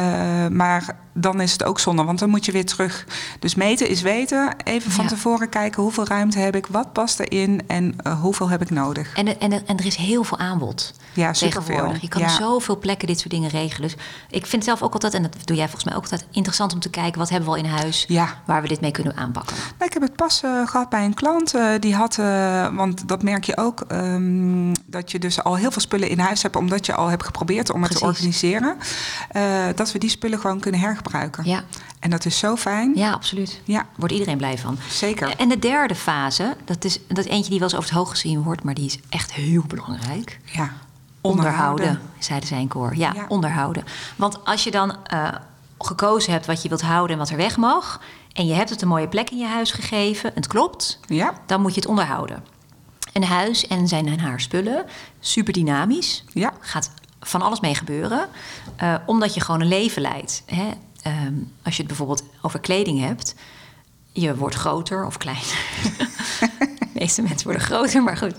maar 0.50 0.96
dan 1.20 1.40
is 1.40 1.52
het 1.52 1.64
ook 1.64 1.78
zonde, 1.80 2.04
want 2.04 2.18
dan 2.18 2.30
moet 2.30 2.44
je 2.44 2.52
weer 2.52 2.66
terug. 2.66 3.04
Dus 3.38 3.54
meten 3.54 3.88
is 3.88 4.02
weten. 4.02 4.54
Even 4.64 4.90
van 4.90 5.04
Ja. 5.04 5.10
tevoren 5.10 5.48
kijken 5.48 5.82
hoeveel 5.82 6.06
ruimte 6.06 6.38
heb 6.38 6.56
ik, 6.56 6.66
wat 6.66 6.92
past 6.92 7.20
erin 7.20 7.60
en 7.66 7.94
eh, 8.02 8.20
hoeveel 8.20 8.48
heb 8.48 8.62
ik 8.62 8.70
nodig. 8.70 9.14
En, 9.14 9.26
er- 9.28 9.38
en, 9.38 9.52
er- 9.52 9.62
en 9.66 9.76
er 9.78 9.86
is 9.86 9.96
heel 9.96 10.24
veel 10.24 10.38
aanbod. 10.38 10.94
Ja, 11.12 11.32
superveel. 11.32 11.92
Je 12.00 12.08
kan 12.08 12.20
Ja. 12.20 12.26
op 12.26 12.32
zoveel 12.40 12.78
plekken 12.78 13.06
dit 13.08 13.18
soort 13.18 13.30
dingen 13.30 13.50
regelen. 13.50 13.88
Dus 13.90 13.98
ik 14.30 14.46
vind 14.46 14.64
zelf 14.64 14.82
ook 14.82 14.92
altijd, 14.92 15.14
en 15.14 15.22
dat 15.22 15.36
doe 15.44 15.56
jij 15.56 15.64
volgens 15.64 15.84
mij 15.84 15.94
ook 15.96 16.02
altijd, 16.02 16.26
interessant 16.30 16.72
om 16.72 16.80
te 16.80 16.90
kijken 16.90 17.18
wat 17.18 17.28
hebben 17.28 17.48
we 17.48 17.54
al 17.56 17.62
in 17.64 17.70
huis 17.70 18.04
Ja. 18.08 18.42
waar 18.46 18.62
we 18.62 18.68
dit 18.68 18.80
mee 18.80 18.90
kunnen 18.90 19.16
aanpakken. 19.16 19.56
Nou, 19.56 19.84
ik 19.84 19.92
heb 19.92 20.02
het 20.02 20.16
pas 20.16 20.42
eh, 20.42 20.66
gehad 20.66 20.88
bij 20.88 21.04
een 21.04 21.14
klant. 21.14 21.54
eh, 21.54 21.66
die 21.80 21.94
had, 21.94 22.16
want 22.74 23.08
dat 23.08 23.22
merk 23.22 23.44
je 23.44 23.56
ook, 23.56 23.80
ehm, 23.80 24.72
dat 24.86 25.10
je 25.10 25.18
dus 25.18 25.42
al 25.44 25.54
heel 25.56 25.70
veel 25.70 25.80
spullen 25.82 26.08
in 26.08 26.18
huis 26.18 26.42
hebt, 26.42 26.56
omdat 26.56 26.86
je 26.86 26.94
al 26.94 27.06
hebt 27.08 27.24
geprobeerd 27.24 27.70
om 27.72 27.82
het 27.82 27.92
te 27.92 28.04
organiseren. 28.04 28.76
dat 29.74 29.92
we 29.92 29.98
die 29.98 30.10
spullen 30.10 30.38
gewoon 30.38 30.60
kunnen 30.60 30.80
hergebruiken. 30.80 31.06
Ja, 31.44 31.62
En 32.00 32.10
dat 32.10 32.24
is 32.24 32.38
zo 32.38 32.56
fijn. 32.56 32.92
ja 32.94 33.12
absoluut. 33.12 33.60
Ja, 33.64 33.86
Wordt 33.96 34.12
iedereen 34.14 34.36
blij 34.36 34.58
van. 34.58 34.78
zeker. 34.90 35.36
En 35.36 35.48
de 35.48 35.58
derde 35.58 35.94
fase, 35.94 36.56
dat 36.64 36.84
is, 36.84 36.98
dat 37.08 37.18
is 37.18 37.24
eentje 37.26 37.50
die 37.50 37.58
wel 37.58 37.68
eens 37.68 37.78
over 37.78 37.88
het 37.88 37.98
hoog 37.98 38.10
gezien 38.10 38.42
wordt, 38.42 38.62
maar 38.64 38.74
die 38.74 38.86
is 38.86 38.98
echt 39.08 39.32
heel 39.32 39.62
belangrijk. 39.66 40.40
Ja. 40.44 40.70
Onderhouden, 41.20 42.00
zeiden 42.18 42.48
zij 42.48 42.60
in 42.60 42.68
koor. 42.68 42.96
Ja, 42.96 43.12
Ja. 43.14 43.24
onderhouden. 43.28 43.84
Want 44.16 44.44
als 44.44 44.64
je 44.64 44.70
dan 44.70 44.96
eh, 45.06 45.28
gekozen 45.78 46.32
hebt 46.32 46.46
wat 46.46 46.62
je 46.62 46.68
wilt 46.68 46.82
houden 46.82 47.12
en 47.12 47.18
wat 47.18 47.30
er 47.30 47.36
weg 47.36 47.56
mag, 47.56 48.00
en 48.32 48.46
je 48.46 48.54
hebt 48.54 48.70
het 48.70 48.82
een 48.82 48.88
mooie 48.88 49.08
plek 49.08 49.30
in 49.30 49.38
je 49.38 49.46
huis 49.46 49.70
gegeven, 49.70 50.30
het 50.34 50.46
klopt, 50.46 51.00
Ja, 51.06 51.32
dan 51.46 51.60
moet 51.60 51.74
je 51.74 51.80
het 51.80 51.88
onderhouden. 51.88 52.44
Een 53.12 53.24
huis 53.24 53.66
en 53.66 53.88
zijn 53.88 54.06
en 54.08 54.18
haar 54.20 54.40
spullen, 54.40 54.84
super 55.20 55.52
dynamisch, 55.52 56.24
ja. 56.32 56.52
gaat 56.60 56.90
van 57.20 57.42
alles 57.42 57.60
mee 57.60 57.74
gebeuren, 57.74 58.28
eh, 58.76 58.94
omdat 59.06 59.34
je 59.34 59.40
gewoon 59.40 59.60
een 59.60 59.68
leven 59.68 60.02
leidt. 60.02 60.42
Hè? 60.46 60.68
Ehm, 61.02 61.34
als 61.62 61.74
je 61.74 61.78
het 61.78 61.86
bijvoorbeeld 61.86 62.22
over 62.42 62.60
kleding 62.60 63.00
hebt, 63.00 63.34
je 64.12 64.36
wordt 64.36 64.54
groter 64.54 65.04
of 65.06 65.16
kleiner. 65.16 65.58
De 66.98 67.04
meeste 67.04 67.22
mensen 67.22 67.44
worden 67.44 67.62
groter, 67.62 68.02
maar 68.02 68.16
goed. 68.16 68.34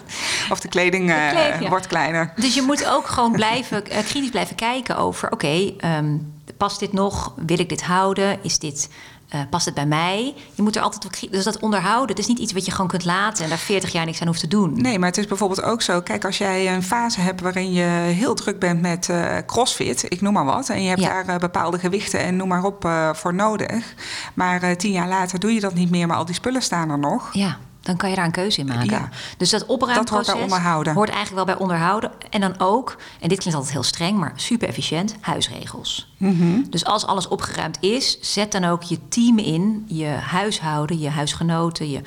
Of 0.50 0.60
de 0.60 0.67
kleding, 0.67 1.10
eh, 1.10 1.30
kleding, 1.30 1.63
ja. 1.63 1.69
wordt 1.69 1.88
kleiner. 1.88 2.34
Dus 2.36 2.54
je 2.54 2.62
moet 2.62 2.86
ook 2.86 3.08
gewoon 3.08 3.32
blijven, 3.32 3.86
eh, 3.86 4.04
kritisch 4.06 4.30
blijven 4.30 4.56
kijken 4.56 4.98
over... 4.98 5.32
oké, 5.32 5.74
ehm, 5.78 6.17
past 6.58 6.80
dit 6.80 6.93
nog? 6.93 7.34
Wil 7.45 7.60
ik 7.60 7.69
dit 7.69 7.84
houden? 7.84 8.39
Is 8.43 8.60
dit, 8.60 8.89
eh, 9.30 9.39
past 9.50 9.65
het 9.65 9.74
bij 9.74 9.86
mij? 9.86 10.34
Je 10.54 10.62
moet 10.62 10.76
er 10.76 10.82
altijd... 10.82 11.04
wat 11.04 11.12
kri- 11.12 11.30
Dus 11.30 11.44
dat 11.44 11.60
onderhouden, 11.60 12.08
het 12.10 12.20
is 12.20 12.28
niet 12.28 12.39
iets 12.39 12.54
wat 12.54 12.65
je 12.65 12.72
gewoon 12.72 12.88
kunt 12.88 13.06
laten... 13.06 13.44
en 13.44 13.50
daar 13.50 13.58
40 13.58 13.92
jaar 13.92 14.06
niks 14.06 14.22
aan 14.22 14.28
hoeft 14.28 14.39
te 14.39 14.48
doen. 14.48 14.82
Nee, 14.82 15.00
maar 15.00 15.08
het 15.10 15.18
is 15.18 15.28
bijvoorbeeld 15.28 15.63
ook 15.63 15.82
zo. 15.82 16.02
Kijk, 16.02 16.26
als 16.26 16.38
jij 16.38 16.74
een 16.74 16.84
fase 16.84 17.22
hebt 17.22 17.42
waarin 17.42 17.72
je 17.74 17.84
heel 18.13 18.34
druk 18.36 18.60
bent 18.60 18.82
met 18.82 19.10
eh, 19.10 19.36
crossfit, 19.46 20.04
ik 20.12 20.22
noem 20.22 20.34
maar 20.34 20.46
wat. 20.46 20.70
En 20.70 20.82
je 20.84 20.89
hebt 20.89 21.02
Ja. 21.02 21.08
daar 21.08 21.28
eh, 21.28 21.38
bepaalde 21.39 21.80
gewichten 21.80 22.20
en 22.20 22.36
noem 22.36 22.48
maar 22.48 22.63
op 22.63 22.89
voor 23.13 23.34
nodig. 23.34 23.94
Maar 24.34 24.78
tien 24.78 24.92
jaar 24.92 25.08
later 25.08 25.39
doe 25.39 25.54
je 25.54 25.60
dat 25.60 25.74
niet 25.74 25.89
meer, 25.89 26.08
maar 26.08 26.18
al 26.18 26.26
die 26.26 26.36
spullen 26.36 26.62
staan 26.62 26.89
er 26.89 27.00
nog. 27.00 27.30
Ja, 27.34 27.58
dan 27.82 27.98
kan 27.98 28.10
je 28.10 28.15
daar 28.15 28.26
een 28.26 28.32
keuze 28.32 28.60
in 28.60 28.65
maken. 28.65 28.89
Ja. 28.89 29.10
Dus 29.38 29.50
dat 29.50 29.65
opruimproces 29.65 30.10
Dat 30.10 30.26
hoort 30.26 30.36
bij 30.36 30.44
onderhouden. 30.44 30.94
hoort 30.94 31.10
eigenlijk 31.10 31.46
wel 31.46 31.56
bij 31.56 31.63
onderhouden. 31.63 32.12
En 32.30 32.42
dan 32.42 32.60
ook, 32.60 32.98
en 33.20 33.30
dit 33.30 33.38
klinkt 33.38 33.54
altijd 33.56 33.74
heel 33.74 33.84
streng, 33.84 34.18
maar 34.18 34.32
super 34.36 34.68
efficiënt, 34.68 35.15
huisregels. 35.20 36.13
Mhm. 36.18 36.62
Dus 36.70 36.86
als 36.86 37.06
alles 37.06 37.28
opgeruimd 37.28 37.78
is, 37.80 38.18
zet 38.22 38.52
dan 38.52 38.63
ook 38.63 38.84
je 38.84 39.00
team 39.08 39.38
in, 39.38 39.86
je 39.88 40.06
huishouden, 40.08 41.00
je 41.00 41.10
huisgenoten, 41.10 41.89
je 41.89 42.02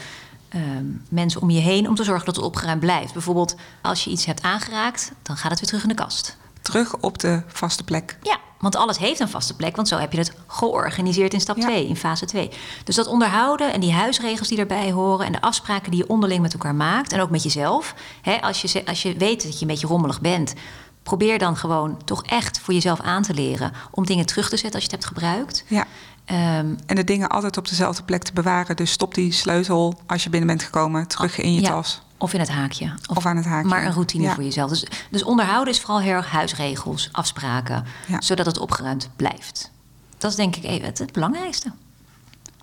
ehm, 0.48 0.84
mensen 1.08 1.40
om 1.40 1.50
je 1.50 1.60
heen, 1.60 1.88
om 1.88 1.94
te 1.94 2.04
zorgen 2.04 2.26
dat 2.26 2.36
het 2.36 2.44
opgeruimd 2.44 2.80
blijft. 2.80 3.12
Bijvoorbeeld, 3.12 3.54
als 3.82 4.04
je 4.04 4.10
iets 4.10 4.24
hebt 4.24 4.42
aangeraakt, 4.42 5.12
dan 5.22 5.36
gaat 5.36 5.50
het 5.50 5.60
weer 5.60 5.68
terug 5.68 5.82
in 5.82 5.88
de 5.88 5.94
kast. 5.94 6.36
Terug 6.62 6.96
op 6.96 7.18
de 7.18 7.42
vaste 7.46 7.84
plek. 7.84 8.16
Ja, 8.22 8.38
want 8.62 8.76
alles 8.76 8.98
heeft 8.98 9.20
een 9.20 9.28
vaste 9.28 9.56
plek, 9.56 9.76
want 9.76 9.88
zo 9.88 9.98
heb 9.98 10.12
je 10.12 10.18
het 10.18 10.32
georganiseerd 10.46 11.32
in 11.32 11.40
stap 11.40 11.56
Ja. 11.56 11.62
2, 11.62 11.86
in 11.88 11.96
fase 11.96 12.24
2. 12.24 12.50
Dus 12.84 12.94
dat 12.94 13.06
onderhouden 13.06 13.72
en 13.72 13.80
die 13.80 13.92
huisregels 13.92 14.48
die 14.48 14.56
daarbij 14.56 14.90
horen 14.92 15.26
en 15.26 15.32
de 15.32 15.40
afspraken 15.40 15.90
die 15.90 16.00
je 16.00 16.08
onderling 16.08 16.40
met 16.42 16.52
elkaar 16.52 16.74
maakt 16.74 17.12
en 17.12 17.20
ook 17.20 17.30
met 17.30 17.42
jezelf. 17.42 17.94
Hè, 18.22 18.42
als, 18.42 18.62
je, 18.62 18.86
als 18.86 19.02
je 19.02 19.16
weet 19.16 19.42
dat 19.42 19.54
je 19.54 19.60
een 19.60 19.66
beetje 19.70 19.86
rommelig 19.86 20.20
bent, 20.20 20.54
probeer 21.02 21.38
dan 21.38 21.56
gewoon 21.56 22.04
toch 22.04 22.22
echt 22.22 22.60
voor 22.60 22.74
jezelf 22.74 23.00
aan 23.00 23.22
te 23.22 23.34
leren 23.34 23.72
om 23.90 24.06
dingen 24.06 24.26
terug 24.26 24.48
te 24.48 24.56
zetten 24.56 24.80
als 24.80 24.90
je 24.90 24.96
het 24.96 25.04
hebt 25.04 25.14
gebruikt. 25.18 25.64
Ja. 25.68 25.86
Ehm, 26.24 26.74
En 26.86 26.96
de 26.96 27.04
dingen 27.04 27.28
altijd 27.28 27.56
op 27.56 27.68
dezelfde 27.68 28.02
plek 28.02 28.22
te 28.22 28.32
bewaren. 28.32 28.76
Dus 28.76 28.90
stop 28.90 29.14
die 29.14 29.32
sleutel 29.32 30.00
als 30.06 30.22
je 30.24 30.30
binnen 30.30 30.48
bent 30.48 30.62
gekomen 30.62 31.06
terug 31.08 31.38
in 31.38 31.54
je 31.54 31.60
ja, 31.60 31.68
tas. 31.68 32.00
Of 32.22 32.32
in 32.32 32.40
het 32.40 32.48
haakje. 32.48 32.94
Of 33.14 33.26
aan 33.26 33.36
het 33.36 33.44
haakje. 33.46 33.68
Maar 33.68 33.84
een 33.86 33.92
routine 33.92 34.22
Ja. 34.24 34.34
voor 34.34 34.42
jezelf. 34.42 34.70
Dus, 34.70 34.84
dus 35.10 35.22
onderhouden 35.22 35.74
is 35.74 35.80
vooral 35.80 36.00
heel 36.00 36.12
erg 36.12 36.30
huisregels, 36.30 37.08
afspraken, 37.12 37.84
Ja. 38.06 38.20
zodat 38.20 38.46
het 38.46 38.58
opgeruimd 38.58 39.08
blijft. 39.16 39.70
Dat 40.18 40.30
is 40.30 40.36
denk 40.36 40.56
ik 40.56 40.64
even 40.64 40.86
het, 40.86 40.98
het 40.98 41.12
belangrijkste. 41.12 41.72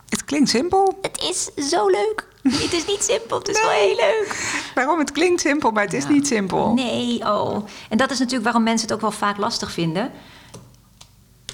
Het 0.10 0.26
klinkt 0.26 0.50
simpel. 0.50 0.98
Het 1.02 1.17
is 1.22 1.69
zo 1.69 1.88
leuk. 1.88 2.28
Het 2.63 2.74
is 2.74 2.86
niet 2.86 3.04
simpel, 3.04 3.38
het 3.38 3.48
is 3.48 3.62
wel 3.62 3.69
heel 3.72 3.95
leuk. 3.95 4.62
Waarom? 4.76 5.00
Het 5.00 5.12
klinkt 5.12 5.41
simpel, 5.41 5.72
maar 5.72 5.84
het 5.84 5.93
is 5.93 6.04
Ja. 6.04 6.10
niet 6.10 6.28
simpel. 6.28 6.74
Nee, 6.74 7.19
oh. 7.34 7.65
En 7.89 7.98
dat 7.98 8.12
is 8.12 8.17
natuurlijk 8.17 8.43
waarom 8.43 8.63
mensen 8.63 8.88
het 8.88 8.95
ook 8.95 9.02
wel 9.02 9.12
vaak 9.12 9.38
lastig 9.38 9.72
vinden. 9.72 10.12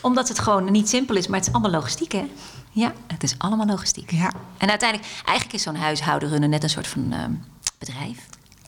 Omdat 0.02 0.28
het 0.28 0.40
gewoon 0.40 0.72
niet 0.72 0.90
simpel 0.90 1.16
is, 1.16 1.28
maar 1.28 1.38
het 1.40 1.48
is 1.48 1.54
allemaal 1.54 1.72
logistiek, 1.72 2.12
hè? 2.12 2.30
Ja, 2.72 2.94
het 3.08 3.24
is 3.24 3.36
allemaal 3.38 3.66
logistiek. 3.66 4.12
Ja. 4.12 4.32
En 4.58 4.70
uiteindelijk, 4.70 5.10
eigenlijk 5.16 5.54
is 5.58 5.62
zo'n 5.64 5.76
huishouden 5.76 6.30
runnen 6.30 6.50
net 6.50 6.64
een 6.64 6.70
soort 6.70 6.88
van 6.88 7.12
ehm, 7.12 7.32
bedrijf. 7.78 8.18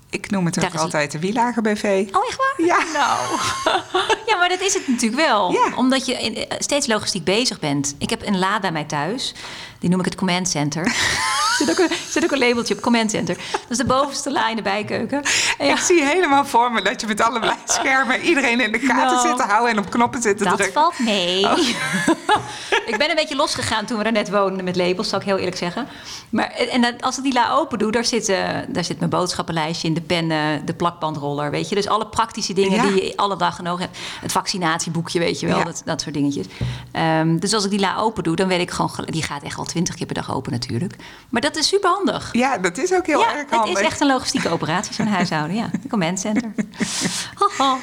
Ik 0.10 0.30
noem 0.30 0.46
het 0.46 0.66
ook 0.66 0.76
altijd 0.76 1.12
de 1.12 1.20
Wielager 1.20 1.62
BV. 1.62 2.08
Oh, 2.12 2.28
echt 2.28 2.38
waar? 2.38 2.66
Ja. 2.66 2.84
Nou. 2.94 3.40
ja, 4.30 4.38
maar 4.38 4.50
dat 4.50 4.62
is 4.62 4.74
het 4.74 4.88
natuurlijk 4.88 5.22
wel. 5.22 5.52
Ja. 5.52 5.76
Omdat 5.76 6.06
je 6.06 6.16
eh, 6.16 6.58
steeds 6.60 6.88
logistiek 6.88 7.24
bezig 7.24 7.60
bent. 7.60 7.96
Ik 7.98 8.10
heb 8.10 8.26
een 8.26 8.40
la 8.40 8.60
bij 8.60 8.72
mij 8.72 8.84
thuis. 8.84 9.34
Die 9.80 9.90
noem 9.90 10.00
ik 10.00 10.06
het 10.06 10.16
command 10.16 10.50
center. 10.50 10.86
Er 10.86 11.56
zit 11.66 11.70
ook 11.70 11.78
een, 11.90 11.96
zit 12.10 12.24
ook 12.24 12.32
een 12.32 12.38
labeltje 12.40 12.74
op 12.76 12.82
command 12.82 13.12
center. 13.12 13.36
Dat 13.52 13.70
is 13.70 13.78
de 13.78 13.86
bovenste 13.86 14.32
la 14.32 14.50
in 14.50 14.56
de 14.56 14.62
bijkeuken. 14.62 15.22
En 15.58 15.66
ja, 15.66 15.74
Ik 15.74 15.80
zie 15.80 16.04
helemaal 16.04 16.46
voor 16.46 16.72
me 16.72 16.82
dat 16.82 17.02
je 17.02 17.08
met 17.08 17.22
allerlei 17.22 17.56
schermen 17.66 18.22
iedereen 18.22 18.60
in 18.62 18.72
de 18.72 18.80
gaten 18.80 19.16
Nou. 19.16 19.28
zit 19.28 19.38
te 19.38 19.44
houden 19.44 19.72
en 19.72 19.80
op 19.80 19.90
knoppen 19.90 20.22
zit 20.22 20.38
te 20.38 20.44
dat 20.44 20.54
drukken. 20.58 20.74
valt 20.82 21.00
mee. 21.00 21.40
ik 22.92 22.96
ben 22.98 23.10
een 23.10 23.16
beetje 23.16 23.36
losgegaan 23.36 23.86
toen 23.86 23.98
we 23.98 24.04
daar 24.04 24.12
net 24.12 24.30
woonden 24.30 24.64
met 24.64 24.76
labels, 24.76 25.10
zal 25.10 25.20
ik 25.20 25.26
heel 25.26 25.38
eerlijk 25.38 25.58
zeggen. 25.58 25.88
Maar, 26.30 26.50
en 26.52 27.00
als 27.00 27.18
ik 27.18 27.24
die 27.24 27.34
la 27.34 27.52
open 27.52 27.80
doe, 27.80 27.92
daar 27.92 28.06
zit, 28.06 28.26
daar 28.68 28.84
zit 28.84 28.98
mijn 29.00 29.10
boodschappenlijstje 29.10 29.88
in, 29.88 29.94
de 29.94 30.02
pennen, 30.02 30.66
de 30.66 30.74
plakbandroller, 30.74 31.52
weet 31.52 31.70
je. 31.70 31.76
Dus 31.76 31.88
alle 31.88 32.08
praktische 32.08 32.54
dingen 32.54 32.72
Ja. 32.72 32.82
die 32.92 33.04
je 33.04 33.14
alle 33.16 33.36
dagen 33.38 33.64
nodig 33.64 33.80
hebt. 33.82 33.98
Het 34.22 34.32
vaccinatieboekje, 34.32 35.20
weet 35.20 35.40
je 35.40 35.48
wel, 35.48 35.58
Ja. 35.58 35.64
dat, 35.64 35.82
dat 35.86 36.02
soort 36.02 36.14
dingetjes. 36.14 36.46
Ehm, 36.92 37.38
dus 37.38 37.54
als 37.54 37.64
ik 37.64 37.70
die 37.70 37.80
la 37.80 37.96
open 37.98 38.24
doe, 38.24 38.36
dan 38.36 38.48
weet 38.48 38.60
ik 38.62 38.72
gewoon... 38.72 38.92
Die 39.06 39.24
gaat 39.24 39.44
echt 39.44 39.56
wel 39.56 39.66
twintig 39.68 39.96
keer 39.96 40.06
per 40.06 40.16
dag 40.16 40.34
open 40.34 40.52
natuurlijk. 40.52 40.96
Maar 41.30 41.42
dat 41.42 41.56
is 41.56 41.68
super 41.68 41.90
handig. 41.90 42.30
Ja, 42.32 42.58
dat 42.58 42.78
is 42.78 42.94
ook 42.94 43.06
heel 43.06 43.20
ja, 43.20 43.36
erg 43.36 43.50
handig. 43.50 43.70
het 43.70 43.78
is 43.80 43.86
echt 43.86 44.02
een 44.02 44.08
logistieke 44.08 44.50
operatie, 44.50 44.94
zo'n 44.94 45.08
huishouden. 45.08 45.56
Ja, 45.56 45.70
een 45.84 45.90
command 45.90 46.20
center. 46.20 46.52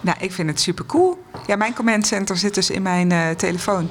Nou, 0.00 0.16
ik 0.20 0.32
vind 0.32 0.48
het 0.48 0.60
super 0.60 0.86
cool. 0.86 1.22
Ja, 1.46 1.56
mijn 1.56 1.74
command 1.74 2.06
center 2.06 2.36
zit 2.36 2.54
dus 2.54 2.70
in 2.70 2.82
mijn 2.82 3.12
eh, 3.12 3.30
telefoon. 3.30 3.90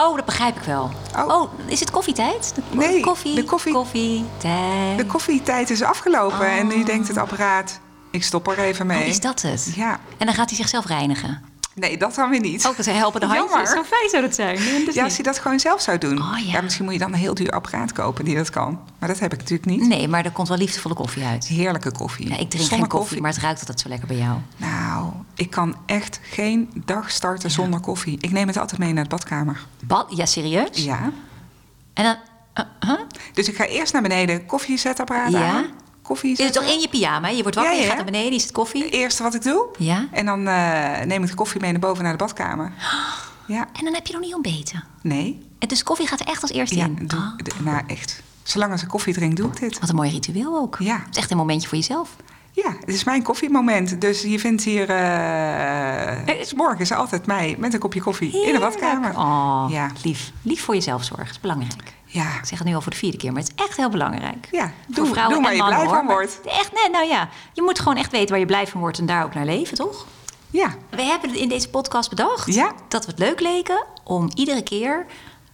Oh, 0.00 0.16
dat 0.16 0.24
begrijp 0.24 0.56
ik 0.56 0.62
wel. 0.62 0.90
Oh. 1.16 1.28
Oh, 1.28 1.50
is 1.66 1.80
het 1.80 1.90
koffietijd? 1.90 2.52
De, 2.54 2.62
Nee, 2.76 3.00
koffie, 3.00 3.34
de 3.34 3.44
koffie- 3.44 3.72
Koffietijd. 3.72 4.98
De 4.98 5.06
koffietijd 5.06 5.70
is 5.70 5.82
afgelopen 5.82 6.46
en 6.50 6.66
nu 6.66 6.74
Oh. 6.80 6.86
denkt 6.86 7.08
het 7.08 7.16
apparaat, 7.16 7.80
ik 8.10 8.22
stop 8.24 8.48
er 8.48 8.58
even 8.58 8.86
mee. 8.86 9.02
Oh, 9.02 9.06
is 9.08 9.20
dat 9.20 9.42
het? 9.42 9.72
Ja. 9.74 10.00
En 10.18 10.26
dan 10.26 10.34
gaat 10.34 10.48
hij 10.48 10.58
zichzelf 10.58 10.86
reinigen. 10.86 11.42
Nee, 11.74 11.96
dat 11.98 12.14
dan 12.14 12.30
weer 12.30 12.40
niet. 12.40 12.66
Ook 12.66 12.76
dat 12.76 12.86
helpen 12.86 13.20
de 13.20 13.26
handjes. 13.26 13.50
Jammer. 13.50 13.66
Zo 13.68 13.82
fijn 13.82 14.10
zou 14.10 14.22
dat 14.22 14.34
zijn. 14.34 14.58
Nee, 14.58 14.84
dat 14.84 14.94
ja, 14.94 15.00
niet. 15.00 15.10
als 15.10 15.16
je 15.16 15.22
dat 15.22 15.38
gewoon 15.38 15.60
zelf 15.60 15.80
zou 15.80 15.98
doen. 15.98 16.18
Oh, 16.18 16.38
ja. 16.38 16.60
misschien 16.60 16.84
moet 16.84 16.92
je 16.92 16.98
dan 16.98 17.12
een 17.12 17.18
heel 17.18 17.34
duur 17.34 17.50
apparaat 17.50 17.92
kopen 17.92 18.24
die 18.24 18.36
dat 18.36 18.50
kan. 18.50 18.80
Maar 18.98 19.08
dat 19.08 19.18
heb 19.18 19.32
ik 19.32 19.38
natuurlijk 19.38 19.66
niet. 19.68 19.88
Nee, 19.88 20.08
maar 20.08 20.24
er 20.24 20.30
komt 20.30 20.48
wel 20.48 20.56
liefdevolle 20.56 20.94
koffie 20.94 21.24
uit. 21.24 21.46
Heerlijke 21.46 21.92
koffie. 21.92 22.28
Ja, 22.28 22.36
ik 22.38 22.50
drink 22.50 22.68
geen 22.68 22.86
koffie, 22.86 23.20
maar 23.20 23.30
het 23.32 23.40
ruikt 23.40 23.60
altijd 23.60 23.80
zo 23.80 23.88
lekker 23.88 24.08
bij 24.08 24.16
jou. 24.16 24.38
Nou, 24.56 25.12
ik 25.34 25.50
kan 25.50 25.76
echt 25.86 26.20
geen 26.22 26.70
dag 26.84 27.10
starten 27.10 27.50
zonder 27.50 27.80
koffie. 27.80 28.18
Ik 28.20 28.30
neem 28.32 28.46
het 28.46 28.56
altijd 28.56 28.80
mee 28.80 28.92
naar 28.92 29.02
de 29.04 29.10
badkamer. 29.10 29.66
Ba 29.84 30.06
ja, 30.08 30.26
serieus? 30.26 30.84
Ja. 30.84 31.12
En 31.94 32.04
dan... 32.04 32.16
uh, 32.82 32.90
huh? 32.90 33.00
Dus 33.32 33.48
ik 33.48 33.56
ga 33.56 33.64
eerst 33.66 33.92
naar 33.92 34.02
beneden 34.02 34.46
koffiezetapparaat 34.46 35.32
Ja. 35.32 35.50
aan. 35.50 35.66
Koffie 36.04 36.30
Is 36.32 36.38
het 36.38 36.46
zetten. 36.46 36.62
toch 36.62 36.72
in 36.74 36.80
je 36.80 36.88
pyjama? 36.88 37.28
Je 37.28 37.42
wordt 37.42 37.56
wakker, 37.56 37.72
Ja, 37.74 37.78
je 37.78 37.84
ja. 37.84 37.88
gaat 37.94 38.02
naar 38.04 38.12
beneden, 38.12 38.32
is 38.32 38.42
het 38.42 38.52
koffie? 38.52 38.82
Het 38.84 38.92
eerste 38.92 39.22
wat 39.22 39.34
ik 39.34 39.42
doe. 39.42 39.66
Ja. 39.78 40.08
En 40.12 40.26
dan 40.26 40.46
eh, 40.48 41.00
neem 41.06 41.22
ik 41.22 41.28
de 41.28 41.34
koffie 41.34 41.60
mee 41.60 41.70
naar 41.70 41.80
boven 41.80 42.02
naar 42.02 42.12
de 42.12 42.18
badkamer. 42.18 42.72
Ja. 43.46 43.68
En 43.72 43.84
dan 43.84 43.94
heb 43.94 44.06
je 44.06 44.12
nog 44.12 44.22
niet 44.22 44.34
ontbeten. 44.34 44.84
Nee. 45.02 45.46
En 45.58 45.68
dus 45.68 45.82
koffie 45.82 46.06
gaat 46.06 46.20
er 46.20 46.26
echt 46.26 46.42
als 46.42 46.50
eerste 46.50 46.76
Ja, 46.76 46.84
in? 46.84 46.98
doe, 47.06 47.18
Ah, 47.20 47.36
de- 47.36 47.52
nou 47.62 47.82
echt. 47.86 48.22
Zolang 48.42 48.72
als 48.72 48.82
ik 48.82 48.88
koffie 48.88 49.14
drink, 49.14 49.36
doe 49.36 49.48
ik 49.48 49.60
dit. 49.60 49.78
wat 49.78 49.88
een 49.88 49.94
mooi 49.94 50.10
ritueel 50.10 50.56
ook. 50.58 50.76
Ja. 50.78 50.96
Het 50.98 51.08
is 51.10 51.16
echt 51.16 51.30
een 51.30 51.36
momentje 51.36 51.68
voor 51.68 51.78
jezelf. 51.78 52.16
Ja, 52.52 52.70
het 52.80 52.88
is 52.94 53.04
mijn 53.04 53.22
koffiemoment. 53.22 54.00
Dus 54.00 54.22
je 54.22 54.38
vindt 54.38 54.62
hier... 54.64 54.90
eh 54.90 56.42
s 56.44 56.54
morgens 56.54 56.92
altijd 56.92 57.26
mij 57.26 57.56
met 57.58 57.72
een 57.74 57.78
kopje 57.80 58.00
koffie 58.02 58.46
in 58.46 58.52
de 58.52 58.58
badkamer. 58.60 59.10
Oh, 59.18 59.64
Ja. 59.68 59.90
lief. 60.02 60.32
Lief 60.42 60.60
voor 60.62 60.74
jezelf 60.74 61.04
zorgen, 61.04 61.26
is 61.30 61.40
belangrijk. 61.40 61.92
Ja, 62.14 62.38
Ik 62.38 62.44
zeg 62.44 62.58
het 62.58 62.68
nu 62.68 62.74
al 62.74 62.80
voor 62.80 62.92
de 62.92 62.98
vierde 62.98 63.16
keer, 63.16 63.32
maar 63.32 63.42
het 63.42 63.52
is 63.56 63.64
echt 63.64 63.76
heel 63.76 63.88
belangrijk. 63.88 64.48
Ja, 64.50 64.72
Voor 64.90 64.94
doe- 65.04 65.06
vrouwen 65.12 65.36
doe 65.36 65.46
en 65.46 65.52
je 65.56 65.62
mannen, 65.62 65.78
blij 65.78 65.88
hoor. 65.88 65.96
van 65.96 66.06
wordt. 66.14 66.40
Echt, 66.44 66.72
nee, 66.72 66.90
nou 66.90 67.06
ja, 67.06 67.28
je 67.52 67.62
moet 67.62 67.78
gewoon 67.78 67.96
echt 67.96 68.10
weten 68.10 68.28
waar 68.30 68.38
je 68.38 68.46
blij 68.46 68.66
van 68.66 68.80
wordt 68.80 68.98
en 68.98 69.06
daar 69.06 69.24
ook 69.24 69.34
naar 69.34 69.44
leven, 69.44 69.76
toch? 69.76 70.06
ja, 70.50 70.74
We 70.90 71.02
hebben 71.02 71.34
in 71.34 71.48
deze 71.48 71.68
podcast 71.68 72.08
bedacht 72.10 72.54
Ja. 72.54 72.72
dat 72.88 73.04
we 73.04 73.10
het 73.10 73.20
leuk 73.20 73.40
leken 73.40 73.84
om 74.04 74.30
iedere 74.34 74.62
keer... 74.62 75.06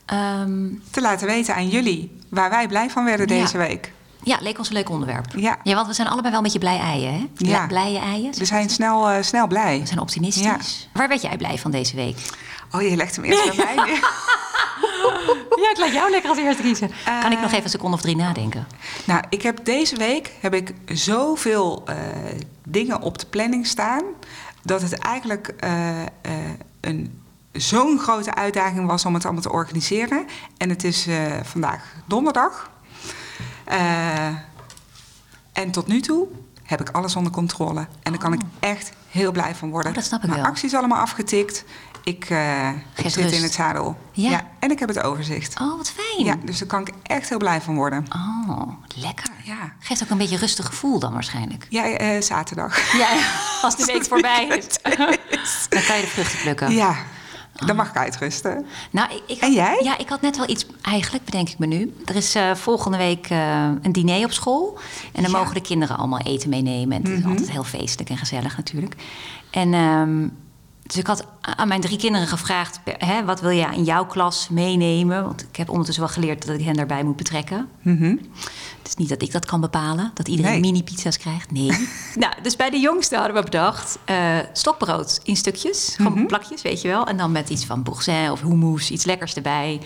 ehm, 0.07 0.69
te 0.91 1.01
laten 1.01 1.27
weten 1.27 1.55
aan 1.55 1.69
jullie 1.69 2.19
waar 2.31 2.51
wij 2.51 2.69
blij 2.69 2.91
van 2.91 3.05
werden 3.05 3.29
Ja. 3.37 3.41
deze 3.43 3.59
week. 3.59 3.93
ja, 4.23 4.39
leek 4.41 4.59
ons 4.59 4.69
een 4.69 4.75
leuk 4.75 4.91
onderwerp. 4.91 5.27
Ja. 5.37 5.59
ja, 5.63 5.75
want 5.75 5.87
we 5.87 5.93
zijn 5.93 6.09
allebei 6.09 6.29
wel 6.29 6.39
een 6.39 6.45
beetje 6.45 6.59
blij 6.59 6.79
eieren, 6.79 7.13
hè? 7.15 7.27
Ja. 7.37 7.67
Blije 7.67 7.99
eieren. 7.99 8.39
We 8.39 8.45
zijn 8.45 8.71
snel, 8.71 9.09
eh, 9.09 9.23
snel 9.23 9.47
blij. 9.47 9.81
We 9.81 9.87
zijn 9.87 10.01
optimistisch. 10.01 10.89
Waar 10.93 11.09
werd 11.09 11.23
jij 11.23 11.37
blij 11.37 11.59
van 11.59 11.71
deze 11.71 11.97
week? 11.97 12.17
Oh, 12.73 12.83
je 12.83 12.97
legt 12.97 13.17
hem 13.17 13.25
eerst 13.25 13.57
bij 13.57 13.75
mij 13.75 13.85
neer. 13.85 14.09
Ja, 15.63 15.71
ik 15.71 15.79
laat 15.79 15.93
jou 15.93 16.11
lekker 16.11 16.31
als 16.31 16.39
eerste 16.39 16.63
kiezen. 16.63 16.91
Eh. 17.05 17.21
kan 17.21 17.33
ik 17.33 17.41
nog 17.41 17.51
even 17.51 17.65
een 17.65 17.71
seconde 17.71 17.97
of 17.97 18.03
drie 18.03 18.17
nadenken? 18.17 18.67
Nou, 19.05 19.23
ik 19.29 19.43
heb 19.43 19.65
deze 19.65 19.97
week 19.97 20.33
heb 20.41 20.55
ik 20.55 20.75
zoveel 20.85 21.83
eh, 21.87 21.97
dingen 22.65 23.01
op 23.01 23.19
de 23.19 23.27
planning 23.27 23.67
staan... 23.67 24.03
dat 24.63 24.83
het 24.83 24.99
eigenlijk 24.99 25.49
eh, 25.49 26.01
eh, 26.03 26.07
een, 26.81 27.21
zo'n 27.53 27.99
grote 27.99 28.35
uitdaging 28.35 28.87
was 28.87 29.05
om 29.05 29.15
het 29.15 29.25
allemaal 29.25 29.43
te 29.43 29.53
organiseren. 29.53 30.27
En 30.57 30.69
het 30.69 30.85
is 30.85 31.07
eh, 31.07 31.17
vandaag 31.43 31.85
donderdag. 32.07 32.71
Eh, 33.65 34.27
en 35.53 35.71
tot 35.71 35.87
nu 35.87 36.01
toe 36.01 36.27
heb 36.63 36.81
ik 36.81 36.89
alles 36.91 37.17
onder 37.17 37.33
controle. 37.33 37.81
En 38.03 38.13
daar 38.13 38.21
kan 38.21 38.33
ik 38.33 38.41
echt 38.61 38.93
heel 39.09 39.33
blij 39.33 39.55
van 39.55 39.71
worden. 39.71 39.91
Oh, 39.91 39.97
dat 39.97 40.05
snap 40.07 40.23
ik 40.23 40.29
Mijn 40.29 40.41
wel. 40.41 40.51
actie 40.51 40.69
is 40.69 40.75
allemaal 40.75 41.01
afgetikt. 41.01 41.65
Ik 42.05 42.25
eh, 42.31 42.69
zit 42.97 43.15
rust. 43.17 43.35
in 43.35 43.43
het 43.43 43.53
zadel. 43.53 43.97
Ja. 44.13 44.41
En 44.59 44.71
ik 44.71 44.79
heb 44.79 44.89
het 44.89 45.03
overzicht. 45.03 45.61
Oh, 45.61 45.77
wat 45.77 45.91
fijn. 45.91 46.25
Ja, 46.27 46.37
dus 46.45 46.59
daar 46.59 46.69
kan 46.69 46.81
ik 46.81 46.93
echt 47.03 47.29
heel 47.29 47.39
blij 47.39 47.61
van 47.61 47.75
worden. 47.75 48.07
Oh, 48.15 48.69
lekker. 48.97 49.31
Ja. 49.45 49.73
Geeft 49.79 50.03
ook 50.03 50.11
een 50.11 50.19
beetje 50.19 50.37
rustig 50.37 50.67
gevoel 50.67 50.99
dan 50.99 51.13
waarschijnlijk. 51.13 51.67
Ja, 51.69 51.85
eh, 51.85 52.23
zaterdag. 52.23 52.93
Ja, 52.93 53.09
als 53.63 53.77
de 53.77 53.85
week 53.85 54.05
voorbij 54.05 54.47
is. 54.47 54.67
Dan 55.69 55.83
kan 55.87 55.97
je 55.97 56.03
de 56.03 56.09
vruchten 56.09 56.39
plukken. 56.41 56.73
Ja, 56.73 56.97
dan 57.67 57.77
mag 57.77 57.89
ik 57.89 57.97
uitrusten. 57.97 58.67
Nou, 58.91 59.11
ik, 59.15 59.23
ik 59.27 59.41
En 59.43 59.53
jij? 59.53 59.81
Ja, 59.83 59.99
ik 59.99 60.09
had 60.09 60.21
net 60.21 60.37
wel 60.37 60.49
iets, 60.49 60.67
eigenlijk 60.83 61.25
bedenk 61.25 61.49
ik 61.49 61.59
me 61.59 61.67
nu. 61.67 61.95
Er 62.05 62.17
is 62.17 62.35
eh, 62.35 62.55
volgende 62.55 62.97
week 62.97 63.27
eh, 63.31 63.69
een 63.83 63.93
diner 63.93 64.25
op 64.25 64.33
school. 64.33 64.79
En 64.79 64.83
dan 65.13 65.23
Ja. 65.23 65.29
Mhm. 65.29 65.39
mogen 65.39 65.55
de 65.55 65.61
kinderen 65.61 65.97
allemaal 65.97 66.21
eten 66.21 66.49
meenemen. 66.49 66.97
En 67.05 67.11
het 67.11 67.19
is 67.21 67.25
altijd 67.25 67.51
heel 67.51 67.65
feestelijk 67.65 68.11
en 68.11 68.17
gezellig 68.17 68.57
natuurlijk. 68.57 68.95
En 69.51 69.75
ehm, 69.75 70.29
dus 70.91 70.99
ik 70.99 71.07
had 71.07 71.25
aan 71.41 71.69
mijn 71.69 71.81
drie 71.81 71.99
kinderen 71.99 72.27
gevraagd... 72.29 72.81
Hè, 72.85 73.25
wat 73.25 73.41
wil 73.41 73.51
je 73.51 73.67
in 73.73 73.85
jouw 73.85 74.07
klas 74.07 74.49
meenemen? 74.49 75.25
Want 75.25 75.43
ik 75.43 75.57
heb 75.57 75.69
ondertussen 75.69 76.05
wel 76.05 76.13
geleerd 76.13 76.47
dat 76.47 76.59
ik 76.59 76.65
hen 76.65 76.75
daarbij 76.77 77.03
moet 77.05 77.17
betrekken. 77.17 77.69
Het 78.79 78.89
is 78.89 78.95
niet 78.95 79.09
dat 79.09 79.23
ik 79.23 79.33
dat 79.33 79.45
kan 79.47 79.61
bepalen, 79.61 80.11
dat 80.15 80.29
iedereen 80.29 80.51
Nee. 80.51 80.61
mini-pizza's 80.61 81.17
krijgt. 81.19 81.51
Nee. 81.51 81.89
nou, 82.15 82.33
dus 82.43 82.57
bij 82.57 82.71
de 82.71 82.79
jongste 82.79 83.17
hadden 83.17 83.35
we 83.35 83.43
bedacht... 83.43 83.99
eh, 84.05 84.39
stokbrood 84.53 85.21
in 85.23 85.37
stukjes, 85.37 85.93
gewoon 85.97 86.13
Mhm. 86.13 86.27
plakjes, 86.27 86.63
weet 86.63 86.81
je 86.81 86.89
wel. 86.89 87.07
En 87.07 87.17
dan 87.17 87.33
met 87.33 87.51
iets 87.51 87.65
van 87.65 87.83
boursin 87.83 88.31
of 88.31 88.41
hummus, 88.41 88.91
iets 88.91 89.05
lekkers 89.05 89.35
erbij. 89.35 89.81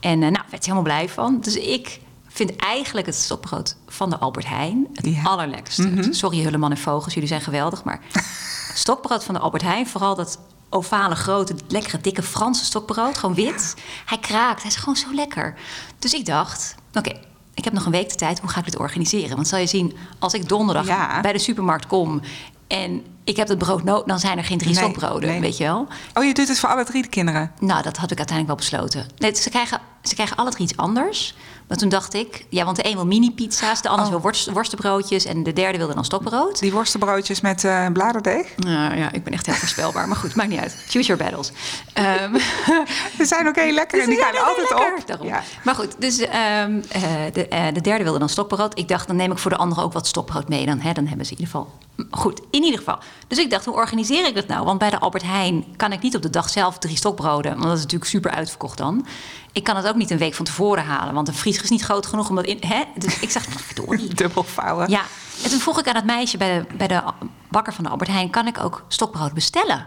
En 0.00 0.12
eh, 0.12 0.18
nou, 0.18 0.32
daar 0.32 0.46
werd 0.50 0.64
ze 0.64 0.70
helemaal 0.70 0.92
blij 0.94 1.08
van. 1.08 1.38
Dus 1.40 1.56
ik 1.56 2.00
vind 2.32 2.56
eigenlijk 2.56 3.06
het 3.06 3.16
stokbrood 3.16 3.76
van 3.88 4.10
de 4.10 4.18
Albert 4.18 4.46
Heijn 4.48 4.86
het 4.94 5.06
Ja. 5.06 5.22
Allerlekkerste. 5.22 6.08
Sorry 6.10 6.42
Hulleman 6.42 6.70
en 6.70 6.76
Vogels, 6.78 7.14
jullie 7.14 7.28
zijn 7.28 7.40
geweldig. 7.40 7.84
Maar 7.84 8.00
stokbrood 8.74 9.24
van 9.24 9.34
de 9.34 9.40
Albert 9.40 9.62
Heijn, 9.62 9.86
vooral 9.86 10.14
dat 10.14 10.38
ovale, 10.70 11.14
grote, 11.14 11.54
lekkere, 11.68 12.00
dikke 12.00 12.22
Franse 12.22 12.64
stokbrood. 12.64 13.18
Gewoon 13.18 13.34
wit. 13.34 13.74
Hij 14.06 14.18
kraakt, 14.18 14.62
hij 14.62 14.70
is 14.70 14.76
gewoon 14.76 14.96
zo 14.96 15.14
lekker. 15.14 15.54
Dus 15.98 16.14
ik 16.14 16.26
dacht, 16.26 16.74
oké, 16.94 17.18
ik 17.54 17.64
heb 17.64 17.72
nog 17.72 17.84
een 17.84 17.90
week 17.92 18.08
de 18.08 18.14
tijd. 18.14 18.40
Hoe 18.40 18.50
ga 18.50 18.58
ik 18.58 18.64
dit 18.64 18.78
organiseren? 18.78 19.34
Want 19.36 19.48
zal 19.48 19.58
je 19.58 19.66
zien, 19.66 19.96
als 20.18 20.34
ik 20.34 20.48
donderdag 20.48 20.86
Ja. 20.86 21.20
bij 21.20 21.32
de 21.32 21.38
supermarkt 21.38 21.86
kom... 21.86 22.20
en 22.66 23.04
ik 23.24 23.36
heb 23.36 23.48
het 23.48 23.58
brood 23.58 23.84
nodig, 23.84 24.06
dan 24.06 24.18
zijn 24.18 24.38
er 24.38 24.44
geen 24.44 24.58
drie 24.58 24.74
Nee, 24.74 24.82
stokbroden, 24.82 25.28
nee. 25.28 25.40
weet 25.40 25.56
je 25.56 25.64
wel? 25.64 25.86
Oh, 26.14 26.24
je 26.24 26.34
doet 26.34 26.48
het 26.48 26.58
voor 26.58 26.68
alle 26.68 26.84
drie 26.84 27.02
de 27.02 27.08
kinderen? 27.08 27.52
Nou, 27.60 27.82
dat 27.82 27.96
had 27.96 28.10
ik 28.10 28.18
uiteindelijk 28.18 28.46
wel 28.46 28.56
besloten. 28.56 29.06
Nee, 29.18 29.34
ze, 29.34 29.50
krijgen, 29.50 29.80
ze 30.02 30.14
krijgen 30.14 30.36
alle 30.36 30.50
drie 30.50 30.62
iets 30.68 30.76
anders. 30.76 31.34
Maar 31.70 31.78
toen 31.78 31.88
dacht 31.88 32.14
ik, 32.14 32.46
ja, 32.48 32.64
want 32.64 32.76
de 32.76 32.86
een 32.86 32.94
wil 32.94 33.06
mini-pizza's, 33.06 33.82
de 33.82 33.88
ander 33.88 34.04
Oh. 34.04 34.10
wil 34.10 34.20
worst, 34.20 34.50
worstenbroodjes 34.50 35.24
en 35.24 35.42
de 35.42 35.52
derde 35.52 35.78
wilde 35.78 35.94
dan 35.94 36.04
stokbrood. 36.04 36.58
Die 36.58 36.72
worstenbroodjes 36.72 37.40
met 37.40 37.64
eh 37.64 37.86
bladerdeeg? 37.92 38.56
Nou 38.56 38.96
ja, 38.96 39.12
ik 39.12 39.24
ben 39.24 39.32
echt 39.32 39.46
heel 39.46 39.54
voorspelbaar, 39.54 40.08
maar 40.08 40.16
goed, 40.16 40.34
maakt 40.34 40.48
niet 40.48 40.60
uit. 40.60 40.84
Choose 40.88 41.06
your 41.06 41.22
battles. 41.22 41.52
Ehm, 41.92 42.34
Ze 43.18 43.24
zijn 43.24 43.48
ook 43.48 43.56
heel 43.56 43.72
lekker 43.72 44.00
en 44.00 44.08
die 44.08 44.18
gaan 44.18 44.46
altijd 44.46 44.72
op. 44.72 45.06
Daarom. 45.06 45.26
Ja. 45.26 45.42
Maar 45.64 45.74
goed, 45.74 45.94
dus 45.98 46.18
ehm, 46.18 46.80
eh, 46.88 47.02
de, 47.32 47.48
eh, 47.48 47.74
de 47.74 47.80
derde 47.80 48.04
wilde 48.04 48.18
dan 48.18 48.28
stokbrood. 48.28 48.78
Ik 48.78 48.88
dacht, 48.88 49.06
dan 49.06 49.16
neem 49.16 49.32
ik 49.32 49.38
voor 49.38 49.50
de 49.50 49.56
anderen 49.56 49.84
ook 49.84 49.92
wat 49.92 50.06
stokbrood 50.06 50.48
mee. 50.48 50.66
Dan, 50.66 50.80
hè, 50.80 50.92
dan 50.92 51.06
hebben 51.06 51.26
ze 51.26 51.32
in 51.32 51.38
ieder 51.38 51.54
geval... 51.54 51.72
Goed, 52.10 52.40
in 52.50 52.62
ieder 52.62 52.78
geval. 52.78 52.98
Dus 53.28 53.38
ik 53.38 53.50
dacht, 53.50 53.64
hoe 53.64 53.74
organiseer 53.74 54.26
ik 54.26 54.34
dat 54.34 54.46
nou? 54.46 54.64
Want 54.64 54.78
bij 54.78 54.90
de 54.90 54.98
Albert 54.98 55.22
Heijn 55.22 55.64
kan 55.76 55.92
ik 55.92 56.00
niet 56.00 56.16
op 56.16 56.22
de 56.22 56.30
dag 56.30 56.48
zelf 56.48 56.78
drie 56.78 56.96
stokbroden. 56.96 57.50
Want 57.50 57.62
dat 57.62 57.76
is 57.76 57.82
natuurlijk 57.82 58.10
super 58.10 58.30
uitverkocht 58.30 58.78
dan. 58.78 59.06
Ik 59.52 59.64
kan 59.64 59.76
het 59.76 59.88
ook 59.88 59.94
niet 59.94 60.10
een 60.10 60.18
week 60.18 60.34
van 60.34 60.44
tevoren 60.44 60.84
halen. 60.84 61.14
Want 61.14 61.28
een 61.28 61.34
vriezer 61.34 61.62
is 61.62 61.70
niet 61.70 61.82
groot 61.82 62.06
genoeg 62.06 62.28
om 62.28 62.36
dat 62.36 62.44
in... 62.44 62.58
Hè? 62.60 62.82
Dus 62.94 63.18
ik 63.20 63.30
zag, 63.30 63.44
verdorie. 63.48 64.14
Dubbel 64.14 64.42
vouwen. 64.42 64.90
Ja, 64.90 65.02
en 65.42 65.50
toen 65.50 65.60
vroeg 65.60 65.78
ik 65.78 65.88
aan 65.88 65.96
het 65.96 66.04
meisje 66.04 66.36
bij 66.36 66.58
de, 66.58 66.76
bij 66.76 66.88
de 66.88 67.02
bakker 67.48 67.72
van 67.72 67.84
de 67.84 67.90
Albert 67.90 68.10
Heijn... 68.10 68.30
kan 68.30 68.46
ik 68.46 68.58
ook 68.58 68.84
stokbrood 68.88 69.32
bestellen? 69.32 69.86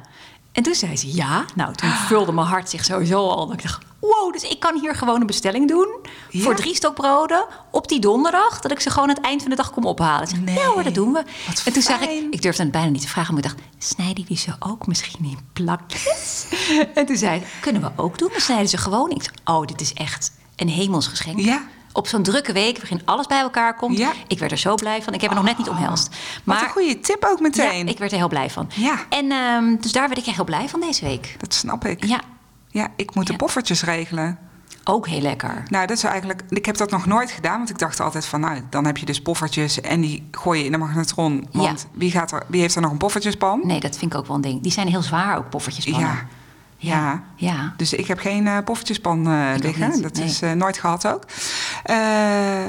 En 0.54 0.64
toen 0.64 0.76
zei 0.76 0.98
ze 0.98 1.16
ja. 1.16 1.46
Nou, 1.56 1.74
toen 1.76 1.90
vulde 1.90 2.32
mijn 2.32 2.48
hart 2.48 2.70
zich 2.70 2.86
sowieso 2.86 3.28
al. 3.28 3.48
Dat 3.48 3.56
ik 3.56 3.64
dacht, 3.64 3.86
wow, 4.00 4.34
dus 4.34 4.44
ik 4.44 4.60
kan 4.60 4.80
hier 4.80 4.96
gewoon 4.96 5.22
een 5.22 5.28
bestelling 5.28 5.68
doen... 5.68 5.88
Ja. 6.30 6.42
voor 6.42 6.56
drie 6.56 6.76
stokbroden 6.76 7.46
op 7.72 7.88
die 7.88 8.00
donderdag... 8.00 8.62
dat 8.62 8.72
ik 8.72 8.80
ze 8.80 8.90
gewoon 8.90 9.10
aan 9.10 9.16
het 9.16 9.24
eind 9.24 9.42
van 9.42 9.50
de 9.50 9.56
dag 9.56 9.72
kom 9.72 9.86
ophalen. 9.86 10.24
Ik 10.24 10.30
zeg, 10.30 10.40
Nee, 10.40 10.56
ja 10.56 10.66
hoor, 10.66 10.84
dat 10.84 10.94
doen 10.94 11.14
we. 11.14 11.24
wat 11.48 11.62
en 11.66 11.74
toen 11.74 11.82
zag 11.82 12.02
ik, 12.02 12.28
ik 12.32 12.42
durfde 12.42 12.64
het 12.64 12.72
bijna 12.72 12.90
niet 12.90 13.02
te 13.02 13.08
vragen... 13.08 13.34
maar 13.34 13.44
ik 13.44 13.50
dacht, 13.50 13.62
snijden 13.78 14.26
die 14.26 14.38
ze 14.38 14.54
ook 14.60 14.88
misschien 14.88 15.26
in 15.26 15.38
plakjes? 15.54 16.46
en 16.96 17.06
toen 17.06 17.18
zei 17.18 17.40
ze, 17.40 17.46
kunnen 17.62 17.82
we 17.82 17.92
ook 17.96 18.18
doen? 18.18 18.30
We 18.34 18.42
snijden 18.42 18.70
ze 18.70 18.78
gewoon. 18.78 19.10
Ik 19.10 19.32
oh, 19.46 19.66
dit 19.66 19.82
is 19.82 19.94
echt 19.94 20.32
een 20.56 20.70
hemelsgeschenk. 20.70 21.40
Ja. 21.40 21.62
Op 21.94 22.08
zo'n 22.08 22.24
drukke 22.24 22.54
week, 22.54 22.78
waarin 22.78 23.02
alles 23.06 23.26
bij 23.28 23.40
elkaar 23.40 23.76
komt. 23.76 23.98
Ja. 23.98 24.12
Ik 24.28 24.40
werd 24.40 24.52
er 24.52 24.58
zo 24.58 24.76
blij 24.76 25.02
van. 25.02 25.14
Ik 25.14 25.22
heb 25.22 25.30
het 25.30 25.40
nog 25.40 25.48
net 25.48 25.58
niet 25.58 25.70
omhelst. 25.70 26.16
Wat 26.44 26.62
een 26.62 26.70
goede 26.70 27.00
tip 27.00 27.26
ook 27.26 27.40
meteen. 27.40 27.86
Ja, 27.86 27.92
ik 27.92 27.98
werd 27.98 28.12
er 28.12 28.18
heel 28.18 28.28
blij 28.28 28.50
van. 28.50 28.70
Ja. 28.76 28.96
En 29.10 29.32
ehm, 29.32 29.76
dus 29.82 29.92
daar 29.92 30.08
werd 30.08 30.20
ik 30.20 30.26
echt 30.26 30.36
heel 30.36 30.46
blij 30.46 30.70
van 30.70 30.80
deze 30.80 31.06
week. 31.06 31.36
Dat 31.38 31.54
snap 31.54 31.86
ik. 31.86 32.06
Ja, 32.06 32.20
Ja, 32.70 32.88
ik 32.96 33.16
moet 33.16 33.28
de 33.28 33.36
poffertjes 33.36 33.84
regelen. 33.84 34.40
ook 34.84 35.08
heel 35.08 35.22
lekker. 35.22 35.64
Nou, 35.70 35.88
dat 35.88 35.98
is 35.98 36.04
eigenlijk. 36.04 36.42
Ik 36.50 36.66
heb 36.66 36.78
dat 36.78 36.90
nog 36.92 37.06
nooit 37.06 37.32
gedaan, 37.32 37.58
want 37.58 37.70
ik 37.70 37.78
dacht 37.80 38.00
altijd 38.00 38.26
van, 38.26 38.40
nou, 38.40 38.62
dan 38.70 38.86
heb 38.86 38.98
je 38.98 39.06
dus 39.06 39.22
poffertjes 39.22 39.82
en 39.82 40.02
die 40.02 40.28
gooi 40.32 40.60
je 40.60 40.66
in 40.66 40.72
de 40.72 40.78
magnetron. 40.78 41.48
Want 41.52 41.82
Ja. 41.82 41.88
wie, 41.94 42.12
gaat 42.12 42.32
er, 42.32 42.44
wie 42.48 42.62
heeft 42.62 42.76
er 42.76 42.82
nog 42.82 42.92
een 42.92 42.98
poffertjespan? 42.98 43.62
Nee, 43.64 43.80
dat 43.80 43.98
vind 43.98 44.14
ik 44.14 44.18
ook 44.20 44.28
wel 44.28 44.36
een 44.36 44.42
ding. 44.42 44.62
Die 44.62 44.72
zijn 44.72 44.88
heel 44.88 45.02
zwaar, 45.02 45.38
ook 45.38 45.50
poffertjespannen. 45.50 46.10
Ja. 46.10 46.28
Ja. 46.88 47.24
Ja. 47.36 47.74
Dus 47.78 47.94
ik 47.94 48.08
heb 48.08 48.20
geen 48.20 48.48
eh 48.48 48.58
poffertjespan 48.66 49.28
eh, 49.28 49.50
liggen. 49.58 49.90
niet, 49.92 50.04
Dat 50.04 50.14
nee. 50.14 50.26
is 50.26 50.42
eh, 50.42 50.52
nooit 50.52 50.78
gehad 50.78 51.08
ook. 51.08 51.24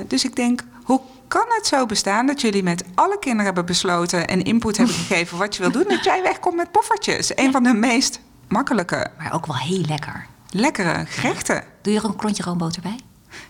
Dus 0.09 0.25
ik 0.25 0.37
denk, 0.37 0.63
hoe 0.85 1.01
kan 1.29 1.45
het 1.49 1.67
zo 1.67 1.87
bestaan 1.87 2.27
dat 2.27 2.41
jullie 2.41 2.63
met 2.63 2.85
alle 2.95 3.19
kinderen 3.19 3.45
hebben 3.45 3.67
besloten 3.67 4.27
en 4.29 4.43
input 4.43 4.77
hebben 4.77 4.95
gegeven 5.05 5.39
wat 5.39 5.57
je 5.57 5.63
wil 5.63 5.71
doen, 5.73 5.85
dat 5.89 6.05
jij 6.05 6.23
wegkomt 6.23 6.57
met 6.57 6.71
poffertjes? 6.73 7.33
Een 7.37 7.53
van 7.53 7.63
de 7.63 7.75
meest 7.75 8.21
makkelijke, 8.49 9.11
Maar 9.19 9.33
ook 9.35 9.47
wel 9.47 9.57
heel 9.57 9.81
lekker. 9.89 10.27
lekkere 10.51 11.05
gerechten. 11.09 11.65
Doe 11.83 11.93
je 11.93 11.99
er 11.99 12.05
een 12.05 12.17
klontje 12.17 12.43
roomboter 12.43 12.83
bij? 12.83 12.99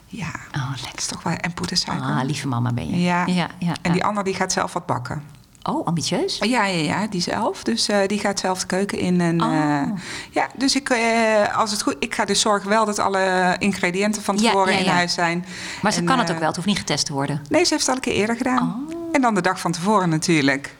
Ja, 0.06 0.30
Oh, 0.56 0.70
dat 0.70 0.80
lekker. 0.80 0.98
is 0.98 1.06
toch 1.06 1.22
wel. 1.22 1.32
En 1.32 1.52
poedersuiker. 1.54 2.06
Ah, 2.06 2.24
lieve 2.24 2.48
mama 2.48 2.72
ben 2.72 2.88
je. 2.90 3.00
Ja. 3.00 3.26
ja. 3.26 3.48
En 3.82 3.92
die 3.92 4.04
andere 4.04 4.24
die 4.24 4.34
gaat 4.34 4.52
zelf 4.52 4.72
wat 4.72 4.86
bakken. 4.86 5.22
Oh, 5.70 5.86
ambitieus. 5.86 6.38
Ja, 6.38 6.64
ja, 6.66 6.82
ja, 6.82 7.06
die 7.06 7.20
zelf. 7.20 7.62
Dus 7.62 7.88
eh, 7.88 7.98
die 8.06 8.18
gaat 8.18 8.38
zelf 8.40 8.60
de 8.60 8.66
keuken 8.66 8.98
in. 8.98 9.20
En, 9.20 9.42
Oh. 9.42 9.52
eh, 9.52 9.82
ja, 10.30 10.48
dus 10.56 10.76
ik, 10.76 10.88
eh, 10.88 11.58
als 11.58 11.70
het 11.70 11.82
goed, 11.82 11.96
ik 11.98 12.14
ga 12.14 12.24
dus 12.24 12.40
zorgen 12.40 12.68
wel 12.68 12.84
dat 12.84 12.98
alle 12.98 13.56
ingrediënten 13.58 14.22
van 14.22 14.36
Ja, 14.38 14.42
tevoren 14.42 14.72
ja, 14.72 14.78
in 14.78 14.86
huis 14.86 15.14
zijn. 15.14 15.44
Maar 15.82 15.92
ze 15.92 15.98
En, 15.98 16.04
kan 16.04 16.18
het 16.18 16.30
ook 16.30 16.38
wel. 16.38 16.46
Het 16.46 16.56
hoeft 16.56 16.68
niet 16.68 16.78
getest 16.78 17.06
te 17.06 17.12
worden. 17.12 17.42
Nee, 17.48 17.64
ze 17.64 17.72
heeft 17.74 17.86
het 17.86 17.88
al 17.90 17.94
een 17.94 18.00
keer 18.00 18.12
eerder 18.20 18.36
gedaan. 18.36 18.86
Oh. 18.88 18.94
En 19.12 19.20
dan 19.20 19.34
de 19.34 19.40
dag 19.40 19.60
van 19.60 19.72
tevoren 19.72 20.08
natuurlijk. 20.08 20.76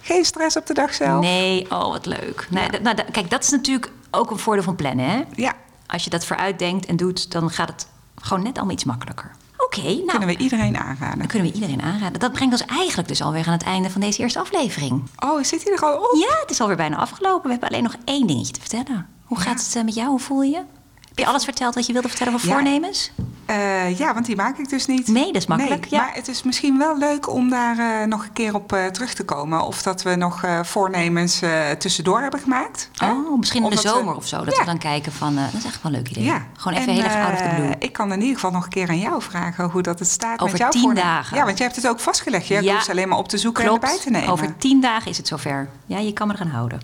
Geen 0.00 0.24
stress 0.24 0.56
op 0.56 0.66
de 0.66 0.74
dag 0.74 0.94
zelf. 0.94 1.20
Nee, 1.20 1.70
oh, 1.70 1.88
wat 1.88 2.06
leuk. 2.06 2.46
Nee, 2.50 2.68
nou, 2.82 2.96
kijk, 3.12 3.30
dat 3.30 3.42
is 3.42 3.50
natuurlijk 3.50 3.90
ook 4.10 4.30
een 4.30 4.38
voordeel 4.38 4.62
van 4.64 4.76
plannen, 4.76 5.08
hè? 5.10 5.22
Ja, 5.34 5.52
Als 5.86 6.04
je 6.04 6.10
dat 6.10 6.24
vooruit 6.24 6.58
denkt 6.58 6.86
en 6.86 6.96
doet, 6.96 7.30
dan 7.30 7.50
gaat 7.50 7.68
het 7.68 7.86
gewoon 8.22 8.42
net 8.42 8.56
allemaal 8.56 8.74
iets 8.74 8.84
makkelijker. 8.84 9.30
Oké, 9.68 9.82
nou, 9.82 10.06
kunnen 10.06 10.28
we 10.28 10.36
iedereen 10.36 10.76
aanraden. 10.78 11.18
dan 11.18 11.26
kunnen 11.26 11.48
we 11.48 11.54
iedereen 11.54 11.82
aanraden. 11.82 12.20
Dat 12.20 12.32
brengt 12.32 12.52
ons 12.60 12.70
eigenlijk 12.70 13.08
dus 13.08 13.22
alweer 13.22 13.46
aan 13.46 13.52
het 13.52 13.62
einde 13.62 13.90
van 13.90 14.00
deze 14.00 14.20
eerste 14.20 14.38
aflevering. 14.38 15.02
Oh, 15.18 15.42
zit 15.44 15.64
hij 15.64 15.72
er 15.72 15.80
al 15.80 15.96
op? 15.96 16.16
Ja, 16.28 16.38
het 16.40 16.50
is 16.50 16.60
alweer 16.60 16.76
bijna 16.76 16.96
afgelopen. 16.96 17.42
We 17.42 17.50
hebben 17.50 17.68
alleen 17.68 17.82
nog 17.82 17.96
één 18.04 18.26
dingetje 18.26 18.52
te 18.52 18.60
vertellen. 18.60 19.06
Hoe 19.24 19.38
gaat 19.40 19.60
het 19.64 19.76
eh, 19.76 19.84
met 19.84 19.94
jou? 19.94 20.08
Hoe 20.08 20.18
voel 20.20 20.42
je 20.42 20.50
je? 20.50 20.62
Heb 21.08 21.18
je 21.18 21.26
alles 21.26 21.44
verteld 21.44 21.74
wat 21.74 21.86
je 21.86 21.92
wilde 21.92 22.08
vertellen 22.08 22.34
over 22.34 22.48
Ja. 22.48 22.54
voornemens? 22.54 23.10
Eh, 23.48 23.98
ja, 23.98 24.14
want 24.14 24.26
die 24.26 24.36
maak 24.36 24.58
ik 24.58 24.68
dus 24.68 24.86
niet. 24.86 25.08
Nee, 25.08 25.26
dat 25.26 25.34
is 25.42 25.46
makkelijk, 25.46 25.80
Nee, 25.80 26.00
ja. 26.00 26.06
Maar 26.06 26.14
het 26.14 26.28
is 26.28 26.42
misschien 26.42 26.78
wel 26.78 26.98
leuk 26.98 27.28
om 27.30 27.48
daar 27.50 27.78
eh, 27.78 28.06
nog 28.06 28.22
een 28.24 28.32
keer 28.32 28.54
op 28.54 28.72
eh, 28.72 28.86
terug 28.86 29.14
te 29.14 29.24
komen. 29.24 29.60
Of 29.66 29.82
dat 29.82 30.02
we 30.02 30.14
nog 30.16 30.44
voornemens 30.62 31.40
tussendoor 31.78 32.20
hebben 32.20 32.40
gemaakt. 32.40 32.90
hè? 32.96 33.10
Oh, 33.10 33.38
misschien 33.38 33.62
in 33.64 33.70
de 33.70 33.74
we- 33.76 33.88
zomer 33.88 34.14
of 34.16 34.26
zo. 34.26 34.44
Dat 34.44 34.54
Ja. 34.54 34.60
we 34.60 34.66
dan 34.66 34.78
kijken 34.78 35.12
van, 35.12 35.34
dat 35.34 35.52
is 35.56 35.64
echt 35.64 35.82
wel 35.82 35.92
een 35.92 35.98
leuk 35.98 36.08
idee. 36.10 36.24
Ja. 36.24 36.46
Gewoon 36.56 36.78
even 36.78 36.88
En, 36.88 36.94
heel 36.94 37.04
erg 37.04 37.14
out 37.26 37.32
of 37.32 37.38
the 37.48 37.54
blue. 37.54 37.74
Ik 37.78 37.92
kan 37.92 38.12
in 38.12 38.20
ieder 38.20 38.34
geval 38.34 38.50
nog 38.50 38.64
een 38.64 38.70
keer 38.70 38.88
aan 38.88 38.98
jou 38.98 39.22
vragen 39.22 39.64
hoe 39.70 39.82
dat 39.82 39.98
het 39.98 40.08
staat 40.08 40.40
Over 40.40 40.50
met 40.50 40.60
jouw 40.60 40.70
tien 40.70 40.80
voornemen. 40.80 41.08
dagen. 41.10 41.36
Ja, 41.36 41.44
want 41.44 41.58
jij 41.58 41.66
hebt 41.66 41.78
het 41.82 41.88
ook 41.90 42.00
vastgelegd. 42.00 42.46
Je 42.46 42.62
Ja. 42.62 42.72
hoeft 42.74 42.90
alleen 42.90 43.08
maar 43.08 43.18
op 43.18 43.28
te 43.28 43.38
zoeken 43.38 43.64
en 43.64 43.72
erbij 43.72 43.98
te 43.98 44.10
nemen. 44.10 44.28
Over 44.28 44.56
tien 44.56 44.80
dagen 44.80 45.10
is 45.10 45.16
het 45.16 45.28
zover. 45.28 45.68
Ja, 45.86 45.98
je 45.98 46.12
kan 46.12 46.26
me 46.28 46.34
eraan 46.34 46.48
houden. 46.48 46.80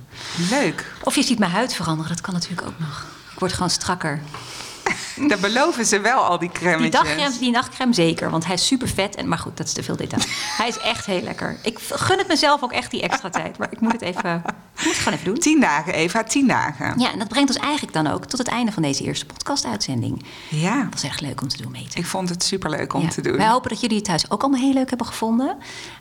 Leuk. 0.50 0.92
Of 1.02 1.14
je 1.14 1.22
ziet 1.22 1.38
mijn 1.38 1.50
huid 1.50 1.74
veranderen. 1.74 2.10
Dat 2.10 2.20
kan 2.20 2.34
natuurlijk 2.34 2.66
ook 2.68 2.78
nog. 2.78 3.06
Ik 3.32 3.38
word 3.38 3.52
gewoon 3.52 3.70
strakker. 3.70 4.20
Dan 5.28 5.40
beloven 5.40 5.86
ze 5.86 6.00
wel 6.00 6.18
al 6.24 6.38
die 6.38 6.48
Die 6.48 6.58
crèmetjes. 6.58 6.90
dagcreme, 6.90 7.38
die 7.38 7.50
nachtcreme 7.50 7.94
zeker, 7.94 8.30
want 8.30 8.44
hij 8.44 8.54
is 8.54 8.66
super 8.66 8.88
vet. 8.88 9.14
En, 9.14 9.28
maar 9.28 9.38
goed, 9.38 9.56
dat 9.56 9.66
is 9.66 9.72
te 9.72 9.82
veel 9.82 9.96
detail. 9.96 10.22
Hij 10.56 10.68
is 10.68 10.78
echt 10.78 11.06
heel 11.06 11.20
lekker. 11.22 11.56
Ik 11.62 11.78
gun 11.78 12.18
het 12.18 12.28
mezelf 12.28 12.62
ook 12.62 12.72
echt 12.72 12.90
die 12.90 13.02
extra 13.02 13.30
tijd. 13.40 13.58
Maar 13.58 13.68
ik 13.72 13.80
moet 13.80 13.92
het 13.92 14.02
even, 14.02 14.42
ik 14.76 14.84
moet 14.84 14.92
het 14.94 14.96
gewoon 14.96 15.12
even 15.14 15.24
doen. 15.24 15.38
Tien 15.38 15.60
dagen, 15.60 15.94
Eva, 15.94 16.24
tien 16.24 16.46
dagen. 16.46 16.98
Ja, 17.00 17.12
en 17.12 17.18
dat 17.18 17.28
brengt 17.28 17.48
ons 17.50 17.58
eigenlijk 17.58 17.92
dan 17.92 18.06
ook 18.06 18.24
tot 18.24 18.38
het 18.38 18.48
einde 18.48 18.72
van 18.72 18.82
deze 18.82 19.04
eerste 19.04 19.26
podcast-uitzending. 19.26 20.24
Ja, 20.48 20.82
Dat 20.82 20.92
was 20.92 21.02
echt 21.02 21.20
leuk 21.20 21.40
om 21.42 21.48
te 21.48 21.62
doen, 21.62 21.70
meten. 21.72 21.98
ik 22.00 22.06
vond 22.06 22.28
het 22.28 22.42
superleuk 22.44 22.92
om 22.94 23.02
Ja. 23.02 23.08
te 23.08 23.20
doen. 23.20 23.36
Wij 23.36 23.48
hopen 23.48 23.70
dat 23.70 23.80
jullie 23.80 23.96
het 23.96 24.04
thuis 24.04 24.30
ook 24.30 24.42
allemaal 24.42 24.60
heel 24.60 24.72
leuk 24.72 24.88
hebben 24.88 25.06
gevonden. 25.06 25.56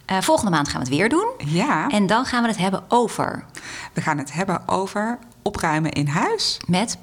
Eh, 0.06 0.18
volgende 0.22 0.52
maand 0.52 0.68
gaan 0.68 0.82
we 0.82 0.88
het 0.90 0.96
weer 0.98 1.10
doen. 1.10 1.28
Ja, 1.38 1.88
En 1.90 2.08
dan 2.08 2.26
gaan 2.26 2.42
we 2.44 2.48
het 2.50 2.58
hebben 2.58 2.84
over 2.88 3.46
we 3.94 4.02
gaan 4.02 4.18
het 4.18 4.34
hebben 4.34 4.62
over 4.66 5.20
opruimen 5.42 5.92
in 5.92 6.08
huis. 6.08 6.58
met 6.68 6.98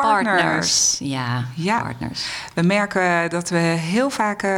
partners. 0.00 0.96
Ja, 0.98 1.44
Ja. 1.54 1.80
partners. 1.82 2.26
We 2.54 2.62
merken 2.62 3.30
dat 3.30 3.48
we 3.48 3.56
heel 3.58 4.10
vaak 4.10 4.42
eh, 4.42 4.50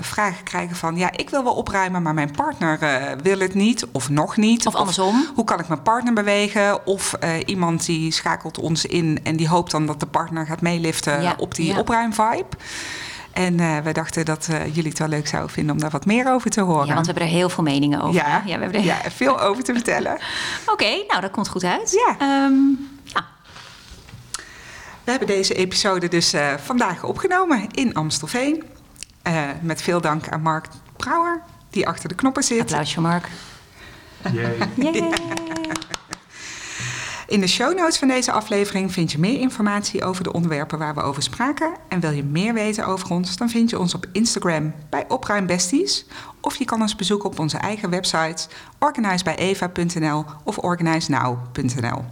vragen 0.00 0.44
krijgen 0.44 0.76
van... 0.76 0.96
ja, 0.96 1.10
ik 1.12 1.30
wil 1.30 1.44
wel 1.44 1.54
opruimen, 1.54 2.02
maar 2.02 2.14
mijn 2.14 2.30
partner 2.30 2.82
eh, 2.82 3.02
wil 3.22 3.38
het 3.38 3.54
niet 3.54 3.86
of 3.92 4.08
nog 4.08 4.36
niet. 4.36 4.66
Of 4.66 4.74
andersom. 4.74 5.26
hoe 5.34 5.44
kan 5.44 5.60
ik 5.60 5.68
mijn 5.68 5.82
partner 5.82 6.12
bewegen? 6.14 6.86
Of 6.86 7.12
eh, 7.12 7.30
iemand 7.46 7.86
die 7.86 8.12
schakelt 8.12 8.58
ons 8.58 8.84
in 8.86 9.20
en 9.22 9.36
die 9.36 9.48
hoopt 9.48 9.70
dan 9.70 9.86
dat 9.86 10.00
de 10.00 10.06
partner 10.06 10.46
gaat 10.46 10.60
meeliften 10.60 11.22
Ja, 11.22 11.34
op 11.38 11.54
die 11.54 11.66
ja. 11.72 11.78
opruimvibe. 11.78 12.46
En 13.32 13.82
we 13.84 13.92
dachten 13.92 14.24
dat 14.24 14.48
jullie 14.72 14.88
het 14.88 14.98
wel 14.98 15.08
leuk 15.08 15.26
zouden 15.26 15.52
vinden 15.52 15.74
om 15.74 15.80
daar 15.80 15.90
wat 15.90 16.06
meer 16.06 16.32
over 16.32 16.50
te 16.50 16.60
horen. 16.60 16.86
Ja, 16.86 16.94
want 16.94 17.06
we 17.06 17.12
hebben 17.12 17.30
er 17.30 17.36
heel 17.38 17.48
veel 17.48 17.64
meningen 17.64 18.00
over. 18.00 18.14
ja, 18.14 18.42
ja, 18.46 18.54
we 18.56 18.62
hebben 18.62 18.80
er... 18.80 18.86
ja, 18.86 18.96
veel 19.10 19.40
over 19.40 19.64
te 19.64 19.72
vertellen. 19.72 20.18
Oké, 20.72 21.04
nou 21.08 21.20
dat 21.20 21.30
komt 21.30 21.48
goed 21.48 21.64
uit. 21.64 21.90
Ja. 22.06 22.16
Ehm, 22.18 22.52
ja. 23.04 23.24
We 25.04 25.10
hebben 25.10 25.28
deze 25.28 25.54
episode 25.54 26.08
dus 26.08 26.32
eh, 26.32 26.54
vandaag 26.56 27.04
opgenomen 27.04 27.68
in 27.70 27.94
Amstelveen. 27.94 28.64
Eh, 29.22 29.42
met 29.62 29.82
veel 29.82 30.00
dank 30.00 30.28
aan 30.28 30.42
Mark 30.42 30.66
Brouwer, 30.96 31.42
die 31.70 31.88
achter 31.88 32.08
de 32.08 32.14
knoppen 32.14 32.42
zit. 32.42 32.60
Applaus 32.60 32.94
voor 32.94 33.02
Mark. 33.02 33.28
Jee. 34.32 34.56
Yay. 34.92 35.12
In 37.26 37.40
de 37.40 37.46
show 37.46 37.78
notes 37.78 37.98
van 37.98 38.08
deze 38.08 38.32
aflevering 38.32 38.92
vind 38.92 39.12
je 39.12 39.18
meer 39.18 39.40
informatie 39.40 40.04
over 40.04 40.24
de 40.24 40.32
onderwerpen 40.32 40.78
waar 40.78 40.94
we 40.94 41.00
over 41.00 41.22
spraken. 41.22 41.74
En 41.88 42.00
wil 42.00 42.10
je 42.10 42.24
meer 42.24 42.54
weten 42.54 42.86
over 42.86 43.10
ons, 43.10 43.36
dan 43.36 43.50
vind 43.50 43.70
je 43.70 43.78
ons 43.78 43.94
op 43.94 44.06
Instagram 44.12 44.74
bij 44.90 45.04
Opruimbesties. 45.08 46.06
Of 46.40 46.56
je 46.56 46.64
kan 46.64 46.80
ons 46.80 46.96
bezoeken 46.96 47.28
op 47.28 47.38
onze 47.38 47.56
eigen 47.56 47.90
websites 47.90 48.48
organizebijeva.nl 48.78 50.24
of 50.44 50.58
organizenow.nl. 50.58 52.04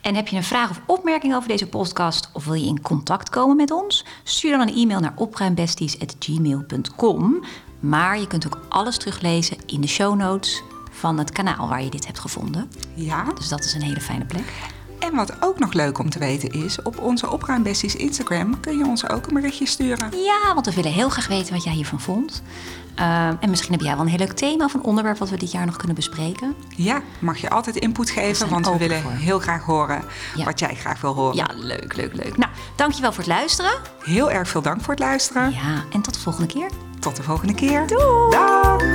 En 0.00 0.14
heb 0.14 0.28
je 0.28 0.36
een 0.36 0.42
vraag 0.44 0.70
of 0.70 0.80
opmerking 0.86 1.34
over 1.34 1.48
deze 1.48 1.66
podcast 1.66 2.30
of 2.32 2.44
wil 2.44 2.54
je 2.54 2.66
in 2.66 2.82
contact 2.82 3.30
komen 3.30 3.56
met 3.56 3.70
ons? 3.70 4.04
Stuur 4.22 4.50
dan 4.50 4.60
een 4.68 4.74
e-mail 4.74 5.00
naar 5.00 5.12
opruimbesties.gmail.com. 5.16 7.44
Maar 7.80 8.20
je 8.20 8.26
kunt 8.26 8.46
ook 8.46 8.58
alles 8.68 8.96
teruglezen 8.98 9.56
in 9.66 9.80
de 9.80 9.86
show 9.86 10.16
notes 10.16 10.62
van 10.90 11.18
het 11.18 11.32
kanaal 11.32 11.68
waar 11.68 11.82
je 11.82 11.90
dit 11.90 12.06
hebt 12.06 12.18
gevonden. 12.18 12.70
Ja, 12.94 13.24
Dus 13.34 13.48
dat 13.48 13.64
is 13.64 13.74
een 13.74 13.82
hele 13.82 14.00
fijne 14.00 14.24
plek. 14.24 14.52
en 14.98 15.14
wat 15.14 15.32
ook 15.40 15.58
nog 15.58 15.72
leuk 15.72 15.98
om 15.98 16.10
te 16.10 16.18
weten 16.18 16.50
is, 16.50 16.82
op 16.82 16.98
onze 16.98 17.30
Opruimbesties 17.30 17.96
Instagram 17.96 18.60
kun 18.60 18.78
je 18.78 18.86
ons 18.86 19.08
ook 19.08 19.26
een 19.26 19.34
berichtje 19.34 19.66
sturen. 19.66 20.10
Ja, 20.24 20.54
want 20.54 20.66
we 20.66 20.74
willen 20.74 20.92
heel 20.92 21.08
graag 21.08 21.26
weten 21.28 21.54
wat 21.54 21.64
jij 21.64 21.72
hiervan 21.72 22.00
vond. 22.00 22.42
Ehm, 22.94 23.34
en 23.40 23.50
misschien 23.50 23.72
heb 23.72 23.80
jij 23.80 23.92
wel 23.92 24.00
een 24.00 24.08
heel 24.08 24.18
leuk 24.18 24.32
thema 24.32 24.64
of 24.64 24.74
een 24.74 24.82
onderwerp 24.82 25.18
wat 25.18 25.30
we 25.30 25.36
dit 25.36 25.50
jaar 25.52 25.66
nog 25.66 25.76
kunnen 25.76 25.96
bespreken. 25.96 26.54
Ja, 26.68 27.00
mag 27.18 27.36
je 27.38 27.50
altijd 27.50 27.76
input 27.76 28.10
geven, 28.10 28.48
want 28.48 28.68
we 28.68 28.76
willen 28.76 29.02
voor. 29.02 29.10
heel 29.10 29.38
graag 29.38 29.64
horen 29.64 30.02
Ja. 30.34 30.44
wat 30.44 30.58
jij 30.58 30.74
graag 30.74 31.00
wil 31.00 31.14
horen. 31.14 31.36
Ja, 31.36 31.46
leuk, 31.56 31.96
leuk, 31.96 32.14
leuk. 32.14 32.36
Nou, 32.36 32.50
dankjewel 32.76 33.10
voor 33.12 33.24
het 33.24 33.32
luisteren. 33.32 33.72
Heel 34.02 34.30
erg 34.30 34.48
veel 34.48 34.62
dank 34.62 34.80
voor 34.80 34.90
het 34.94 35.02
luisteren. 35.02 35.50
Ja, 35.50 35.84
en 35.92 36.02
tot 36.02 36.14
de 36.14 36.20
volgende 36.20 36.48
keer. 36.48 36.70
Tot 36.98 37.16
de 37.16 37.22
volgende 37.22 37.54
keer. 37.54 37.86
Doei! 37.86 38.30
Dag! 38.30 38.91